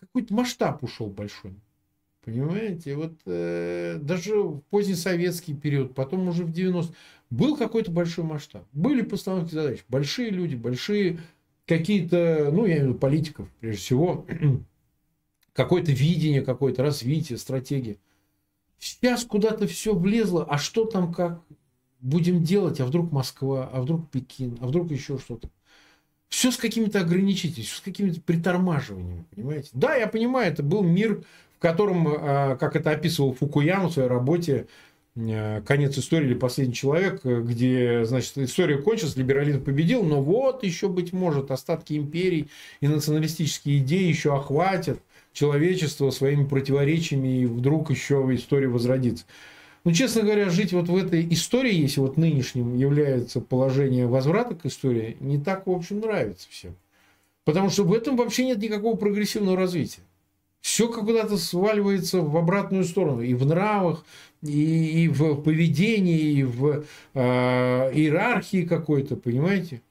какой-то 0.00 0.34
масштаб 0.34 0.82
ушел 0.82 1.06
большой. 1.06 1.54
Понимаете, 2.24 2.94
вот 2.94 3.14
э, 3.26 3.98
даже 4.00 4.40
в 4.42 4.60
поздний 4.70 4.94
советский 4.94 5.54
период, 5.54 5.94
потом 5.94 6.28
уже 6.28 6.44
в 6.44 6.52
90 6.52 6.94
был 7.30 7.56
какой-то 7.56 7.90
большой 7.90 8.24
масштаб. 8.24 8.64
Были 8.72 9.02
постановки 9.02 9.54
задач. 9.54 9.80
Большие 9.88 10.30
люди, 10.30 10.54
большие 10.54 11.18
какие-то, 11.66 12.50
ну, 12.52 12.66
я 12.66 12.74
имею 12.74 12.84
в 12.84 12.88
виду 12.90 12.98
политиков, 12.98 13.48
прежде 13.58 13.80
всего, 13.80 14.26
какое-то 15.52 15.92
видение, 15.92 16.42
какое-то 16.42 16.82
развитие, 16.82 17.38
стратегия. 17.38 17.98
Сейчас 18.78 19.24
куда-то 19.24 19.66
все 19.66 19.94
влезло, 19.94 20.44
а 20.48 20.58
что 20.58 20.84
там 20.84 21.12
как 21.12 21.40
будем 22.00 22.42
делать, 22.42 22.80
а 22.80 22.84
вдруг 22.84 23.12
Москва, 23.12 23.70
а 23.72 23.80
вдруг 23.80 24.10
Пекин, 24.10 24.58
а 24.60 24.66
вдруг 24.66 24.90
еще 24.90 25.18
что-то. 25.18 25.48
Все 26.28 26.50
с 26.50 26.56
какими-то 26.56 27.00
ограничителями, 27.00 27.64
все 27.66 27.76
с 27.76 27.80
какими-то 27.80 28.20
притормаживаниями, 28.20 29.24
понимаете? 29.34 29.68
Да, 29.74 29.94
я 29.94 30.06
понимаю, 30.06 30.50
это 30.50 30.62
был 30.62 30.82
мир, 30.82 31.22
в 31.56 31.60
котором, 31.60 32.08
а, 32.08 32.56
как 32.56 32.74
это 32.74 32.90
описывал 32.90 33.34
Фукуяма 33.34 33.88
в 33.88 33.92
своей 33.92 34.08
работе, 34.08 34.66
а, 35.14 35.60
конец 35.60 35.96
истории 35.98 36.28
или 36.28 36.34
последний 36.34 36.74
человек, 36.74 37.24
где, 37.24 38.04
значит, 38.04 38.36
история 38.38 38.78
кончилась, 38.78 39.14
либерализм 39.14 39.62
победил, 39.62 40.02
но 40.02 40.22
вот 40.22 40.64
еще, 40.64 40.88
быть 40.88 41.12
может, 41.12 41.50
остатки 41.50 41.92
империй 41.92 42.48
и 42.80 42.88
националистические 42.88 43.78
идеи 43.78 44.08
еще 44.08 44.34
охватят 44.34 45.00
человечество 45.32 46.10
своими 46.10 46.44
противоречиями, 46.44 47.42
и 47.42 47.46
вдруг 47.46 47.90
еще 47.90 48.28
история 48.32 48.68
возродится. 48.68 49.24
Ну, 49.84 49.92
честно 49.92 50.22
говоря, 50.22 50.48
жить 50.48 50.72
вот 50.72 50.88
в 50.88 50.96
этой 50.96 51.26
истории, 51.32 51.74
если 51.74 52.00
вот 52.00 52.16
нынешним 52.16 52.76
является 52.76 53.40
положение 53.40 54.06
возврата 54.06 54.54
к 54.54 54.66
истории, 54.66 55.16
не 55.20 55.38
так, 55.38 55.66
в 55.66 55.70
общем, 55.70 56.00
нравится 56.00 56.46
всем. 56.50 56.76
Потому 57.44 57.70
что 57.70 57.82
в 57.82 57.92
этом 57.92 58.16
вообще 58.16 58.44
нет 58.44 58.58
никакого 58.58 58.96
прогрессивного 58.96 59.56
развития. 59.56 60.02
Все 60.60 60.86
куда-то 60.86 61.36
сваливается 61.36 62.20
в 62.20 62.36
обратную 62.36 62.84
сторону. 62.84 63.22
И 63.22 63.34
в 63.34 63.44
нравах, 63.44 64.04
и, 64.42 65.04
и 65.04 65.08
в 65.08 65.42
поведении, 65.42 66.38
и 66.38 66.44
в 66.44 66.84
э, 67.14 67.20
иерархии 67.92 68.64
какой-то, 68.64 69.16
понимаете? 69.16 69.82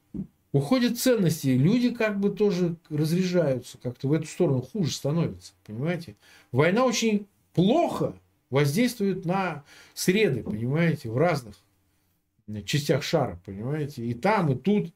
Уходят 0.53 0.99
ценности, 0.99 1.47
люди 1.47 1.91
как 1.91 2.19
бы 2.19 2.29
тоже 2.29 2.75
разряжаются 2.89 3.77
как-то 3.77 4.09
в 4.09 4.13
эту 4.13 4.27
сторону, 4.27 4.61
хуже 4.61 4.91
становится, 4.91 5.53
понимаете? 5.65 6.15
Война 6.51 6.85
очень 6.85 7.27
плохо 7.53 8.15
воздействует 8.49 9.25
на 9.25 9.63
среды, 9.93 10.43
понимаете, 10.43 11.09
в 11.09 11.17
разных 11.17 11.55
частях 12.65 13.01
шара, 13.03 13.39
понимаете, 13.45 14.05
и 14.05 14.13
там, 14.13 14.51
и 14.51 14.55
тут. 14.55 14.93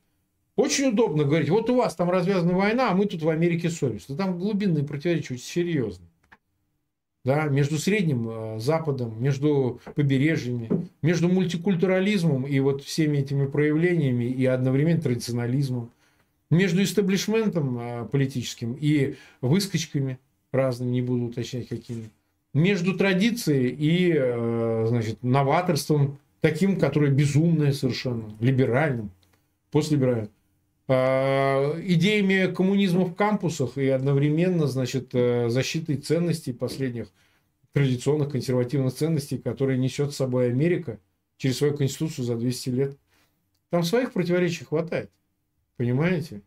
Очень 0.58 0.88
удобно 0.88 1.26
говорить, 1.26 1.49
вот 1.49 1.70
у 1.70 1.76
вас 1.76 1.95
там 1.95 2.10
развязана 2.10 2.53
война, 2.53 2.91
а 2.91 2.95
мы 2.95 3.06
тут 3.08 3.22
в 3.22 3.30
Америке 3.30 3.70
ссоримся. 3.70 4.16
Там 4.16 4.39
глубинные 4.39 4.86
противоречия 4.86 5.34
очень 5.34 5.43
серьезные. 5.43 6.10
Да, 7.26 7.46
между 7.46 7.78
Средним 7.78 8.30
э, 8.30 8.60
Западом, 8.60 9.22
между 9.22 9.82
побережьями, 9.96 10.70
между 11.02 11.28
мультикультурализмом 11.28 12.46
и 12.46 12.60
вот 12.60 12.84
всеми 12.84 13.18
этими 13.18 13.48
проявлениями 13.48 14.26
и 14.26 14.46
одновременно 14.46 15.02
традиционализмом, 15.02 15.90
между 16.50 16.82
истеблишментом 16.84 17.80
э, 17.80 18.06
политическим 18.06 18.78
и 18.80 19.16
выскочками 19.42 20.20
разными, 20.52 20.92
не 20.92 21.02
буду 21.02 21.26
уточнять 21.26 21.68
какими 21.68 22.12
между 22.56 22.98
традицией 22.98 23.76
и 23.78 24.14
э, 24.16 24.86
значит, 24.88 25.22
новаторством, 25.22 26.18
таким, 26.40 26.80
которое 26.80 27.12
безумное 27.12 27.74
совершенно, 27.74 28.34
либеральным, 28.40 29.12
постлиберальным. 29.72 30.30
А, 30.88 31.80
идеями 31.82 32.54
коммунизма 32.54 33.06
в 33.06 33.16
кампусах 33.16 33.78
и 33.78 33.88
одновременно 33.90 34.68
значит, 34.68 35.10
э, 35.14 35.50
защитой 35.50 35.98
ценностей 35.98 36.54
последних 36.54 37.08
традиционных 37.74 38.32
консервативных 38.32 38.94
ценностей, 38.94 39.38
которые 39.38 39.80
несет 39.80 40.14
с 40.14 40.18
собой 40.18 40.50
Америка 40.50 41.00
через 41.38 41.58
свою 41.58 41.76
конституцию 41.76 42.26
за 42.26 42.36
200 42.36 42.70
лет. 42.70 42.98
Там 43.70 43.84
своих 43.84 44.14
противоречий 44.14 44.64
хватает. 44.64 45.12
Понимаете? 45.76 46.42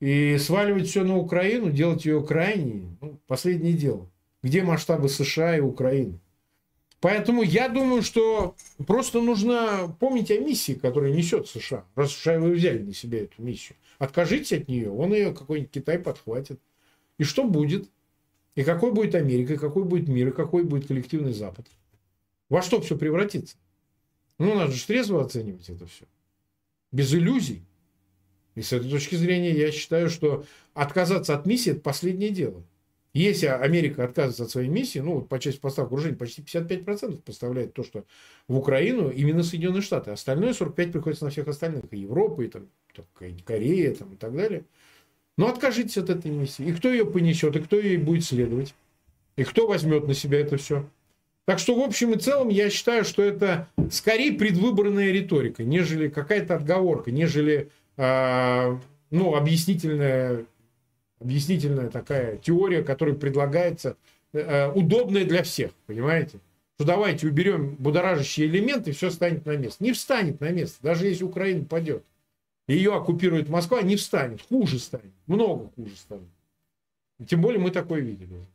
И 0.00 0.38
сваливать 0.38 0.88
все 0.88 1.04
на 1.04 1.16
Украину, 1.16 1.70
делать 1.70 2.06
ее 2.06 2.24
крайней, 2.24 2.96
ну, 3.00 3.20
последнее 3.26 3.74
дело 3.74 4.08
где 4.42 4.62
масштабы 4.62 5.08
США 5.08 5.56
и 5.56 5.60
Украины. 5.60 6.18
Поэтому 7.02 7.42
я 7.42 7.68
думаю, 7.68 8.02
что 8.02 8.54
просто 8.86 9.20
нужно 9.20 9.92
помнить 9.98 10.30
о 10.30 10.38
миссии, 10.38 10.74
которую 10.74 11.12
несет 11.12 11.48
США. 11.48 11.84
Раз 11.96 12.12
США 12.12 12.38
вы 12.38 12.52
взяли 12.52 12.78
на 12.78 12.94
себя 12.94 13.24
эту 13.24 13.42
миссию. 13.42 13.76
Откажитесь 13.98 14.52
от 14.52 14.68
нее, 14.68 14.88
он 14.88 15.12
ее 15.12 15.34
какой-нибудь 15.34 15.72
Китай 15.72 15.98
подхватит. 15.98 16.60
И 17.18 17.24
что 17.24 17.42
будет? 17.42 17.90
И 18.54 18.62
какой 18.62 18.92
будет 18.92 19.16
Америка, 19.16 19.54
и 19.54 19.56
какой 19.56 19.82
будет 19.82 20.06
мир, 20.06 20.28
и 20.28 20.32
какой 20.32 20.62
будет 20.62 20.86
коллективный 20.86 21.32
Запад? 21.32 21.66
Во 22.48 22.62
что 22.62 22.80
все 22.80 22.96
превратится? 22.96 23.56
Ну, 24.38 24.54
надо 24.54 24.70
же 24.70 24.86
трезво 24.86 25.24
оценивать 25.24 25.68
это 25.68 25.86
все. 25.86 26.04
Без 26.92 27.12
иллюзий. 27.12 27.64
И 28.54 28.62
с 28.62 28.72
этой 28.72 28.88
точки 28.88 29.16
зрения 29.16 29.50
я 29.50 29.72
считаю, 29.72 30.08
что 30.08 30.44
отказаться 30.72 31.34
от 31.34 31.46
миссии– 31.46 31.70
это 31.72 31.80
последнее 31.80 32.30
дело. 32.30 32.62
Если 33.14 33.46
Америка 33.46 34.04
отказывается 34.04 34.44
от 34.44 34.50
своей 34.50 34.68
миссии, 34.68 35.00
ну, 35.00 35.16
вот 35.16 35.28
по 35.28 35.38
части 35.38 35.60
поставок 35.60 35.92
вооружений 35.92 36.16
почти 36.16 36.40
55% 36.40 37.18
поставляет 37.18 37.74
то, 37.74 37.84
что 37.84 38.04
в 38.48 38.56
Украину 38.56 39.10
именно 39.10 39.42
Соединенные 39.42 39.82
Штаты. 39.82 40.12
Остальное 40.12 40.52
45% 40.52 40.92
приходится 40.92 41.24
на 41.24 41.30
всех 41.30 41.46
остальных. 41.48 41.84
И 41.90 41.98
Европа, 41.98 42.40
и, 42.40 42.48
там, 42.48 42.68
и 43.20 43.34
Корея, 43.44 43.94
там, 43.94 44.14
и 44.14 44.16
так 44.16 44.34
далее. 44.34 44.64
Но 45.36 45.48
откажитесь 45.48 45.98
от 45.98 46.08
этой 46.08 46.30
миссии. 46.30 46.64
И 46.64 46.72
кто 46.72 46.90
ее 46.90 47.04
понесет, 47.04 47.54
и 47.56 47.60
кто 47.60 47.76
ей 47.76 47.98
будет 47.98 48.24
следовать. 48.24 48.74
И 49.36 49.44
кто 49.44 49.66
возьмет 49.66 50.06
на 50.06 50.14
себя 50.14 50.40
это 50.40 50.56
все. 50.56 50.88
Так 51.44 51.58
что, 51.58 51.74
в 51.74 51.80
общем 51.80 52.12
и 52.12 52.18
целом, 52.18 52.48
я 52.48 52.70
считаю, 52.70 53.04
что 53.04 53.22
это 53.22 53.68
скорее 53.90 54.32
предвыборная 54.32 55.10
риторика, 55.10 55.64
нежели 55.64 56.08
какая-то 56.08 56.54
отговорка, 56.54 57.10
нежели 57.10 57.68
э, 57.96 58.78
ну, 59.10 59.34
объяснительная 59.34 60.44
объяснительная 61.22 61.88
такая 61.88 62.36
теория, 62.36 62.82
которая 62.82 63.14
предлагается, 63.14 63.96
э, 64.32 64.70
удобная 64.70 65.24
для 65.24 65.42
всех, 65.42 65.72
понимаете? 65.86 66.38
Что 66.76 66.84
давайте 66.84 67.26
уберем 67.26 67.76
будоражащие 67.76 68.46
элементы, 68.46 68.90
и 68.90 68.92
все 68.92 69.10
станет 69.10 69.46
на 69.46 69.56
место. 69.56 69.82
Не 69.84 69.92
встанет 69.92 70.40
на 70.40 70.50
место, 70.50 70.78
даже 70.82 71.06
если 71.06 71.24
Украина 71.24 71.64
падет. 71.64 72.04
Ее 72.66 72.94
оккупирует 72.94 73.48
Москва, 73.48 73.82
не 73.82 73.96
встанет, 73.96 74.42
хуже 74.42 74.78
станет, 74.78 75.12
много 75.26 75.70
хуже 75.76 75.96
станет. 75.96 76.28
Тем 77.26 77.40
более 77.40 77.60
мы 77.60 77.70
такое 77.70 78.00
видели. 78.00 78.46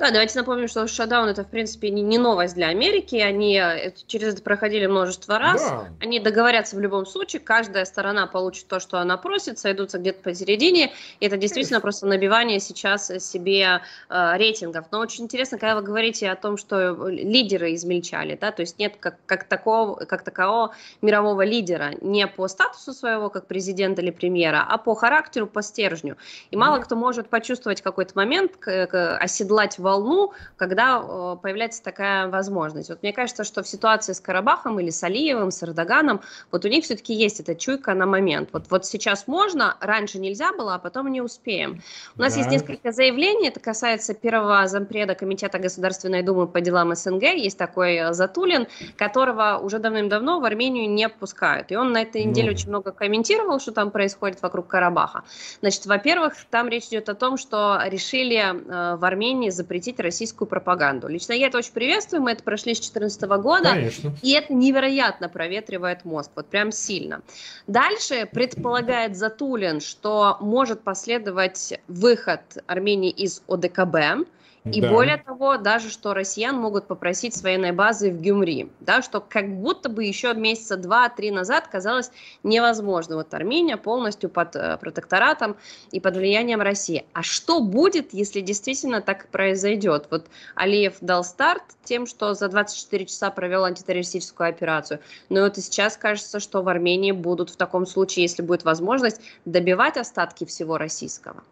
Да, 0.00 0.10
давайте 0.10 0.38
напомним, 0.38 0.66
что 0.66 0.86
шатдаун 0.88 1.28
это, 1.28 1.44
в 1.44 1.48
принципе, 1.48 1.90
не, 1.90 2.00
не 2.00 2.16
новость 2.16 2.54
для 2.54 2.68
Америки. 2.68 3.16
Они 3.16 3.58
э, 3.58 3.92
через 4.06 4.32
это 4.32 4.42
проходили 4.42 4.86
множество 4.86 5.38
раз. 5.38 5.62
Да. 5.62 5.88
Они 6.00 6.18
договорятся 6.18 6.76
в 6.76 6.80
любом 6.80 7.04
случае. 7.04 7.40
Каждая 7.40 7.84
сторона 7.84 8.26
получит 8.26 8.66
то, 8.66 8.80
что 8.80 8.98
она 8.98 9.18
просит, 9.18 9.58
сойдутся 9.58 9.98
где-то 9.98 10.22
посередине. 10.22 10.94
И 11.20 11.26
это 11.26 11.36
действительно 11.36 11.82
просто 11.82 12.06
набивание 12.06 12.60
сейчас 12.60 13.08
себе 13.08 13.82
э, 14.08 14.36
рейтингов. 14.38 14.86
Но 14.90 15.00
очень 15.00 15.24
интересно, 15.24 15.58
когда 15.58 15.74
вы 15.74 15.82
говорите 15.82 16.30
о 16.30 16.36
том, 16.36 16.56
что 16.56 17.08
лидеры 17.08 17.74
измельчали, 17.74 18.38
да, 18.40 18.52
то 18.52 18.62
есть 18.62 18.78
нет 18.78 18.94
как, 18.98 19.16
как, 19.26 19.44
такого, 19.44 19.96
как 20.06 20.22
такового 20.22 20.74
мирового 21.02 21.42
лидера. 21.42 21.90
Не 22.00 22.26
по 22.26 22.48
статусу 22.48 22.94
своего, 22.94 23.28
как 23.28 23.44
президента 23.44 24.00
или 24.00 24.12
премьера, 24.12 24.64
а 24.66 24.78
по 24.78 24.94
характеру, 24.94 25.46
по 25.46 25.60
стержню. 25.60 26.16
И 26.50 26.56
мало 26.56 26.78
кто 26.78 26.96
может 26.96 27.28
почувствовать 27.28 27.82
какой-то 27.82 28.12
момент, 28.14 28.56
к, 28.56 28.86
к, 28.86 29.18
оседлать 29.18 29.78
волну, 29.90 30.32
когда 30.56 31.02
э, 31.02 31.36
появляется 31.42 31.82
такая 31.82 32.28
возможность. 32.28 32.90
Вот 32.90 33.02
мне 33.02 33.12
кажется, 33.12 33.44
что 33.44 33.62
в 33.62 33.68
ситуации 33.68 34.12
с 34.12 34.20
Карабахом 34.20 34.78
или 34.80 34.90
с 34.90 35.02
Алиевым, 35.02 35.50
с 35.50 35.62
Эрдоганом, 35.62 36.20
вот 36.52 36.64
у 36.64 36.68
них 36.68 36.84
все-таки 36.84 37.12
есть 37.14 37.40
эта 37.40 37.54
чуйка 37.54 37.94
на 37.94 38.06
момент. 38.06 38.50
Вот, 38.52 38.64
вот 38.70 38.86
сейчас 38.86 39.26
можно, 39.26 39.76
раньше 39.80 40.18
нельзя 40.18 40.52
было, 40.52 40.74
а 40.74 40.78
потом 40.78 41.08
не 41.08 41.20
успеем. 41.20 41.82
У 42.16 42.20
нас 42.20 42.34
да. 42.34 42.40
есть 42.40 42.50
несколько 42.50 42.92
заявлений, 42.92 43.48
это 43.48 43.60
касается 43.60 44.14
первого 44.14 44.66
зампреда 44.66 45.14
Комитета 45.14 45.58
Государственной 45.58 46.22
Думы 46.22 46.46
по 46.46 46.60
делам 46.60 46.94
СНГ, 46.94 47.22
есть 47.22 47.58
такой 47.58 47.96
э, 47.96 48.12
Затулин, 48.12 48.66
которого 48.96 49.58
уже 49.62 49.78
давным-давно 49.78 50.40
в 50.40 50.44
Армению 50.44 50.88
не 50.88 51.08
пускают. 51.08 51.72
И 51.72 51.76
он 51.76 51.92
на 51.92 52.02
этой 52.02 52.24
неделе 52.24 52.48
ну. 52.48 52.54
очень 52.54 52.68
много 52.68 52.92
комментировал, 52.92 53.60
что 53.60 53.72
там 53.72 53.90
происходит 53.90 54.42
вокруг 54.42 54.66
Карабаха. 54.68 55.22
Значит, 55.60 55.86
во-первых, 55.86 56.34
там 56.50 56.68
речь 56.68 56.86
идет 56.86 57.08
о 57.08 57.14
том, 57.14 57.36
что 57.36 57.80
решили 57.86 58.36
э, 58.36 58.96
в 58.96 59.04
Армении 59.04 59.50
запретить 59.50 59.69
запретить 59.70 60.00
российскую 60.00 60.48
пропаганду. 60.48 61.06
Лично 61.06 61.32
я 61.32 61.46
это 61.46 61.58
очень 61.58 61.72
приветствую, 61.72 62.22
мы 62.22 62.32
это 62.32 62.42
прошли 62.42 62.74
с 62.74 62.78
2014 62.78 63.22
года, 63.40 63.70
Конечно. 63.70 64.12
и 64.20 64.32
это 64.32 64.52
невероятно 64.52 65.28
проветривает 65.28 66.04
мозг, 66.04 66.32
вот 66.34 66.48
прям 66.48 66.72
сильно. 66.72 67.20
Дальше 67.68 68.28
предполагает 68.32 69.16
Затулин, 69.16 69.80
что 69.80 70.38
может 70.40 70.80
последовать 70.82 71.80
выход 71.86 72.40
Армении 72.66 73.10
из 73.10 73.42
ОДКБ, 73.46 74.26
и 74.64 74.82
да. 74.82 74.90
более 74.90 75.16
того, 75.16 75.56
даже 75.56 75.88
что 75.88 76.12
россиян 76.12 76.54
могут 76.54 76.86
попросить 76.86 77.34
с 77.34 77.42
военной 77.42 77.72
базы 77.72 78.10
в 78.10 78.20
Гюмри, 78.20 78.70
да, 78.80 79.00
что 79.00 79.20
как 79.20 79.48
будто 79.48 79.88
бы 79.88 80.04
еще 80.04 80.34
месяца 80.34 80.76
два-три 80.76 81.30
назад 81.30 81.66
казалось 81.68 82.10
невозможно. 82.42 83.16
Вот 83.16 83.32
Армения 83.32 83.78
полностью 83.78 84.28
под 84.28 84.54
э, 84.56 84.76
протекторатом 84.76 85.56
и 85.92 86.00
под 86.00 86.16
влиянием 86.16 86.60
России. 86.60 87.06
А 87.14 87.22
что 87.22 87.60
будет, 87.60 88.12
если 88.12 88.42
действительно 88.42 89.00
так 89.00 89.28
произойдет? 89.28 90.08
Вот 90.10 90.26
Алиев 90.54 90.96
дал 91.00 91.24
старт 91.24 91.62
тем, 91.82 92.06
что 92.06 92.34
за 92.34 92.48
24 92.48 93.06
часа 93.06 93.30
провел 93.30 93.64
антитеррористическую 93.64 94.50
операцию. 94.50 95.00
Но 95.30 95.40
вот 95.40 95.56
и 95.56 95.62
сейчас 95.62 95.96
кажется, 95.96 96.38
что 96.38 96.62
в 96.62 96.68
Армении 96.68 97.12
будут 97.12 97.48
в 97.48 97.56
таком 97.56 97.86
случае, 97.86 98.24
если 98.24 98.42
будет 98.42 98.64
возможность, 98.64 99.22
добивать 99.46 99.96
остатки 99.96 100.44
всего 100.44 100.76
российского. 100.76 101.42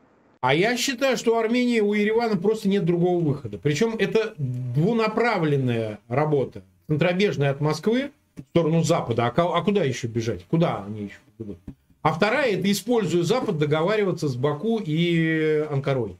А 0.40 0.54
я 0.54 0.76
считаю, 0.76 1.16
что 1.16 1.34
у 1.34 1.38
Армении, 1.38 1.80
у 1.80 1.92
Еревана 1.94 2.36
просто 2.36 2.68
нет 2.68 2.84
другого 2.84 3.22
выхода. 3.22 3.58
Причем 3.58 3.96
это 3.98 4.34
двунаправленная 4.38 5.98
работа. 6.08 6.62
Центробежная 6.86 7.50
от 7.50 7.60
Москвы 7.60 8.12
в 8.36 8.42
сторону 8.50 8.84
Запада. 8.84 9.26
А, 9.26 9.58
а 9.58 9.62
куда 9.62 9.82
еще 9.82 10.06
бежать? 10.06 10.44
Куда 10.44 10.84
они 10.84 11.04
еще 11.04 11.18
бегут? 11.38 11.58
А 12.02 12.12
вторая, 12.12 12.56
это 12.56 12.70
используя 12.70 13.22
Запад, 13.24 13.58
договариваться 13.58 14.28
с 14.28 14.36
Баку 14.36 14.78
и 14.78 15.66
Анкарой. 15.70 16.16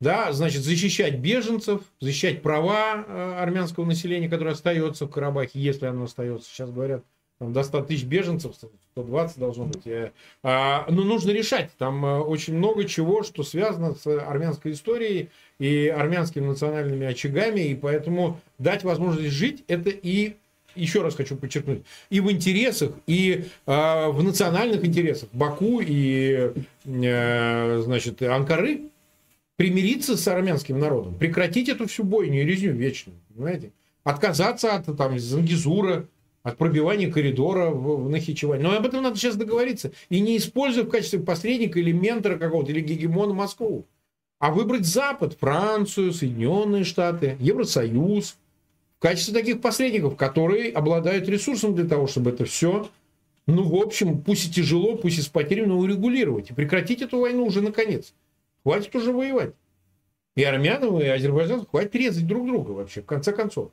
Да, 0.00 0.32
значит, 0.32 0.62
защищать 0.62 1.18
беженцев, 1.18 1.80
защищать 2.00 2.42
права 2.42 3.04
э, 3.06 3.34
армянского 3.38 3.86
населения, 3.86 4.28
которое 4.28 4.50
остается 4.50 5.06
в 5.06 5.10
Карабахе, 5.10 5.58
если 5.60 5.86
оно 5.86 6.04
остается. 6.04 6.50
Сейчас 6.50 6.70
говорят, 6.70 7.04
там 7.38 7.52
до 7.52 7.62
100 7.62 7.82
тысяч 7.82 8.04
беженцев, 8.04 8.54
120 8.92 9.38
должно 9.38 9.64
быть. 9.64 9.82
А, 10.42 10.86
но 10.88 11.02
нужно 11.02 11.32
решать. 11.32 11.70
Там 11.78 12.04
э, 12.04 12.20
очень 12.20 12.56
много 12.56 12.84
чего, 12.84 13.24
что 13.24 13.42
связано 13.42 13.94
с 13.94 14.06
армянской 14.06 14.72
историей 14.72 15.30
и 15.58 15.88
армянскими 15.88 16.46
национальными 16.46 17.06
очагами, 17.06 17.60
и 17.60 17.74
поэтому 17.74 18.40
дать 18.58 18.84
возможность 18.84 19.34
жить, 19.34 19.64
это 19.66 19.90
и 19.90 20.36
еще 20.76 21.02
раз 21.02 21.14
хочу 21.14 21.36
подчеркнуть, 21.36 21.82
и 22.10 22.20
в 22.20 22.30
интересах, 22.30 22.92
и 23.06 23.46
э, 23.66 24.08
в 24.08 24.22
национальных 24.22 24.84
интересах 24.84 25.28
Баку 25.32 25.80
и 25.80 26.52
э, 26.84 27.82
значит, 27.84 28.22
Анкары 28.22 28.82
примириться 29.56 30.16
с 30.16 30.26
армянским 30.26 30.78
народом, 30.78 31.14
прекратить 31.14 31.68
эту 31.68 31.86
всю 31.86 32.04
бойню 32.04 32.42
и 32.42 32.44
резню 32.44 32.72
вечную, 32.72 33.18
понимаете? 33.34 33.72
Отказаться 34.02 34.74
от 34.74 34.96
там, 34.96 35.18
Зангизура, 35.18 36.06
от 36.44 36.58
пробивания 36.58 37.10
коридора 37.10 37.70
в, 37.70 38.04
в 38.04 38.10
Нахичеване. 38.10 38.62
Но 38.62 38.76
об 38.76 38.86
этом 38.86 39.02
надо 39.02 39.16
сейчас 39.16 39.34
договориться. 39.34 39.90
И 40.10 40.20
не 40.20 40.36
используя 40.36 40.84
в 40.84 40.90
качестве 40.90 41.18
посредника 41.18 41.80
или 41.80 41.90
ментора 41.90 42.38
какого-то, 42.38 42.70
или 42.70 42.80
гегемона 42.80 43.32
Москву. 43.32 43.86
А 44.38 44.52
выбрать 44.52 44.84
Запад, 44.84 45.38
Францию, 45.40 46.12
Соединенные 46.12 46.84
Штаты, 46.84 47.38
Евросоюз 47.40 48.36
в 48.98 49.02
качестве 49.02 49.32
таких 49.32 49.62
посредников, 49.62 50.16
которые 50.16 50.70
обладают 50.70 51.28
ресурсом 51.28 51.74
для 51.74 51.86
того, 51.86 52.06
чтобы 52.06 52.30
это 52.30 52.44
все, 52.44 52.90
ну, 53.46 53.62
в 53.64 53.74
общем, 53.74 54.20
пусть 54.20 54.48
и 54.48 54.52
тяжело, 54.52 54.96
пусть 54.96 55.18
и 55.18 55.22
с 55.22 55.28
потерями, 55.28 55.66
но 55.66 55.78
урегулировать. 55.78 56.50
И 56.50 56.54
прекратить 56.54 57.00
эту 57.00 57.20
войну 57.20 57.46
уже 57.46 57.62
наконец. 57.62 58.12
Хватит 58.62 58.94
уже 58.94 59.12
воевать. 59.12 59.54
И 60.36 60.44
армянам, 60.44 61.00
и 61.00 61.06
азербайджанцам 61.06 61.66
хватит 61.70 61.94
резать 61.94 62.26
друг 62.26 62.46
друга 62.46 62.72
вообще, 62.72 63.00
в 63.00 63.06
конце 63.06 63.32
концов. 63.32 63.70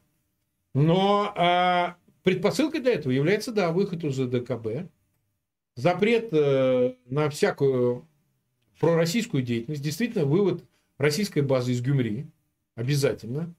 Но 0.74 1.34
а, 1.36 1.96
Предпосылкой 2.24 2.82
для 2.82 2.94
этого 2.94 3.12
является, 3.12 3.52
да, 3.52 3.72
выход 3.72 4.04
из 4.04 4.18
ДКБ, 4.18 4.90
запрет 5.76 6.30
э, 6.32 6.94
на 7.06 7.30
всякую 7.30 8.08
пророссийскую 8.80 9.44
деятельность, 9.44 9.82
действительно, 9.82 10.26
вывод 10.26 10.64
российской 10.98 11.40
базы 11.40 11.72
из 11.72 11.82
Гюмри, 11.82 12.28
обязательно, 12.76 13.54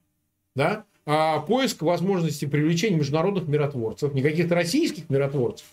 да, 0.55 0.85
а 1.05 1.39
поиск 1.39 1.81
возможности 1.81 2.45
привлечения 2.45 2.97
международных 2.97 3.47
миротворцев, 3.47 4.13
не 4.13 4.21
каких-то 4.21 4.55
российских 4.55 5.09
миротворцев, 5.09 5.67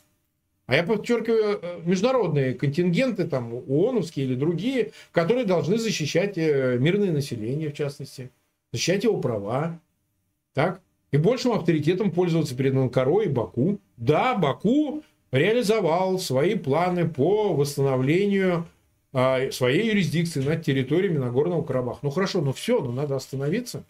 а 0.66 0.74
я 0.74 0.82
подчеркиваю, 0.82 1.60
э, 1.62 1.80
международные 1.84 2.54
контингенты, 2.54 3.26
там, 3.26 3.52
ООНовские 3.52 4.26
или 4.26 4.34
другие, 4.34 4.92
которые 5.12 5.44
должны 5.44 5.78
защищать 5.78 6.38
э, 6.38 6.78
мирное 6.78 7.12
население, 7.12 7.70
в 7.70 7.74
частности, 7.74 8.30
защищать 8.72 9.04
его 9.04 9.20
права, 9.20 9.80
так, 10.54 10.80
и 11.12 11.16
большим 11.16 11.52
авторитетом 11.52 12.10
пользоваться 12.10 12.54
перед 12.56 12.74
Анкарой 12.74 13.26
и 13.26 13.28
Баку. 13.28 13.80
Да, 13.96 14.36
Баку 14.36 15.02
реализовал 15.32 16.18
свои 16.18 16.54
планы 16.54 17.08
по 17.08 17.52
восстановлению 17.54 18.66
а, 19.12 19.50
своей 19.50 19.88
юрисдикции 19.88 20.40
над 20.40 20.64
территориями 20.64 21.18
Нагорного 21.18 21.62
Карабаха. 21.62 22.00
Ну 22.02 22.10
хорошо, 22.10 22.40
ну 22.40 22.52
все, 22.52 22.80
ну 22.80 22.92
надо 22.92 23.16
остановиться. 23.16 23.84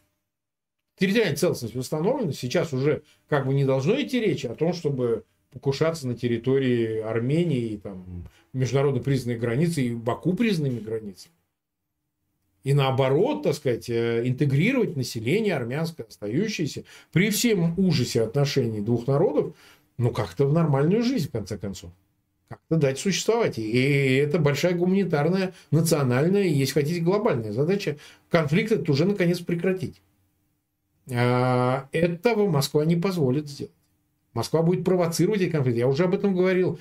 Территориальная 0.98 1.36
целостность 1.36 1.74
восстановлена. 1.74 2.32
Сейчас 2.32 2.72
уже 2.72 3.02
как 3.28 3.46
бы 3.46 3.54
не 3.54 3.64
должно 3.64 4.00
идти 4.00 4.20
речи 4.20 4.46
о 4.46 4.54
том, 4.54 4.72
чтобы 4.72 5.24
покушаться 5.50 6.06
на 6.06 6.14
территории 6.14 7.00
Армении 7.00 7.76
там 7.76 8.28
международно 8.52 9.00
признанные 9.02 9.38
границы 9.38 9.82
и 9.82 9.94
Баку 9.94 10.34
признанными 10.34 10.78
границами. 10.78 11.34
И 12.62 12.74
наоборот, 12.74 13.42
так 13.42 13.54
сказать, 13.54 13.88
э, 13.88 14.28
интегрировать 14.28 14.96
население 14.96 15.54
армянское, 15.56 16.06
остающееся, 16.06 16.84
при 17.12 17.30
всем 17.30 17.78
ужасе 17.78 18.22
отношений 18.22 18.80
двух 18.80 19.06
народов, 19.06 19.54
ну, 19.96 20.10
как-то 20.10 20.46
в 20.46 20.52
нормальную 20.52 21.02
жизнь, 21.02 21.28
в 21.28 21.32
конце 21.32 21.56
концов. 21.56 21.90
Как-то 22.48 22.76
дать 22.76 22.98
существовать. 22.98 23.58
И 23.58 24.16
это 24.16 24.38
большая 24.38 24.74
гуманитарная, 24.74 25.54
национальная, 25.70 26.42
если 26.42 26.80
хотите, 26.80 27.00
глобальная 27.00 27.52
задача. 27.52 27.96
Конфликт 28.28 28.72
это 28.72 28.90
уже, 28.90 29.04
наконец, 29.04 29.40
прекратить. 29.40 30.02
А, 31.12 31.88
этого 31.92 32.48
Москва 32.48 32.84
не 32.84 32.96
позволит 32.96 33.48
сделать. 33.48 33.72
Москва 34.34 34.62
будет 34.62 34.84
провоцировать 34.84 35.40
эти 35.40 35.50
конфликты. 35.50 35.80
Я 35.80 35.88
уже 35.88 36.04
об 36.04 36.14
этом 36.14 36.34
говорил 36.34 36.78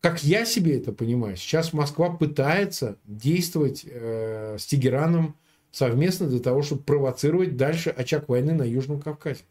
как 0.00 0.22
я 0.22 0.44
себе 0.44 0.78
это 0.78 0.92
понимаю, 0.92 1.36
сейчас 1.36 1.72
Москва 1.72 2.10
пытается 2.10 2.98
действовать 3.04 3.84
э, 3.84 4.56
с 4.58 4.66
Тегераном 4.66 5.36
совместно 5.70 6.26
для 6.26 6.40
того, 6.40 6.62
чтобы 6.62 6.82
провоцировать 6.82 7.56
дальше 7.56 7.90
очаг 7.90 8.28
войны 8.28 8.54
на 8.54 8.62
Южном 8.62 9.00
Кавказе. 9.00 9.42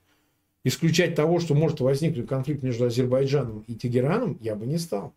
Исключать 0.64 1.14
того, 1.14 1.40
что 1.40 1.54
может 1.54 1.80
возникнуть 1.80 2.28
конфликт 2.28 2.64
между 2.64 2.86
Азербайджаном 2.86 3.62
и 3.68 3.76
Тегераном, 3.76 4.38
я 4.42 4.56
бы 4.56 4.66
не 4.66 4.80
стал. 4.80 5.14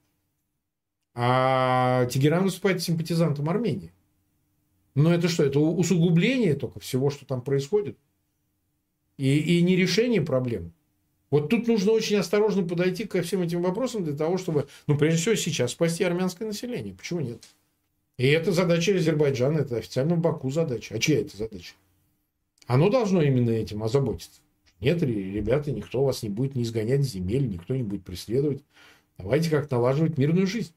А 1.14 2.06
Тегеран 2.06 2.44
выступает 2.44 2.82
симпатизантом 2.82 3.48
Армении. 3.48 3.92
Но 4.94 5.14
это 5.14 5.28
что? 5.28 5.44
Это 5.44 5.58
усугубление 5.58 6.54
только 6.54 6.80
всего, 6.80 7.10
что 7.10 7.24
там 7.24 7.40
происходит. 7.40 7.96
И, 9.16 9.58
и 9.58 9.62
не 9.62 9.74
решение 9.74 10.20
проблем. 10.20 10.72
Вот 11.30 11.50
тут 11.50 11.68
нужно 11.68 11.92
очень 11.92 12.16
осторожно 12.16 12.62
подойти 12.62 13.04
ко 13.04 13.22
всем 13.22 13.42
этим 13.42 13.62
вопросам 13.62 14.04
для 14.04 14.16
того, 14.16 14.38
чтобы, 14.38 14.66
ну, 14.86 14.96
прежде 14.96 15.20
всего, 15.20 15.34
сейчас 15.34 15.72
спасти 15.72 16.02
армянское 16.04 16.46
население. 16.46 16.94
Почему 16.94 17.20
нет? 17.20 17.44
И 18.16 18.26
это 18.26 18.50
задача 18.50 18.94
Азербайджана, 18.96 19.58
это 19.58 19.76
официально 19.76 20.16
Баку 20.16 20.50
задача. 20.50 20.94
А 20.94 20.98
чья 20.98 21.20
это 21.20 21.36
задача? 21.36 21.74
Оно 22.66 22.88
должно 22.88 23.22
именно 23.22 23.50
этим 23.50 23.82
озаботиться. 23.82 24.40
Нет, 24.80 25.02
ребята, 25.02 25.70
никто 25.70 26.04
вас 26.04 26.22
не 26.22 26.28
будет 26.28 26.54
не 26.54 26.62
изгонять 26.62 27.04
с 27.04 27.12
земель, 27.12 27.48
никто 27.48 27.74
не 27.74 27.82
будет 27.82 28.04
преследовать. 28.04 28.62
Давайте 29.18 29.50
как 29.50 29.70
налаживать 29.70 30.18
мирную 30.18 30.46
жизнь. 30.46 30.72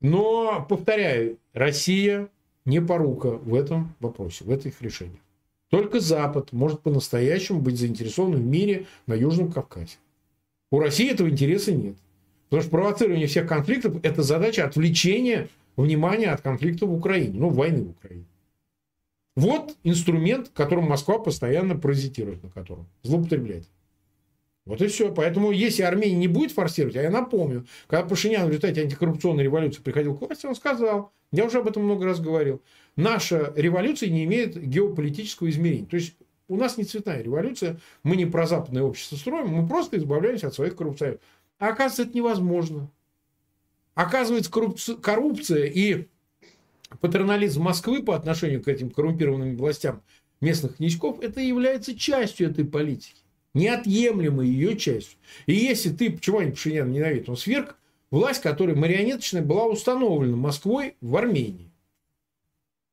Но, 0.00 0.64
повторяю, 0.68 1.38
Россия 1.52 2.28
не 2.64 2.80
порука 2.80 3.30
в 3.30 3.54
этом 3.54 3.94
вопросе, 4.00 4.44
в 4.44 4.50
этих 4.50 4.80
решениях. 4.82 5.20
Только 5.70 6.00
Запад 6.00 6.52
может 6.52 6.80
по-настоящему 6.80 7.60
быть 7.60 7.78
заинтересован 7.78 8.36
в 8.36 8.44
мире 8.44 8.86
на 9.06 9.14
Южном 9.14 9.52
Кавказе. 9.52 9.96
У 10.70 10.78
России 10.78 11.10
этого 11.10 11.28
интереса 11.28 11.72
нет. 11.72 11.96
Потому 12.48 12.62
что 12.62 12.70
провоцирование 12.70 13.26
всех 13.26 13.46
конфликтов– 13.46 13.96
это 14.02 14.22
задача 14.22 14.64
отвлечения 14.64 15.48
внимания 15.76 16.30
от 16.30 16.40
конфликта 16.40 16.86
в 16.86 16.94
Украине, 16.94 17.38
ну, 17.38 17.50
войны 17.50 17.84
в 17.84 17.90
Украине. 17.90 18.24
Вот 19.36 19.76
инструмент, 19.84 20.50
которым 20.54 20.86
Москва 20.86 21.18
постоянно 21.18 21.76
паразитирует, 21.76 22.42
на 22.42 22.50
котором 22.50 22.86
злоупотребляет. 23.02 23.68
Вот 24.64 24.82
и 24.82 24.88
все. 24.88 25.12
Поэтому, 25.14 25.50
если 25.50 25.82
Армения 25.82 26.16
не 26.16 26.28
будет 26.28 26.52
форсировать, 26.52 26.96
а 26.96 27.02
я 27.02 27.10
напомню, 27.10 27.66
когда 27.86 28.04
Пашинян 28.04 28.46
в 28.46 28.48
результате 28.48 28.82
антикоррупционной 28.82 29.44
революции 29.44 29.80
приходил 29.80 30.16
к 30.16 30.20
власти, 30.20 30.46
он 30.46 30.56
сказал, 30.56 31.12
я 31.32 31.44
уже 31.44 31.58
об 31.58 31.68
этом 31.68 31.84
много 31.84 32.04
раз 32.04 32.20
говорил, 32.20 32.60
наша 32.98 33.52
революция 33.56 34.10
не 34.10 34.24
имеет 34.24 34.60
геополитического 34.60 35.48
измерения. 35.48 35.86
То 35.86 35.96
есть 35.96 36.14
у 36.48 36.56
нас 36.56 36.76
не 36.76 36.84
цветная 36.84 37.22
революция, 37.22 37.78
мы 38.02 38.16
не 38.16 38.26
про 38.26 38.46
западное 38.46 38.82
общество 38.82 39.16
строим, 39.16 39.48
мы 39.48 39.66
просто 39.66 39.96
избавляемся 39.96 40.48
от 40.48 40.54
своих 40.54 40.76
коррупционеров. 40.76 41.20
А 41.58 41.68
оказывается, 41.68 42.02
это 42.02 42.16
невозможно. 42.16 42.90
Оказывается, 43.94 44.50
коррупция, 44.50 44.96
коррупция 44.96 45.64
и 45.66 46.08
патернализм 47.00 47.62
Москвы 47.62 48.02
по 48.02 48.16
отношению 48.16 48.62
к 48.62 48.68
этим 48.68 48.90
коррумпированным 48.90 49.56
властям 49.56 50.02
местных 50.40 50.76
князьков, 50.76 51.20
это 51.20 51.40
является 51.40 51.96
частью 51.96 52.50
этой 52.50 52.64
политики. 52.64 53.22
Неотъемлемой 53.54 54.48
ее 54.48 54.76
частью. 54.76 55.18
И 55.46 55.54
если 55.54 55.90
ты, 55.90 56.10
почему 56.10 56.38
они 56.38 56.50
Пашинян 56.50 56.90
ненавидят, 56.90 57.28
он 57.28 57.36
сверг 57.36 57.76
власть, 58.10 58.42
которая 58.42 58.76
марионеточная 58.76 59.42
была 59.42 59.66
установлена 59.66 60.36
Москвой 60.36 60.96
в 61.00 61.16
Армении. 61.16 61.67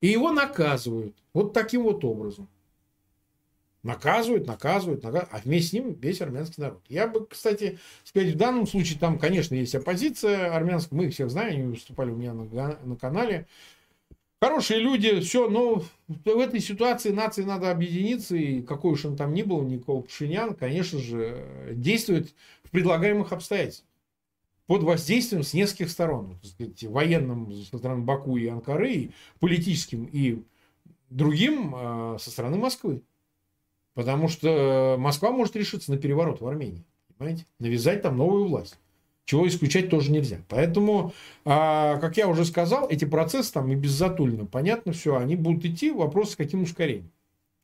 И 0.05 0.09
его 0.09 0.31
наказывают 0.31 1.15
вот 1.33 1.53
таким 1.53 1.81
вот 1.81 2.05
образом. 2.05 2.47
Наказывают, 3.81 4.45
наказывают, 4.45 5.01
наказывают, 5.01 5.33
а 5.33 5.39
вместе 5.43 5.69
с 5.69 5.73
ним 5.73 5.93
весь 5.93 6.21
армянский 6.21 6.61
народ. 6.61 6.83
Я 6.89 7.07
бы, 7.07 7.25
кстати, 7.25 7.79
сказать, 8.03 8.35
в 8.35 8.37
данном 8.37 8.67
случае 8.67 8.99
там, 8.99 9.17
конечно, 9.17 9.55
есть 9.55 9.73
оппозиция 9.73 10.53
армянская, 10.53 10.95
мы 10.95 11.05
их 11.05 11.15
всех 11.15 11.31
знаем, 11.31 11.55
они 11.55 11.71
выступали 11.71 12.11
у 12.11 12.15
меня 12.17 12.33
на, 12.35 12.77
на 12.83 12.95
канале. 12.97 13.47
Хорошие 14.39 14.79
люди, 14.79 15.21
все, 15.21 15.49
но 15.49 15.83
в 16.07 16.39
этой 16.39 16.59
ситуации 16.59 17.09
нации 17.09 17.41
надо 17.41 17.71
объединиться, 17.71 18.35
и 18.35 18.61
какой 18.61 18.91
уж 18.91 19.05
он 19.05 19.17
там 19.17 19.33
ни 19.33 19.41
был, 19.41 19.63
Никол 19.63 20.03
Пашинян, 20.03 20.53
конечно 20.53 20.99
же, 20.99 21.71
действует 21.71 22.31
в 22.63 22.69
предлагаемых 22.69 23.31
обстоятельствах 23.31 23.87
под 24.67 24.83
воздействием 24.83 25.43
с 25.43 25.53
нескольких 25.53 25.89
сторон. 25.89 26.37
Так 26.41 26.51
сказать, 26.51 26.83
военным 26.83 27.51
со 27.51 27.77
стороны 27.77 28.03
Баку 28.03 28.37
и 28.37 28.47
Анкары, 28.47 28.93
и 28.93 29.11
политическим 29.39 30.05
и 30.05 30.43
другим 31.09 31.73
а, 31.75 32.17
со 32.19 32.31
стороны 32.31 32.57
Москвы. 32.57 33.01
Потому 33.93 34.27
что 34.27 34.95
Москва 34.99 35.31
может 35.31 35.55
решиться 35.55 35.91
на 35.91 35.97
переворот 35.97 36.41
в 36.41 36.47
Армении. 36.47 36.83
Понимаете? 37.17 37.45
Навязать 37.59 38.01
там 38.01 38.17
новую 38.17 38.47
власть. 38.47 38.77
Чего 39.23 39.47
исключать 39.47 39.89
тоже 39.89 40.11
нельзя. 40.11 40.37
Поэтому, 40.49 41.13
а, 41.45 41.97
как 41.97 42.17
я 42.17 42.27
уже 42.27 42.45
сказал, 42.45 42.87
эти 42.89 43.05
процессы 43.05 43.53
там 43.53 43.71
и 43.71 43.75
беззатульно, 43.75 44.45
понятно 44.45 44.91
все, 44.91 45.15
они 45.15 45.35
будут 45.35 45.65
идти. 45.65 45.91
Вопрос 45.91 46.31
с 46.31 46.35
каким 46.35 46.63
ускорением. 46.63 47.11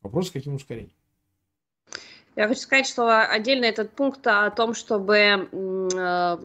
Вопрос 0.01 0.29
с 0.29 0.31
каким 0.31 0.55
ускорением. 0.55 0.93
Я 2.35 2.47
хочу 2.47 2.61
сказать, 2.61 2.87
что 2.87 3.23
отдельно 3.23 3.65
этот 3.65 3.91
пункт 3.91 4.25
о 4.25 4.49
том, 4.51 4.73
чтобы 4.73 5.49
э, 5.51 6.37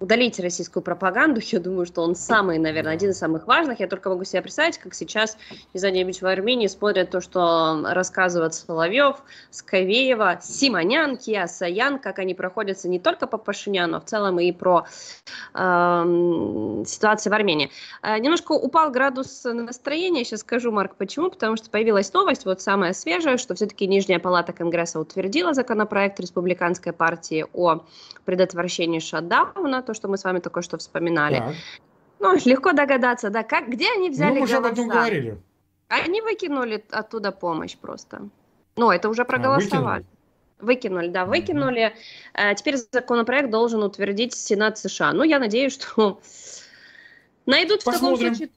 удалить 0.00 0.40
российскую 0.40 0.82
пропаганду. 0.82 1.40
Я 1.44 1.60
думаю, 1.60 1.84
что 1.84 2.00
он 2.00 2.16
самый, 2.16 2.58
наверное, 2.58 2.94
один 2.94 3.10
из 3.10 3.18
самых 3.18 3.46
важных. 3.46 3.80
Я 3.80 3.86
только 3.86 4.08
могу 4.08 4.24
себе 4.24 4.40
представить, 4.40 4.78
как 4.78 4.94
сейчас 4.94 5.36
Незанебич 5.74 6.22
в 6.22 6.26
Армении 6.26 6.66
смотрят 6.68 7.10
то, 7.10 7.20
что 7.20 7.82
рассказывает 7.84 8.54
Соловьев, 8.54 9.16
Скавеева, 9.50 10.40
Симонян, 10.42 11.18
Киасаян, 11.18 11.98
как 11.98 12.18
они 12.18 12.34
проходятся 12.34 12.88
не 12.88 12.98
только 12.98 13.26
по 13.26 13.36
Пашиняну, 13.36 13.98
а 13.98 14.00
в 14.00 14.06
целом 14.06 14.40
и 14.40 14.50
про 14.52 14.86
э, 15.54 16.84
ситуацию 16.86 17.30
в 17.30 17.34
Армении. 17.34 17.70
Э, 18.02 18.18
немножко 18.18 18.52
упал 18.52 18.90
градус 18.90 19.44
настроения, 19.44 20.24
сейчас 20.24 20.40
скажу, 20.40 20.72
Марк, 20.72 20.96
почему. 20.96 21.30
Потому 21.30 21.56
что 21.56 21.68
появилась 21.68 22.10
новость, 22.14 22.46
вот 22.46 22.62
самая 22.62 22.94
свежая, 22.94 23.36
что 23.36 23.54
все-таки 23.54 23.86
Нижняя 23.86 24.18
палата 24.18 24.54
Конгресса 24.54 24.98
утвердила 24.98 25.52
законопроект 25.52 26.18
республиканской 26.18 26.94
партии 26.94 27.44
о 27.52 27.82
предотвращении 28.24 29.00
шатдауна, 29.00 29.82
то, 29.90 29.94
что 29.94 30.08
мы 30.08 30.16
с 30.16 30.24
вами 30.24 30.38
только 30.38 30.62
что 30.62 30.78
вспоминали. 30.78 31.38
Так. 31.38 31.54
Ну, 32.20 32.36
легко 32.44 32.72
догадаться, 32.72 33.30
да, 33.30 33.42
как, 33.42 33.68
где 33.68 33.90
они 33.92 34.10
взяли 34.10 34.34
Ну, 34.34 34.40
мы 34.40 34.46
же 34.46 34.56
об 34.56 34.66
этом 34.66 34.88
говорили. 34.88 35.36
Они 35.88 36.20
выкинули 36.20 36.84
оттуда 36.90 37.32
помощь 37.32 37.76
просто. 37.76 38.28
Ну, 38.76 38.90
это 38.92 39.08
уже 39.08 39.22
а, 39.22 39.24
проголосовали. 39.24 40.04
А, 40.04 40.64
выкинули. 40.64 41.06
Выкинули, 41.06 41.08
да, 41.08 41.24
выкинули. 41.24 41.94
Mm-hmm. 42.34 42.54
Теперь 42.54 42.76
законопроект 42.76 43.50
должен 43.50 43.82
утвердить 43.82 44.34
Сенат 44.34 44.78
США. 44.78 45.12
Ну, 45.12 45.24
я 45.24 45.40
надеюсь, 45.40 45.72
что 45.80 46.20
найдут 47.46 47.82
Посмотрим. 47.82 48.16
в 48.16 48.18
таком 48.18 48.34
случае 48.36 48.50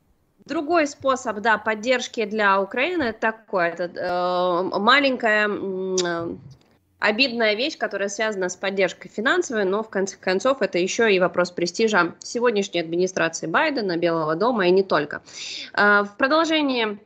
другой 0.45 0.85
способ, 0.85 1.39
да, 1.39 1.57
поддержки 1.57 2.25
для 2.25 2.61
Украины. 2.61 3.11
Такой, 3.13 3.69
это 3.69 3.83
э, 3.85 4.79
маленькая 4.79 5.49
э, 5.49 6.35
обидная 7.03 7.53
вещь, 7.55 7.77
которая 7.77 8.07
связана 8.07 8.47
с 8.47 8.55
поддержкой 8.55 9.09
финансовой, 9.09 9.65
но 9.65 9.83
в 9.83 9.89
конце 9.89 10.15
концов 10.17 10.61
это 10.61 10.77
еще 10.79 11.13
и 11.13 11.19
вопрос 11.19 11.51
престижа 11.51 12.15
сегодняшней 12.19 12.79
администрации 12.79 13.45
Байдена, 13.45 13.97
Белого 13.97 14.35
дома 14.35 14.67
и 14.67 14.71
не 14.71 14.83
только. 14.83 15.21
А, 15.73 16.05
в 16.05 16.15
продолжении 16.15 16.97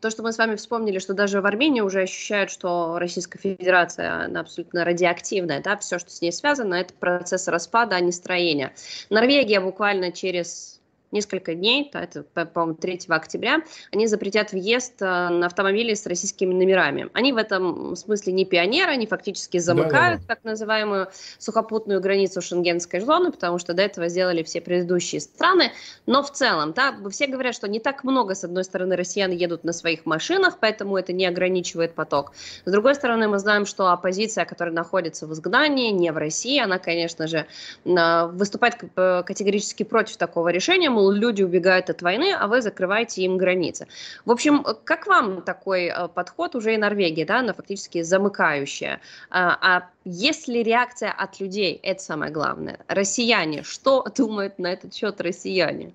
то, 0.00 0.10
что 0.10 0.22
мы 0.22 0.32
с 0.32 0.38
вами 0.38 0.56
вспомнили, 0.56 0.98
что 0.98 1.12
даже 1.12 1.42
в 1.42 1.46
Армении 1.46 1.82
уже 1.82 2.02
ощущают, 2.02 2.50
что 2.50 2.98
Российская 2.98 3.38
Федерация 3.38 4.24
она 4.24 4.40
абсолютно 4.40 4.84
радиоактивная, 4.84 5.60
да, 5.62 5.76
все, 5.76 5.98
что 5.98 6.10
с 6.10 6.22
ней 6.22 6.32
связано, 6.32 6.74
это 6.74 6.94
процесс 6.94 7.46
распада, 7.46 7.96
а 7.96 8.00
не 8.00 8.12
строения. 8.12 8.72
Норвегия 9.10 9.60
буквально 9.60 10.12
через 10.12 10.75
несколько 11.16 11.54
дней, 11.54 11.90
это, 11.92 12.22
по-моему, 12.22 12.74
3 12.74 13.00
октября, 13.08 13.62
они 13.92 14.06
запретят 14.06 14.52
въезд 14.52 15.00
э, 15.00 15.04
на 15.04 15.46
автомобили 15.46 15.94
с 15.94 16.06
российскими 16.06 16.52
номерами. 16.52 17.08
Они 17.14 17.32
в 17.32 17.36
этом 17.36 17.96
смысле 17.96 18.32
не 18.32 18.44
пионеры, 18.44 18.92
они 18.92 19.06
фактически 19.06 19.58
замыкают 19.58 20.20
да, 20.20 20.26
да, 20.26 20.34
так 20.34 20.44
называемую 20.44 21.08
сухопутную 21.38 22.00
границу 22.00 22.40
шенгенской 22.40 23.00
зоны, 23.00 23.32
потому 23.32 23.58
что 23.58 23.72
до 23.74 23.82
этого 23.82 24.08
сделали 24.08 24.42
все 24.42 24.60
предыдущие 24.60 25.20
страны. 25.20 25.72
Но 26.06 26.22
в 26.22 26.30
целом, 26.30 26.72
да, 26.72 26.94
все 27.10 27.26
говорят, 27.26 27.54
что 27.54 27.68
не 27.68 27.80
так 27.80 28.04
много, 28.04 28.34
с 28.34 28.44
одной 28.44 28.64
стороны, 28.64 28.96
россиян 28.96 29.30
едут 29.30 29.64
на 29.64 29.72
своих 29.72 30.06
машинах, 30.06 30.58
поэтому 30.60 30.96
это 30.96 31.12
не 31.12 31.26
ограничивает 31.26 31.94
поток. 31.94 32.32
С 32.64 32.70
другой 32.70 32.94
стороны, 32.94 33.28
мы 33.28 33.38
знаем, 33.38 33.66
что 33.66 33.88
оппозиция, 33.88 34.44
которая 34.44 34.74
находится 34.74 35.26
в 35.26 35.32
изгнании, 35.32 35.90
не 35.90 36.12
в 36.12 36.16
России, 36.16 36.58
она, 36.60 36.78
конечно 36.78 37.26
же, 37.26 37.46
выступает 37.84 38.76
э, 38.96 39.22
категорически 39.24 39.82
против 39.82 40.16
такого 40.16 40.48
решения, 40.48 40.90
мол, 40.90 41.05
люди 41.12 41.42
убегают 41.42 41.90
от 41.90 42.02
войны, 42.02 42.32
а 42.32 42.46
вы 42.46 42.62
закрываете 42.62 43.22
им 43.22 43.36
границы. 43.36 43.86
В 44.24 44.30
общем, 44.30 44.64
как 44.84 45.06
вам 45.06 45.42
такой 45.42 45.86
э, 45.86 46.08
подход 46.08 46.54
уже 46.54 46.74
и 46.74 46.76
Норвегии, 46.76 47.24
да, 47.24 47.40
она 47.40 47.52
фактически 47.52 48.02
замыкающая? 48.02 49.00
А, 49.30 49.58
а 49.60 49.90
есть 50.04 50.48
ли 50.48 50.62
реакция 50.62 51.10
от 51.10 51.40
людей? 51.40 51.78
Это 51.82 52.02
самое 52.02 52.32
главное. 52.32 52.80
Россияне, 52.88 53.62
что 53.62 54.04
думают 54.16 54.58
на 54.58 54.72
этот 54.72 54.94
счет 54.94 55.20
россияне? 55.20 55.92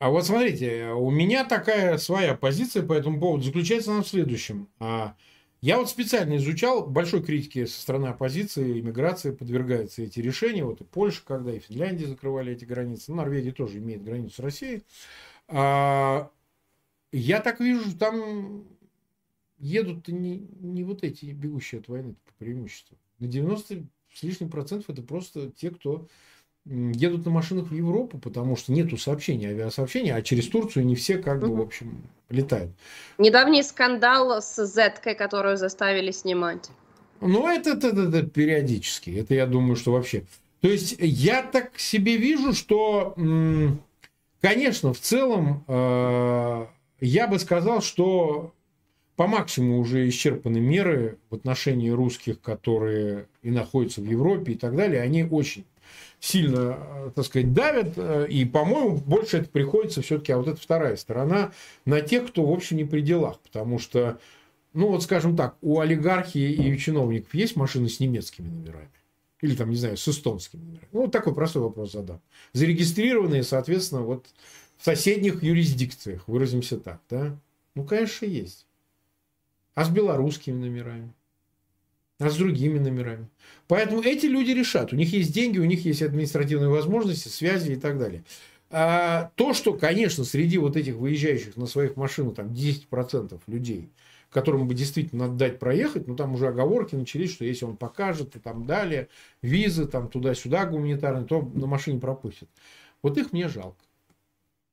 А 0.00 0.10
вот 0.10 0.26
смотрите, 0.26 0.90
у 0.96 1.10
меня 1.10 1.44
такая 1.44 1.98
своя 1.98 2.34
позиция 2.34 2.84
по 2.84 2.92
этому 2.92 3.18
поводу 3.18 3.42
заключается 3.42 3.90
она 3.90 4.02
в 4.02 4.08
следующем. 4.08 4.68
Я 5.60 5.78
вот 5.78 5.90
специально 5.90 6.36
изучал, 6.36 6.86
большой 6.86 7.22
критики 7.22 7.64
со 7.66 7.80
стороны 7.80 8.06
оппозиции, 8.06 8.78
иммиграции 8.78 9.32
подвергаются 9.32 10.02
эти 10.02 10.20
решения. 10.20 10.64
Вот 10.64 10.80
и 10.80 10.84
Польша, 10.84 11.22
когда 11.24 11.52
и 11.52 11.58
Финляндия 11.58 12.06
закрывали 12.06 12.52
эти 12.52 12.64
границы, 12.64 13.12
Норвегия 13.12 13.50
тоже 13.50 13.78
имеет 13.78 14.04
границу 14.04 14.36
с 14.36 14.38
Россией. 14.38 14.84
А, 15.48 16.30
я 17.10 17.40
так 17.40 17.58
вижу, 17.58 17.96
там 17.98 18.68
едут 19.58 20.06
не, 20.06 20.46
не 20.60 20.84
вот 20.84 21.02
эти 21.02 21.26
бегущие 21.26 21.80
от 21.80 21.88
войны 21.88 22.14
по 22.24 22.32
преимуществу. 22.34 22.96
На 23.18 23.26
90 23.26 23.84
с 24.14 24.22
лишним 24.22 24.50
процентов 24.50 24.90
это 24.90 25.02
просто 25.02 25.50
те, 25.50 25.70
кто 25.70 26.06
едут 26.66 27.24
на 27.24 27.30
машинах 27.30 27.70
в 27.70 27.74
Европу, 27.74 28.18
потому 28.18 28.56
что 28.56 28.72
нету 28.72 28.96
сообщений, 28.96 29.48
авиасообщений, 29.48 30.12
а 30.12 30.22
через 30.22 30.48
Турцию 30.48 30.86
не 30.86 30.94
все 30.94 31.18
как 31.18 31.40
бы, 31.40 31.54
в 31.54 31.60
общем, 31.60 32.02
летают. 32.28 32.72
Недавний 33.16 33.62
скандал 33.62 34.42
с 34.42 34.66
Зеткой, 34.66 35.14
которую 35.14 35.56
заставили 35.56 36.10
снимать. 36.10 36.70
Ну, 37.20 37.48
это, 37.48 37.70
это, 37.70 37.88
это, 37.88 38.02
это 38.02 38.22
периодически. 38.22 39.10
Это 39.10 39.34
я 39.34 39.46
думаю, 39.46 39.76
что 39.76 39.92
вообще. 39.92 40.24
То 40.60 40.68
есть 40.68 40.96
я 40.98 41.42
так 41.42 41.78
себе 41.78 42.16
вижу, 42.16 42.52
что, 42.52 43.14
конечно, 44.40 44.92
в 44.92 45.00
целом 45.00 45.64
э, 45.66 46.66
я 47.00 47.28
бы 47.28 47.38
сказал, 47.38 47.80
что 47.80 48.52
по 49.16 49.26
максимуму 49.26 49.80
уже 49.80 50.08
исчерпаны 50.08 50.60
меры 50.60 51.18
в 51.30 51.34
отношении 51.34 51.90
русских, 51.90 52.40
которые 52.40 53.26
и 53.42 53.50
находятся 53.50 54.00
в 54.00 54.04
Европе 54.04 54.52
и 54.52 54.54
так 54.54 54.76
далее. 54.76 55.02
Они 55.02 55.24
очень 55.24 55.64
сильно, 56.20 56.78
э, 56.78 57.10
так 57.14 57.24
сказать, 57.24 57.52
давят. 57.52 57.92
Э, 57.96 58.26
и, 58.28 58.44
по-моему, 58.44 58.96
больше 58.96 59.38
это 59.38 59.48
приходится 59.48 60.02
все-таки, 60.02 60.32
а 60.32 60.38
вот 60.38 60.48
эта 60.48 60.60
вторая 60.60 60.96
сторона, 60.96 61.52
на 61.84 62.00
тех, 62.00 62.28
кто, 62.28 62.44
в 62.44 62.52
общем, 62.52 62.76
не 62.76 62.84
при 62.84 63.00
делах. 63.00 63.40
Потому 63.40 63.78
что, 63.78 64.18
ну, 64.72 64.88
вот 64.88 65.02
скажем 65.02 65.36
так, 65.36 65.56
у 65.62 65.80
олигархии 65.80 66.52
и 66.52 66.72
у 66.72 66.76
чиновников 66.76 67.34
есть 67.34 67.56
машины 67.56 67.88
с 67.88 68.00
немецкими 68.00 68.48
номерами? 68.48 68.90
Или 69.40 69.54
там, 69.54 69.70
не 69.70 69.76
знаю, 69.76 69.96
с 69.96 70.08
эстонскими 70.08 70.60
номерами? 70.60 70.88
Ну, 70.92 71.02
вот 71.02 71.12
такой 71.12 71.34
простой 71.34 71.62
вопрос 71.62 71.92
задам. 71.92 72.20
Зарегистрированные, 72.52 73.44
соответственно, 73.44 74.02
вот 74.02 74.26
в 74.76 74.84
соседних 74.84 75.42
юрисдикциях, 75.42 76.26
выразимся 76.26 76.78
так, 76.78 77.00
да? 77.08 77.38
Ну, 77.74 77.84
конечно, 77.84 78.26
есть. 78.26 78.66
А 79.74 79.84
с 79.84 79.90
белорусскими 79.90 80.58
номерами? 80.58 81.12
А 82.18 82.30
с 82.30 82.36
другими 82.36 82.78
номерами. 82.78 83.28
Поэтому 83.68 84.02
эти 84.02 84.26
люди 84.26 84.50
решат. 84.50 84.92
У 84.92 84.96
них 84.96 85.12
есть 85.12 85.32
деньги, 85.32 85.58
у 85.58 85.64
них 85.64 85.84
есть 85.84 86.02
административные 86.02 86.68
возможности, 86.68 87.28
связи 87.28 87.72
и 87.72 87.76
так 87.76 87.98
далее. 87.98 88.24
А 88.70 89.30
то, 89.36 89.54
что, 89.54 89.72
конечно, 89.72 90.24
среди 90.24 90.58
вот 90.58 90.76
этих 90.76 90.96
выезжающих 90.96 91.56
на 91.56 91.66
своих 91.66 91.96
машинах 91.96 92.34
там 92.34 92.48
10% 92.48 93.40
людей, 93.46 93.90
которым 94.30 94.68
бы 94.68 94.74
действительно 94.74 95.26
надо 95.26 95.38
дать 95.38 95.58
проехать, 95.58 96.06
ну 96.06 96.16
там 96.16 96.34
уже 96.34 96.48
оговорки 96.48 96.94
начались, 96.94 97.32
что 97.32 97.44
если 97.44 97.64
он 97.64 97.76
покажет 97.76 98.36
и 98.36 98.38
там 98.38 98.66
далее, 98.66 99.08
визы 99.40 99.86
там 99.86 100.08
туда-сюда 100.08 100.66
гуманитарные, 100.66 101.24
то 101.24 101.40
на 101.40 101.66
машине 101.66 101.98
пропустят. 101.98 102.48
Вот 103.02 103.16
их 103.16 103.32
мне 103.32 103.48
жалко. 103.48 103.82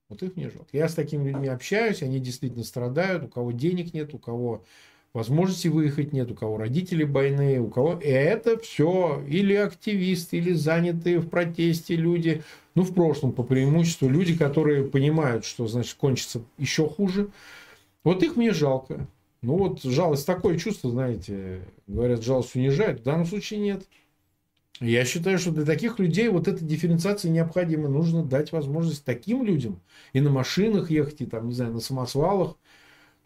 Вот 0.10 0.22
их 0.24 0.36
мне 0.36 0.50
жалко. 0.50 0.70
Я 0.74 0.90
с 0.90 0.94
такими 0.94 1.30
людьми 1.30 1.48
общаюсь, 1.48 2.04
они 2.04 2.20
действительно 2.20 2.64
страдают, 2.64 3.24
у 3.24 3.28
кого 3.28 3.52
денег 3.52 3.94
нет, 3.94 4.14
у 4.14 4.20
кого 4.20 4.66
возможности 5.16 5.70
выехать 5.70 6.14
нет, 6.14 6.30
у 6.30 6.36
кого 6.36 6.58
родители 6.58 7.04
больные, 7.04 7.62
у 7.62 7.70
кого... 7.70 7.94
И 8.00 8.08
это 8.08 8.60
все 8.60 9.24
или 9.28 9.54
активисты, 9.56 10.38
или 10.38 10.52
занятые 10.54 11.20
в 11.20 11.30
протесте 11.30 11.96
люди, 11.96 12.44
ну, 12.76 12.84
в 12.84 12.94
прошлом 12.94 13.32
по 13.32 13.42
преимуществу 13.42 14.10
люди, 14.10 14.38
которые 14.38 14.84
понимают, 14.84 15.46
что, 15.46 15.68
значит, 15.68 15.96
кончится 15.96 16.42
еще 16.58 16.88
хуже. 16.88 17.30
Вот 18.04 18.22
их 18.22 18.36
мне 18.36 18.52
жалко. 18.52 19.08
Ну, 19.42 19.58
вот 19.58 19.84
жалость, 19.84 20.28
такое 20.28 20.58
чувство, 20.58 20.92
знаете, 20.92 21.62
говорят, 21.88 22.24
жалость 22.24 22.56
унижает. 22.56 23.00
В 23.00 23.04
данном 23.04 23.26
случае 23.26 23.62
нет. 23.62 23.86
Я 24.82 25.06
считаю, 25.06 25.40
что 25.40 25.52
для 25.52 25.64
таких 25.64 26.00
людей 26.00 26.28
вот 26.28 26.50
эта 26.50 26.64
дифференциация 26.64 27.32
необходима. 27.32 27.88
Нужно 27.88 28.24
дать 28.24 28.52
возможность 28.52 29.06
таким 29.06 29.46
людям 29.46 29.80
и 30.12 30.20
на 30.20 30.30
машинах 30.30 30.92
ехать, 30.92 31.22
и 31.22 31.26
там, 31.26 31.48
не 31.48 31.54
знаю, 31.54 31.72
на 31.72 31.80
самосвалах. 31.80 32.58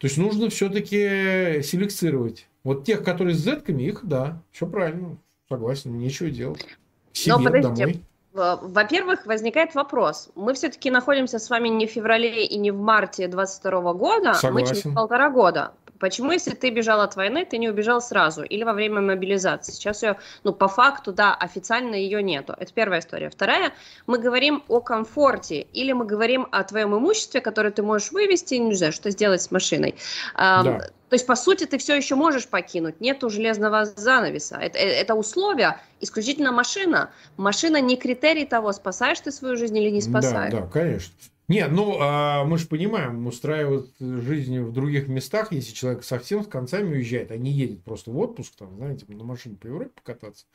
То 0.00 0.06
есть 0.06 0.16
нужно 0.16 0.48
все-таки 0.48 1.60
селекцировать. 1.62 2.48
Вот 2.64 2.84
тех, 2.84 3.04
которые 3.04 3.34
с 3.34 3.38
зетками, 3.38 3.82
их, 3.82 4.00
да, 4.02 4.42
все 4.50 4.66
правильно, 4.66 5.18
согласен, 5.46 5.98
нечего 5.98 6.30
делать. 6.30 6.64
Себе, 7.12 7.36
Но 7.36 7.44
подождите, 7.44 7.84
домой. 7.84 8.02
Во-первых, 8.32 9.26
возникает 9.26 9.74
вопрос. 9.74 10.30
Мы 10.34 10.54
все-таки 10.54 10.90
находимся 10.90 11.38
с 11.38 11.50
вами 11.50 11.68
не 11.68 11.86
в 11.86 11.90
феврале 11.90 12.46
и 12.46 12.56
не 12.58 12.70
в 12.70 12.78
марте 12.78 13.28
22 13.28 13.92
года, 13.92 14.34
Согласен. 14.34 14.52
мы 14.52 14.66
через 14.66 14.94
полтора 14.94 15.30
года. 15.30 15.72
Почему, 16.00 16.32
если 16.32 16.54
ты 16.54 16.70
бежал 16.70 17.02
от 17.02 17.14
войны, 17.14 17.44
ты 17.44 17.58
не 17.58 17.68
убежал 17.68 18.00
сразу 18.00 18.42
или 18.42 18.64
во 18.64 18.72
время 18.72 19.00
мобилизации? 19.02 19.72
Сейчас 19.72 20.02
ее, 20.02 20.16
ну, 20.44 20.52
по 20.52 20.66
факту, 20.66 21.12
да, 21.12 21.34
официально 21.34 21.94
ее 21.94 22.22
нету. 22.22 22.54
Это 22.58 22.72
первая 22.72 23.00
история. 23.00 23.28
Вторая, 23.28 23.72
мы 24.06 24.18
говорим 24.18 24.64
о 24.68 24.80
комфорте 24.80 25.60
или 25.60 25.92
мы 25.92 26.06
говорим 26.06 26.48
о 26.50 26.64
твоем 26.64 26.96
имуществе, 26.96 27.40
которое 27.40 27.70
ты 27.70 27.82
можешь 27.82 28.12
вывести, 28.12 28.54
не 28.54 28.74
знаю, 28.74 28.92
что 28.92 29.10
сделать 29.10 29.42
с 29.42 29.50
машиной. 29.50 29.94
Да. 30.34 30.80
То 31.10 31.14
есть, 31.14 31.26
по 31.26 31.34
сути, 31.34 31.66
ты 31.66 31.76
все 31.78 31.96
еще 31.96 32.14
можешь 32.14 32.46
покинуть, 32.46 33.00
нету 33.00 33.30
железного 33.30 33.84
занавеса. 33.84 34.56
Это, 34.56 34.78
э, 34.78 34.82
это 34.82 35.16
условие 35.16 35.80
исключительно 36.00 36.52
машина. 36.52 37.10
Машина 37.36 37.80
не 37.80 37.96
критерий 37.96 38.46
того, 38.46 38.72
спасаешь 38.72 39.18
ты 39.18 39.32
свою 39.32 39.56
жизнь 39.56 39.76
или 39.76 39.90
не 39.90 40.00
спасаешь. 40.00 40.52
Да, 40.52 40.60
да, 40.60 40.66
конечно. 40.66 41.12
Нет, 41.50 41.72
ну 41.72 41.96
а 41.98 42.44
мы 42.44 42.58
же 42.58 42.68
понимаем, 42.68 43.26
устраивают 43.26 43.90
жизнь 43.98 44.60
в 44.60 44.72
других 44.72 45.08
местах, 45.08 45.50
если 45.50 45.74
человек 45.74 46.04
совсем 46.04 46.44
с 46.44 46.46
концами 46.46 46.92
уезжает, 46.92 47.32
а 47.32 47.36
не 47.36 47.50
едет 47.50 47.82
просто 47.82 48.12
в 48.12 48.18
отпуск, 48.20 48.54
там, 48.56 48.76
знаете, 48.76 49.04
на 49.08 49.24
машине 49.24 49.56
по 49.56 49.66
Европе 49.66 49.90
покататься, 49.92 50.46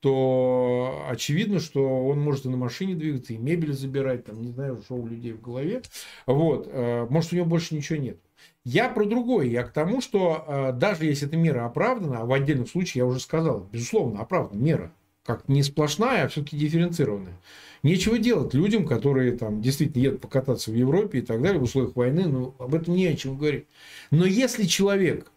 то 0.00 1.04
очевидно, 1.06 1.60
что 1.60 2.06
он 2.06 2.22
может 2.22 2.46
и 2.46 2.48
на 2.48 2.56
машине 2.56 2.94
двигаться, 2.94 3.34
и 3.34 3.36
мебель 3.36 3.74
забирать, 3.74 4.24
там, 4.24 4.40
не 4.40 4.50
знаю, 4.50 4.80
что 4.82 4.94
у 4.94 5.06
людей 5.06 5.32
в 5.32 5.42
голове. 5.42 5.82
Вот. 6.24 6.66
Э, 6.72 7.06
может, 7.10 7.34
у 7.34 7.36
него 7.36 7.44
больше 7.44 7.74
ничего 7.74 7.98
нет. 7.98 8.18
Я 8.64 8.88
про 8.88 9.04
другое. 9.04 9.48
Я 9.48 9.64
к 9.64 9.72
тому, 9.74 10.00
что 10.00 10.46
э, 10.48 10.72
даже 10.72 11.04
если 11.04 11.28
эта 11.28 11.36
мера 11.36 11.66
оправдана, 11.66 12.20
а 12.20 12.24
в 12.24 12.32
отдельных 12.32 12.70
случаях 12.70 12.96
я 12.96 13.04
уже 13.04 13.20
сказал, 13.20 13.68
безусловно, 13.70 14.20
оправдана 14.20 14.58
мера, 14.58 14.92
как 15.24 15.46
не 15.46 15.62
сплошная, 15.62 16.24
а 16.24 16.28
все-таки 16.28 16.56
дифференцированная. 16.56 17.36
Нечего 17.82 18.18
делать 18.18 18.54
людям, 18.54 18.86
которые 18.86 19.32
там 19.32 19.62
действительно 19.62 20.02
едут 20.02 20.20
покататься 20.20 20.70
в 20.70 20.74
Европе 20.74 21.18
и 21.18 21.22
так 21.22 21.40
далее 21.42 21.60
в 21.60 21.64
условиях 21.64 21.94
войны, 21.96 22.26
ну, 22.26 22.54
об 22.58 22.74
этом 22.74 22.94
не 22.94 23.06
о 23.06 23.16
чем 23.16 23.38
говорить. 23.38 23.66
Но 24.10 24.26
если 24.26 24.64
человек 24.64 25.30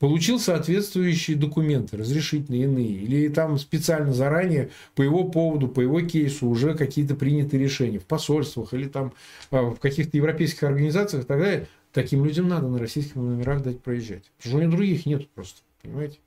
получил 0.00 0.38
соответствующие 0.38 1.36
документы, 1.36 1.96
разрешительные 1.96 2.64
иные, 2.64 2.92
или 2.92 3.28
там 3.28 3.58
специально 3.58 4.12
заранее 4.12 4.70
по 4.94 5.02
его 5.02 5.24
поводу, 5.24 5.68
по 5.68 5.80
его 5.80 6.00
кейсу 6.00 6.48
уже 6.48 6.74
какие-то 6.74 7.14
приняты 7.14 7.58
решения 7.58 7.98
в 7.98 8.06
посольствах 8.06 8.72
или 8.72 8.88
там 8.88 9.12
а, 9.50 9.62
в 9.62 9.78
каких-то 9.78 10.16
европейских 10.16 10.62
организациях 10.62 11.24
и 11.24 11.26
так 11.26 11.38
далее, 11.38 11.68
таким 11.92 12.24
людям 12.24 12.48
надо 12.48 12.66
на 12.68 12.78
российских 12.78 13.16
номерах 13.16 13.62
дать 13.62 13.80
проезжать. 13.80 14.24
Потому 14.38 14.50
что 14.50 14.56
у 14.56 14.60
них 14.60 14.70
других 14.70 15.06
нет 15.06 15.28
просто, 15.28 15.60
понимаете? 15.82 16.18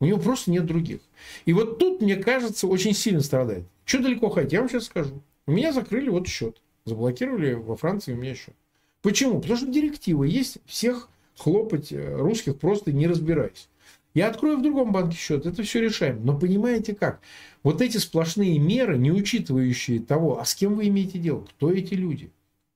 У 0.00 0.06
него 0.06 0.18
просто 0.18 0.50
нет 0.50 0.64
других. 0.64 1.00
И 1.46 1.52
вот 1.52 1.78
тут, 1.78 2.02
мне 2.02 2.16
кажется, 2.16 2.68
очень 2.68 2.94
сильно 2.94 3.22
страдает. 3.22 3.64
Что 3.86 4.02
далеко 4.02 4.28
ходить? 4.28 4.52
Я 4.52 4.60
вам 4.60 4.68
сейчас 4.68 4.84
скажу. 4.84 5.22
У 5.46 5.52
меня 5.52 5.72
закрыли 5.72 6.08
вот 6.10 6.26
счет. 6.26 6.60
Заблокировали 6.84 7.54
во 7.54 7.76
Франции 7.76 8.12
у 8.12 8.16
меня 8.16 8.34
счет. 8.34 8.54
Почему? 9.00 9.40
Потому 9.40 9.56
что 9.58 9.66
директива 9.68 10.24
есть 10.24 10.58
всех 10.66 11.08
хлопать 11.38 11.92
э, 11.92 12.16
русских 12.16 12.58
просто 12.58 12.92
не 12.92 13.06
разбираясь. 13.06 13.68
Я 14.12 14.28
открою 14.28 14.58
в 14.58 14.62
другом 14.62 14.92
банке 14.92 15.16
счет, 15.16 15.46
это 15.46 15.62
все 15.62 15.80
решаем. 15.80 16.24
Но 16.24 16.36
понимаете 16.36 16.94
как? 16.96 17.20
Вот 17.62 17.80
эти 17.80 17.98
сплошные 17.98 18.58
меры, 18.58 18.98
не 18.98 19.12
учитывающие 19.12 20.00
того, 20.00 20.40
а 20.40 20.44
с 20.44 20.54
кем 20.54 20.74
вы 20.74 20.88
имеете 20.88 21.18
дело, 21.18 21.42
кто 21.42 21.70
эти 21.70 21.94
люди, 21.94 22.30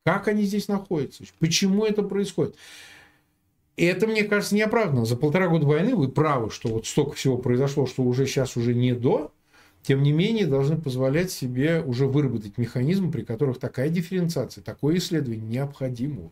как 0.05 0.29
они 0.29 0.45
здесь 0.45 0.69
находятся, 0.69 1.25
почему 1.41 1.85
это 1.85 2.03
происходит. 2.03 2.55
И 3.77 3.85
это, 3.85 4.07
мне 4.07 4.23
кажется, 4.25 4.55
неоправданно. 4.55 5.07
За 5.07 5.17
полтора 5.17 5.49
года 5.49 5.67
войны 5.67 5.97
вы 5.97 6.09
правы, 6.09 6.51
что 6.51 6.69
вот 6.69 6.87
столько 6.87 7.13
всего 7.13 7.39
произошло, 7.39 7.87
что 7.87 8.03
уже 8.03 8.27
сейчас 8.27 8.57
уже 8.57 8.75
не 8.75 8.93
до. 8.93 9.33
Тем 9.83 10.03
не 10.03 10.13
менее, 10.13 10.47
должны 10.47 10.77
позволять 10.77 11.31
себе 11.31 11.81
уже 11.81 12.07
выработать 12.07 12.59
механизмы, 12.59 13.11
при 13.11 13.23
которых 13.23 13.59
такая 13.59 13.89
дифференциация, 13.89 14.63
такое 14.63 14.99
исследование 14.99 15.45
необходимо. 15.45 16.31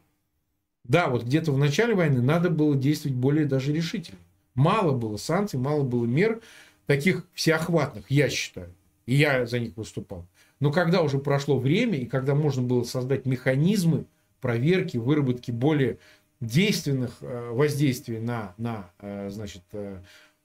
Да, 0.85 1.09
вот 1.09 1.25
где-то 1.25 1.53
в 1.53 1.59
начале 1.59 1.95
войны 1.95 2.23
надо 2.23 2.51
было 2.51 2.77
действовать 2.77 3.17
более 3.17 3.47
даже 3.47 3.73
решительно. 3.73 4.19
Мало 4.55 4.93
было 4.93 5.17
санкций, 5.17 5.59
мало 5.59 5.83
было 5.83 6.05
мер 6.05 6.41
таких 6.87 7.27
всеохватных, 7.35 8.11
я 8.11 8.29
считаю. 8.29 8.73
И 9.07 9.15
я 9.15 9.47
за 9.47 9.59
них 9.59 9.77
выступал. 9.77 10.27
Но 10.61 10.73
когда 10.73 11.03
уже 11.03 11.19
прошло 11.19 11.59
время, 11.59 11.99
и 11.99 12.07
когда 12.07 12.35
можно 12.35 12.63
было 12.63 12.83
создать 12.83 13.27
механизмы 13.27 14.05
проверки, 14.41 14.97
выработки 14.97 15.51
более 15.51 15.99
действенных 16.41 17.19
э, 17.21 17.51
воздействий 17.51 18.19
на, 18.19 18.55
на 18.59 18.91
э, 19.01 19.29
значит, 19.31 19.63
э, 19.73 20.01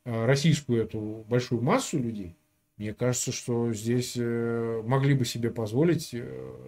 российскую 0.05 0.83
эту 0.83 1.25
большую 1.27 1.61
массу 1.61 1.97
людей, 1.97 2.35
мне 2.83 2.93
кажется, 2.93 3.31
что 3.31 3.73
здесь 3.73 4.15
могли 4.15 5.13
бы 5.13 5.25
себе 5.25 5.49
позволить 5.49 6.13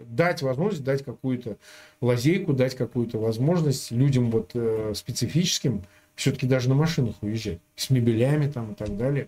дать 0.07 0.41
возможность, 0.41 0.84
дать 0.84 1.03
какую-то 1.03 1.57
лазейку, 2.01 2.53
дать 2.53 2.76
какую-то 2.76 3.20
возможность 3.20 3.91
людям 3.91 4.32
вот 4.32 4.55
специфическим 4.95 5.84
все-таки 6.16 6.47
даже 6.47 6.70
на 6.70 6.76
машинах 6.76 7.16
уезжать, 7.22 7.59
с 7.76 7.89
мебелями 7.89 8.49
там 8.49 8.72
и 8.72 8.76
так 8.76 8.95
далее. 8.95 9.28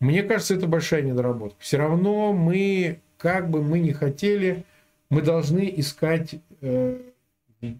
Мне 0.00 0.22
кажется, 0.22 0.54
это 0.54 0.66
большая 0.66 1.02
недоработка. 1.02 1.56
Все 1.60 1.76
равно 1.76 2.32
мы, 2.32 3.00
как 3.18 3.50
бы 3.50 3.62
мы 3.62 3.78
ни 3.78 3.92
хотели, 3.92 4.64
мы 5.10 5.20
должны 5.20 5.72
искать, 5.76 6.36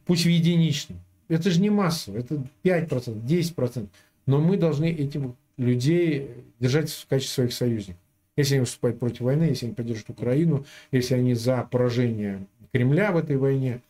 пусть 0.05 0.25
в 0.25 0.29
единичном, 0.29 0.99
это 1.29 1.51
же 1.51 1.61
не 1.63 1.71
масса, 1.71 2.13
это 2.13 2.45
5%, 2.63 3.25
10%. 3.25 3.89
Но 4.27 4.39
мы 4.39 4.59
должны 4.59 4.93
этих 4.93 5.23
людей 5.57 6.31
держать 6.61 6.91
в 6.91 7.07
качестве 7.07 7.35
своих 7.35 7.53
союзников. 7.55 8.01
Если 8.37 8.55
они 8.55 8.61
выступают 8.61 8.99
против 8.99 9.21
войны, 9.21 9.45
если 9.45 9.67
они 9.67 9.75
поддерживают 9.75 10.11
Украину, 10.11 10.67
если 10.91 11.15
они 11.15 11.35
за 11.35 11.63
поражение 11.71 12.47
Кремля 12.73 13.13
в 13.13 13.17
этой 13.17 13.37
войне, 13.37 13.81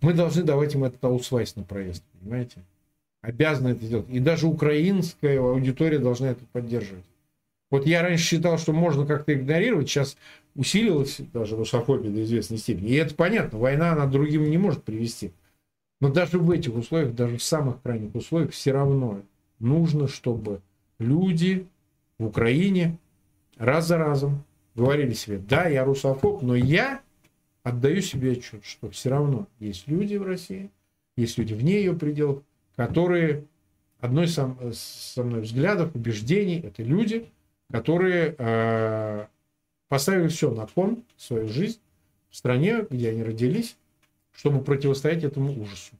мы 0.00 0.14
должны 0.14 0.42
давать 0.42 0.74
им 0.74 0.84
этот 0.84 1.02
аусвайс 1.04 1.54
на 1.54 1.62
проезд, 1.62 2.02
понимаете? 2.20 2.62
Обязаны 3.20 3.68
это 3.68 3.86
делать. 3.86 4.06
И 4.08 4.18
даже 4.18 4.48
украинская 4.48 5.38
аудитория 5.38 5.98
должна 5.98 6.30
это 6.30 6.44
поддерживать. 6.52 7.04
Вот 7.70 7.86
я 7.86 8.02
раньше 8.02 8.24
считал, 8.24 8.58
что 8.58 8.72
можно 8.72 9.06
как-то 9.06 9.32
игнорировать, 9.32 9.88
сейчас 9.88 10.16
усилилась 10.54 11.20
даже 11.32 11.56
русофобия 11.56 12.10
до 12.10 12.22
известной 12.24 12.58
степени. 12.58 12.90
И 12.90 12.94
это 12.96 13.14
понятно, 13.14 13.58
война 13.58 13.92
она 13.92 14.06
другим 14.06 14.50
не 14.50 14.58
может 14.58 14.82
привести. 14.82 15.32
Но 16.00 16.10
даже 16.10 16.38
в 16.38 16.50
этих 16.50 16.74
условиях, 16.74 17.14
даже 17.14 17.38
в 17.38 17.42
самых 17.42 17.80
крайних 17.80 18.14
условиях, 18.14 18.50
все 18.50 18.72
равно 18.72 19.22
нужно, 19.60 20.08
чтобы 20.08 20.60
люди 20.98 21.66
в 22.18 22.26
Украине 22.26 22.98
раз 23.56 23.86
за 23.86 23.98
разом 23.98 24.44
говорили 24.74 25.12
себе, 25.12 25.38
да, 25.38 25.66
я 25.66 25.84
русофоб, 25.84 26.42
но 26.42 26.54
я 26.54 27.00
отдаю 27.62 28.00
себе 28.00 28.32
отчет, 28.32 28.64
что 28.64 28.90
все 28.90 29.10
равно 29.10 29.46
есть 29.58 29.86
люди 29.86 30.16
в 30.16 30.22
России, 30.22 30.70
есть 31.16 31.38
люди 31.38 31.54
вне 31.54 31.76
ее 31.76 31.94
пределов, 31.94 32.42
которые 32.76 33.44
одной 34.00 34.28
со, 34.28 34.56
со 34.72 35.22
мной 35.22 35.42
взглядов, 35.42 35.94
убеждений, 35.94 36.60
это 36.60 36.82
люди, 36.82 37.26
которые 37.70 38.34
э, 38.36 39.26
поставили 39.88 40.28
все 40.28 40.50
на 40.50 40.66
кон, 40.66 41.04
свою 41.16 41.48
жизнь 41.48 41.78
в 42.30 42.36
стране, 42.36 42.84
где 42.88 43.10
они 43.10 43.22
родились, 43.22 43.76
чтобы 44.32 44.62
противостоять 44.62 45.22
этому 45.22 45.52
ужасу. 45.60 45.94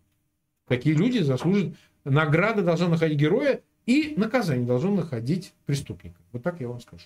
Такие 0.66 0.96
люди 0.96 1.18
заслужат, 1.18 1.74
награда 2.05 2.62
должна 2.62 2.88
находить 2.88 3.18
героя, 3.18 3.61
и 3.86 4.14
наказание 4.16 4.66
должно 4.66 4.94
находить 4.94 5.53
преступника. 5.66 6.16
Вот 6.32 6.42
так 6.42 6.61
я 6.61 6.68
вам 6.68 6.80
скажу. 6.80 7.05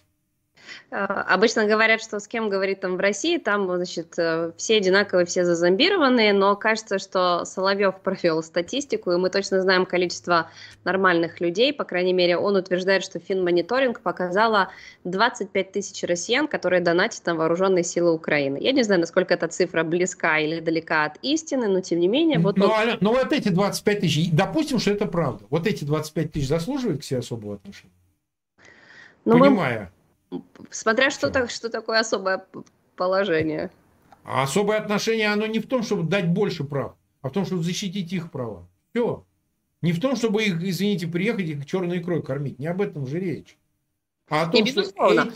Э, 0.91 0.97
обычно 0.97 1.67
говорят, 1.67 2.01
что 2.01 2.21
с 2.21 2.29
кем 2.29 2.49
говорит 2.49 2.81
там 2.81 2.97
в 2.97 3.01
России, 3.01 3.39
там, 3.39 3.67
значит, 3.77 4.15
э, 4.19 4.53
все 4.57 4.77
одинаковые, 4.77 5.27
все 5.27 5.45
зазомбированные, 5.45 6.33
но 6.33 6.57
кажется, 6.57 6.99
что 6.99 7.45
Соловьев 7.45 8.01
провел 8.03 8.43
статистику, 8.43 9.13
и 9.13 9.17
мы 9.17 9.31
точно 9.31 9.61
знаем 9.61 9.87
количество 9.87 10.51
нормальных 10.85 11.41
людей, 11.41 11.73
по 11.73 11.85
крайней 11.85 12.13
мере, 12.13 12.37
он 12.37 12.57
утверждает, 12.57 13.03
что 13.03 13.19
финмониторинг 13.19 14.01
показала 14.01 14.71
25 15.05 15.73
тысяч 15.73 16.03
россиян, 16.05 16.49
которые 16.49 16.81
донатят 16.81 17.25
на 17.27 17.35
вооруженные 17.35 17.85
силы 17.85 18.13
Украины. 18.13 18.59
Я 18.61 18.73
не 18.73 18.83
знаю, 18.83 19.01
насколько 19.01 19.35
эта 19.35 19.49
цифра 19.49 19.83
близка 19.83 20.39
или 20.39 20.61
далека 20.61 21.05
от 21.05 21.17
истины, 21.23 21.69
но 21.69 21.81
тем 21.81 22.01
не 22.01 22.09
менее... 22.09 22.39
Вот 22.39 22.57
но, 22.57 22.67
он... 22.67 22.99
но 23.01 23.13
вот 23.13 23.33
эти 23.33 23.49
25 23.49 24.01
тысяч, 24.01 24.31
допустим, 24.33 24.79
что 24.79 24.93
это 24.93 25.07
правда, 25.07 25.45
вот 25.51 25.67
эти 25.67 25.85
25 25.85 26.33
тысяч 26.33 26.49
заслуживают 26.49 27.01
к 27.01 27.05
себе 27.05 27.21
особого 27.21 27.55
отношения? 27.57 27.93
Но 29.25 29.39
Понимая... 29.39 29.81
Мы 29.81 29.96
Смотря 30.71 31.11
что, 31.11 31.31
так, 31.31 31.51
что 31.51 31.69
такое 31.69 32.01
особое 32.01 32.45
положение. 32.97 33.71
А 34.25 34.43
особое 34.43 34.79
отношение, 34.79 35.29
оно 35.29 35.47
не 35.47 35.61
в 35.61 35.67
том, 35.67 35.83
чтобы 35.83 36.09
дать 36.09 36.29
больше 36.29 36.65
прав, 36.65 36.97
а 37.23 37.29
в 37.29 37.33
том, 37.33 37.47
чтобы 37.47 37.63
защитить 37.63 38.13
их 38.13 38.31
права. 38.31 38.67
Все. 38.91 39.25
Не 39.83 39.93
в 39.93 40.01
том, 40.01 40.17
чтобы 40.17 40.43
их, 40.43 40.61
извините, 40.63 41.07
приехать 41.07 41.47
их 41.49 41.67
черной 41.67 42.01
икрой 42.01 42.23
кормить. 42.23 42.59
Не 42.59 42.67
об 42.67 42.81
этом 42.81 43.07
же 43.07 43.21
речь. 43.21 43.57
А 44.29 44.43
о 44.43 44.47
том, 44.49 44.65
не, 44.65 44.71
что 44.71 44.81
эти... 44.83 45.33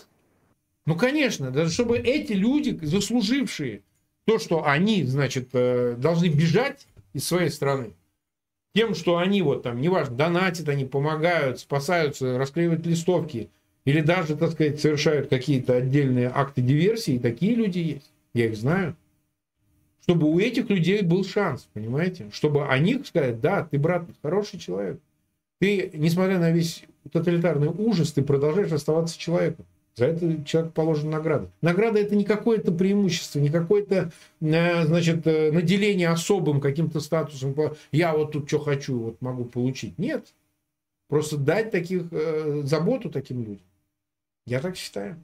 Ну, 0.87 0.97
конечно, 0.97 1.51
даже 1.51 1.71
чтобы 1.73 1.99
эти 1.99 2.33
люди, 2.33 2.77
заслужившие 2.85 3.83
то, 4.25 4.39
что 4.39 4.67
они, 4.67 5.05
значит, 5.05 5.51
э, 5.53 5.95
должны 5.97 6.27
бежать 6.27 6.87
из 7.13 7.27
своей 7.27 7.51
страны, 7.51 7.95
тем, 8.75 8.95
что 8.95 9.19
они 9.19 9.43
вот 9.43 9.63
там, 9.63 9.81
неважно, 9.81 10.17
донатят, 10.17 10.69
они 10.69 10.85
помогают, 10.85 11.61
спасаются, 11.61 12.39
расклеивают 12.39 12.87
листовки, 12.87 13.51
или 13.91 14.03
даже, 14.03 14.37
так 14.37 14.53
сказать, 14.53 14.81
совершают 14.81 15.29
какие-то 15.29 15.75
отдельные 15.75 16.31
акты 16.33 16.63
диверсии, 16.63 17.19
такие 17.19 17.57
люди 17.57 17.79
есть. 17.79 18.13
Я 18.35 18.47
их 18.47 18.57
знаю. 18.57 18.95
Чтобы 20.03 20.31
у 20.31 20.39
этих 20.39 20.71
людей 20.71 21.03
был 21.03 21.25
шанс, 21.25 21.69
понимаете? 21.75 22.29
Чтобы 22.33 22.69
о 22.69 22.79
них 22.79 23.05
сказать, 23.05 23.41
да, 23.41 23.67
ты, 23.69 23.81
брат, 23.81 24.05
хороший 24.23 24.61
человек. 24.61 25.01
Ты, 25.59 25.91
несмотря 25.93 26.39
на 26.39 26.53
весь 26.53 26.85
тоталитарный 27.11 27.67
ужас, 27.67 28.13
ты 28.13 28.23
продолжаешь 28.23 28.71
оставаться 28.71 29.19
человеком. 29.19 29.67
За 29.97 30.07
это 30.07 30.45
человек 30.45 30.73
положена 30.73 31.19
награда. 31.19 31.51
Награда 31.61 31.99
это 31.99 32.15
не 32.15 32.25
какое-то 32.25 32.71
преимущество, 32.71 33.41
не 33.41 33.51
какое-то, 33.51 34.13
э, 34.41 34.87
значит, 34.87 35.27
э, 35.27 35.51
наделение 35.51 36.11
особым 36.11 36.61
каким-то 36.61 37.01
статусом. 37.01 37.57
Я 37.91 38.15
вот 38.15 38.31
тут 38.31 38.47
что 38.47 38.61
хочу, 38.61 38.97
вот 38.97 39.21
могу 39.21 39.47
получить. 39.47 39.99
Нет. 39.99 40.27
Просто 41.09 41.37
дать 41.39 41.73
таких, 41.73 42.05
э, 42.13 42.63
заботу 42.65 43.11
таким 43.11 43.41
людям. 43.41 43.65
Я 44.47 44.61
так 44.61 44.77
считаю. 44.77 45.23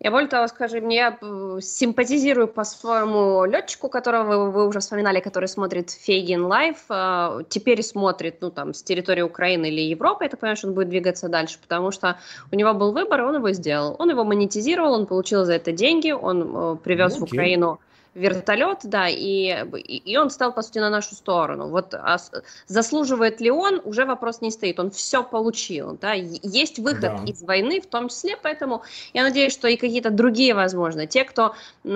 Я 0.00 0.10
более 0.10 0.28
того 0.28 0.46
скажу, 0.48 0.76
я 0.90 1.16
э, 1.22 1.58
симпатизирую 1.62 2.48
по-своему 2.48 3.44
летчику, 3.46 3.88
которого 3.88 4.24
вы, 4.24 4.50
вы 4.50 4.68
уже 4.68 4.80
вспоминали, 4.80 5.20
который 5.20 5.48
смотрит 5.48 5.90
Фейгин 5.90 6.44
Live, 6.44 6.84
э, 6.90 7.44
теперь 7.48 7.82
смотрит, 7.82 8.38
ну, 8.40 8.50
там, 8.50 8.74
с 8.74 8.82
территории 8.82 9.22
Украины 9.22 9.66
или 9.70 9.80
Европы, 9.80 10.28
понимаю, 10.28 10.56
что 10.56 10.68
он 10.68 10.74
будет 10.74 10.88
двигаться 10.88 11.28
дальше, 11.28 11.58
потому 11.62 11.90
что 11.90 12.18
у 12.52 12.56
него 12.56 12.74
был 12.74 12.92
выбор, 12.92 13.20
и 13.20 13.24
он 13.24 13.36
его 13.36 13.52
сделал. 13.52 13.96
Он 13.98 14.10
его 14.10 14.24
монетизировал, 14.24 14.92
он 14.92 15.06
получил 15.06 15.44
за 15.44 15.54
это 15.54 15.72
деньги, 15.72 16.10
он 16.10 16.42
э, 16.42 16.76
привез 16.84 17.14
ну, 17.18 17.20
в 17.20 17.32
Украину 17.32 17.80
вертолет, 18.14 18.80
да, 18.84 19.08
и, 19.08 19.66
и 19.86 20.16
он 20.16 20.30
стал, 20.30 20.52
по 20.52 20.62
сути, 20.62 20.78
на 20.78 20.90
нашу 20.90 21.14
сторону. 21.14 21.68
Вот 21.68 21.94
а 21.94 22.16
заслуживает 22.66 23.40
ли 23.40 23.50
он, 23.50 23.80
уже 23.84 24.04
вопрос 24.04 24.40
не 24.40 24.50
стоит, 24.50 24.78
он 24.78 24.90
все 24.90 25.22
получил, 25.22 25.98
да, 26.00 26.12
есть 26.12 26.78
выход 26.78 27.00
да. 27.00 27.22
из 27.26 27.42
войны 27.42 27.80
в 27.80 27.86
том 27.86 28.08
числе, 28.08 28.36
поэтому 28.40 28.82
я 29.12 29.22
надеюсь, 29.22 29.52
что 29.52 29.68
и 29.68 29.76
какие-то 29.76 30.10
другие, 30.10 30.54
возможно, 30.54 31.06
те, 31.06 31.24
кто 31.24 31.54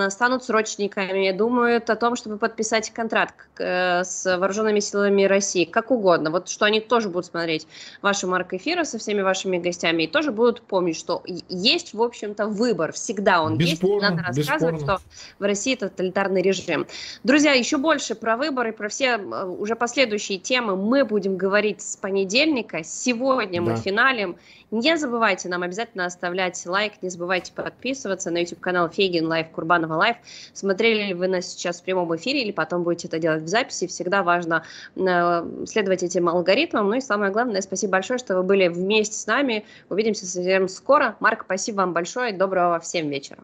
станут 0.09 0.45
срочниками, 0.45 1.31
думают 1.31 1.89
о 1.91 1.97
том, 1.97 2.17
чтобы 2.17 2.39
подписать 2.39 2.91
контракт 2.91 3.37
э, 3.59 4.03
с 4.05 4.37
вооруженными 4.37 4.81
силами 4.81 5.25
России, 5.25 5.65
как 5.65 5.91
угодно, 5.91 6.31
вот 6.31 6.49
что 6.49 6.65
они 6.65 6.81
тоже 6.81 7.09
будут 7.09 7.27
смотреть 7.27 7.67
ваши 8.03 8.27
марк 8.27 8.55
эфира 8.55 8.85
со 8.85 8.99
всеми 8.99 9.23
вашими 9.23 9.59
гостями 9.59 10.05
и 10.05 10.07
тоже 10.07 10.33
будут 10.33 10.63
помнить, 10.63 10.97
что 10.97 11.23
есть, 11.49 11.95
в 11.95 12.03
общем-то, 12.03 12.47
выбор, 12.47 12.93
всегда 12.93 13.43
он 13.43 13.57
бесспорно, 13.57 13.95
есть, 13.95 14.03
надо 14.03 14.23
рассказывать, 14.27 14.75
бесспорно. 14.75 14.99
что 14.99 15.09
в 15.39 15.43
России 15.43 15.75
это 15.75 15.89
тоталитарный 16.09 16.43
режим. 16.43 16.87
Друзья, 17.25 17.53
еще 17.53 17.77
больше 17.79 18.15
про 18.15 18.37
выборы, 18.37 18.73
про 18.73 18.89
все 18.89 19.17
уже 19.19 19.77
последующие 19.77 20.39
темы 20.39 20.77
мы 20.77 21.05
будем 21.05 21.37
говорить 21.37 21.83
с 21.83 21.97
понедельника. 21.97 22.83
Сегодня 22.83 23.63
да. 23.63 23.71
мы 23.71 23.77
финалем. 23.77 24.37
Не 24.71 24.99
забывайте 24.99 25.49
нам 25.49 25.63
обязательно 25.63 26.05
оставлять 26.05 26.63
лайк, 26.67 26.95
не 27.01 27.09
забывайте 27.09 27.53
подписываться 27.53 28.31
на 28.31 28.39
YouTube-канал 28.39 28.91
Фейгин 28.91 29.27
Live, 29.27 29.49
Курбанова 29.51 29.95
Live. 29.95 30.17
Смотрели 30.53 31.09
ли 31.09 31.15
вы 31.15 31.27
нас 31.27 31.47
сейчас 31.47 31.81
в 31.81 31.85
прямом 31.85 32.15
эфире 32.17 32.43
или 32.43 32.53
потом 32.53 32.83
будете 32.83 33.09
это 33.09 33.19
делать 33.19 33.43
в 33.43 33.49
записи. 33.49 33.87
Всегда 33.87 34.23
важно 34.23 34.65
э, 34.95 35.65
следовать 35.67 36.03
этим 36.03 36.29
алгоритмам. 36.29 36.89
Ну 36.89 36.97
и 36.97 37.01
самое 37.01 37.33
главное, 37.33 37.63
спасибо 37.63 37.93
большое, 37.93 38.19
что 38.19 38.37
вы 38.37 38.43
были 38.43 38.69
вместе 38.69 39.17
с 39.17 39.27
нами. 39.27 39.65
Увидимся 39.89 40.27
совсем 40.27 40.69
скоро. 40.69 41.17
Марк, 41.21 41.45
спасибо 41.45 41.77
вам 41.77 41.95
большое. 41.95 42.33
Доброго 42.33 42.79
всем 42.81 43.09
вечера. 43.09 43.39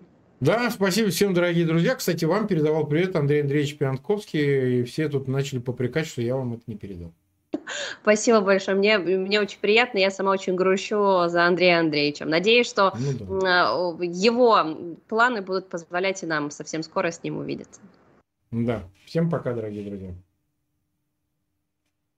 Да, 0.44 0.70
спасибо 0.70 1.08
всем, 1.08 1.32
дорогие 1.32 1.64
друзья. 1.64 1.94
Кстати, 1.94 2.26
вам 2.26 2.46
передавал 2.46 2.86
привет 2.86 3.16
Андрей 3.16 3.40
Андреевич 3.40 3.78
Пионтковский. 3.78 4.80
И 4.80 4.84
все 4.84 5.08
тут 5.08 5.26
начали 5.26 5.58
попрекать, 5.58 6.06
что 6.06 6.20
я 6.20 6.36
вам 6.36 6.52
это 6.52 6.64
не 6.66 6.76
передал. 6.76 7.14
Спасибо 8.02 8.42
большое. 8.42 8.76
Мне, 8.76 8.98
мне 8.98 9.40
очень 9.40 9.58
приятно. 9.58 9.96
Я 9.96 10.10
сама 10.10 10.32
очень 10.32 10.54
грущу 10.54 11.28
за 11.28 11.46
Андрея 11.46 11.80
Андреевичем. 11.80 12.28
Надеюсь, 12.28 12.68
что 12.68 12.92
ну, 12.98 13.40
да. 13.40 13.70
его 14.02 14.98
планы 15.08 15.40
будут 15.40 15.70
позволять 15.70 16.22
и 16.22 16.26
нам 16.26 16.50
совсем 16.50 16.82
скоро 16.82 17.10
с 17.10 17.22
ним 17.22 17.38
увидеться. 17.38 17.80
Да. 18.50 18.82
Всем 19.06 19.30
пока, 19.30 19.54
дорогие 19.54 19.82
друзья. 19.82 20.14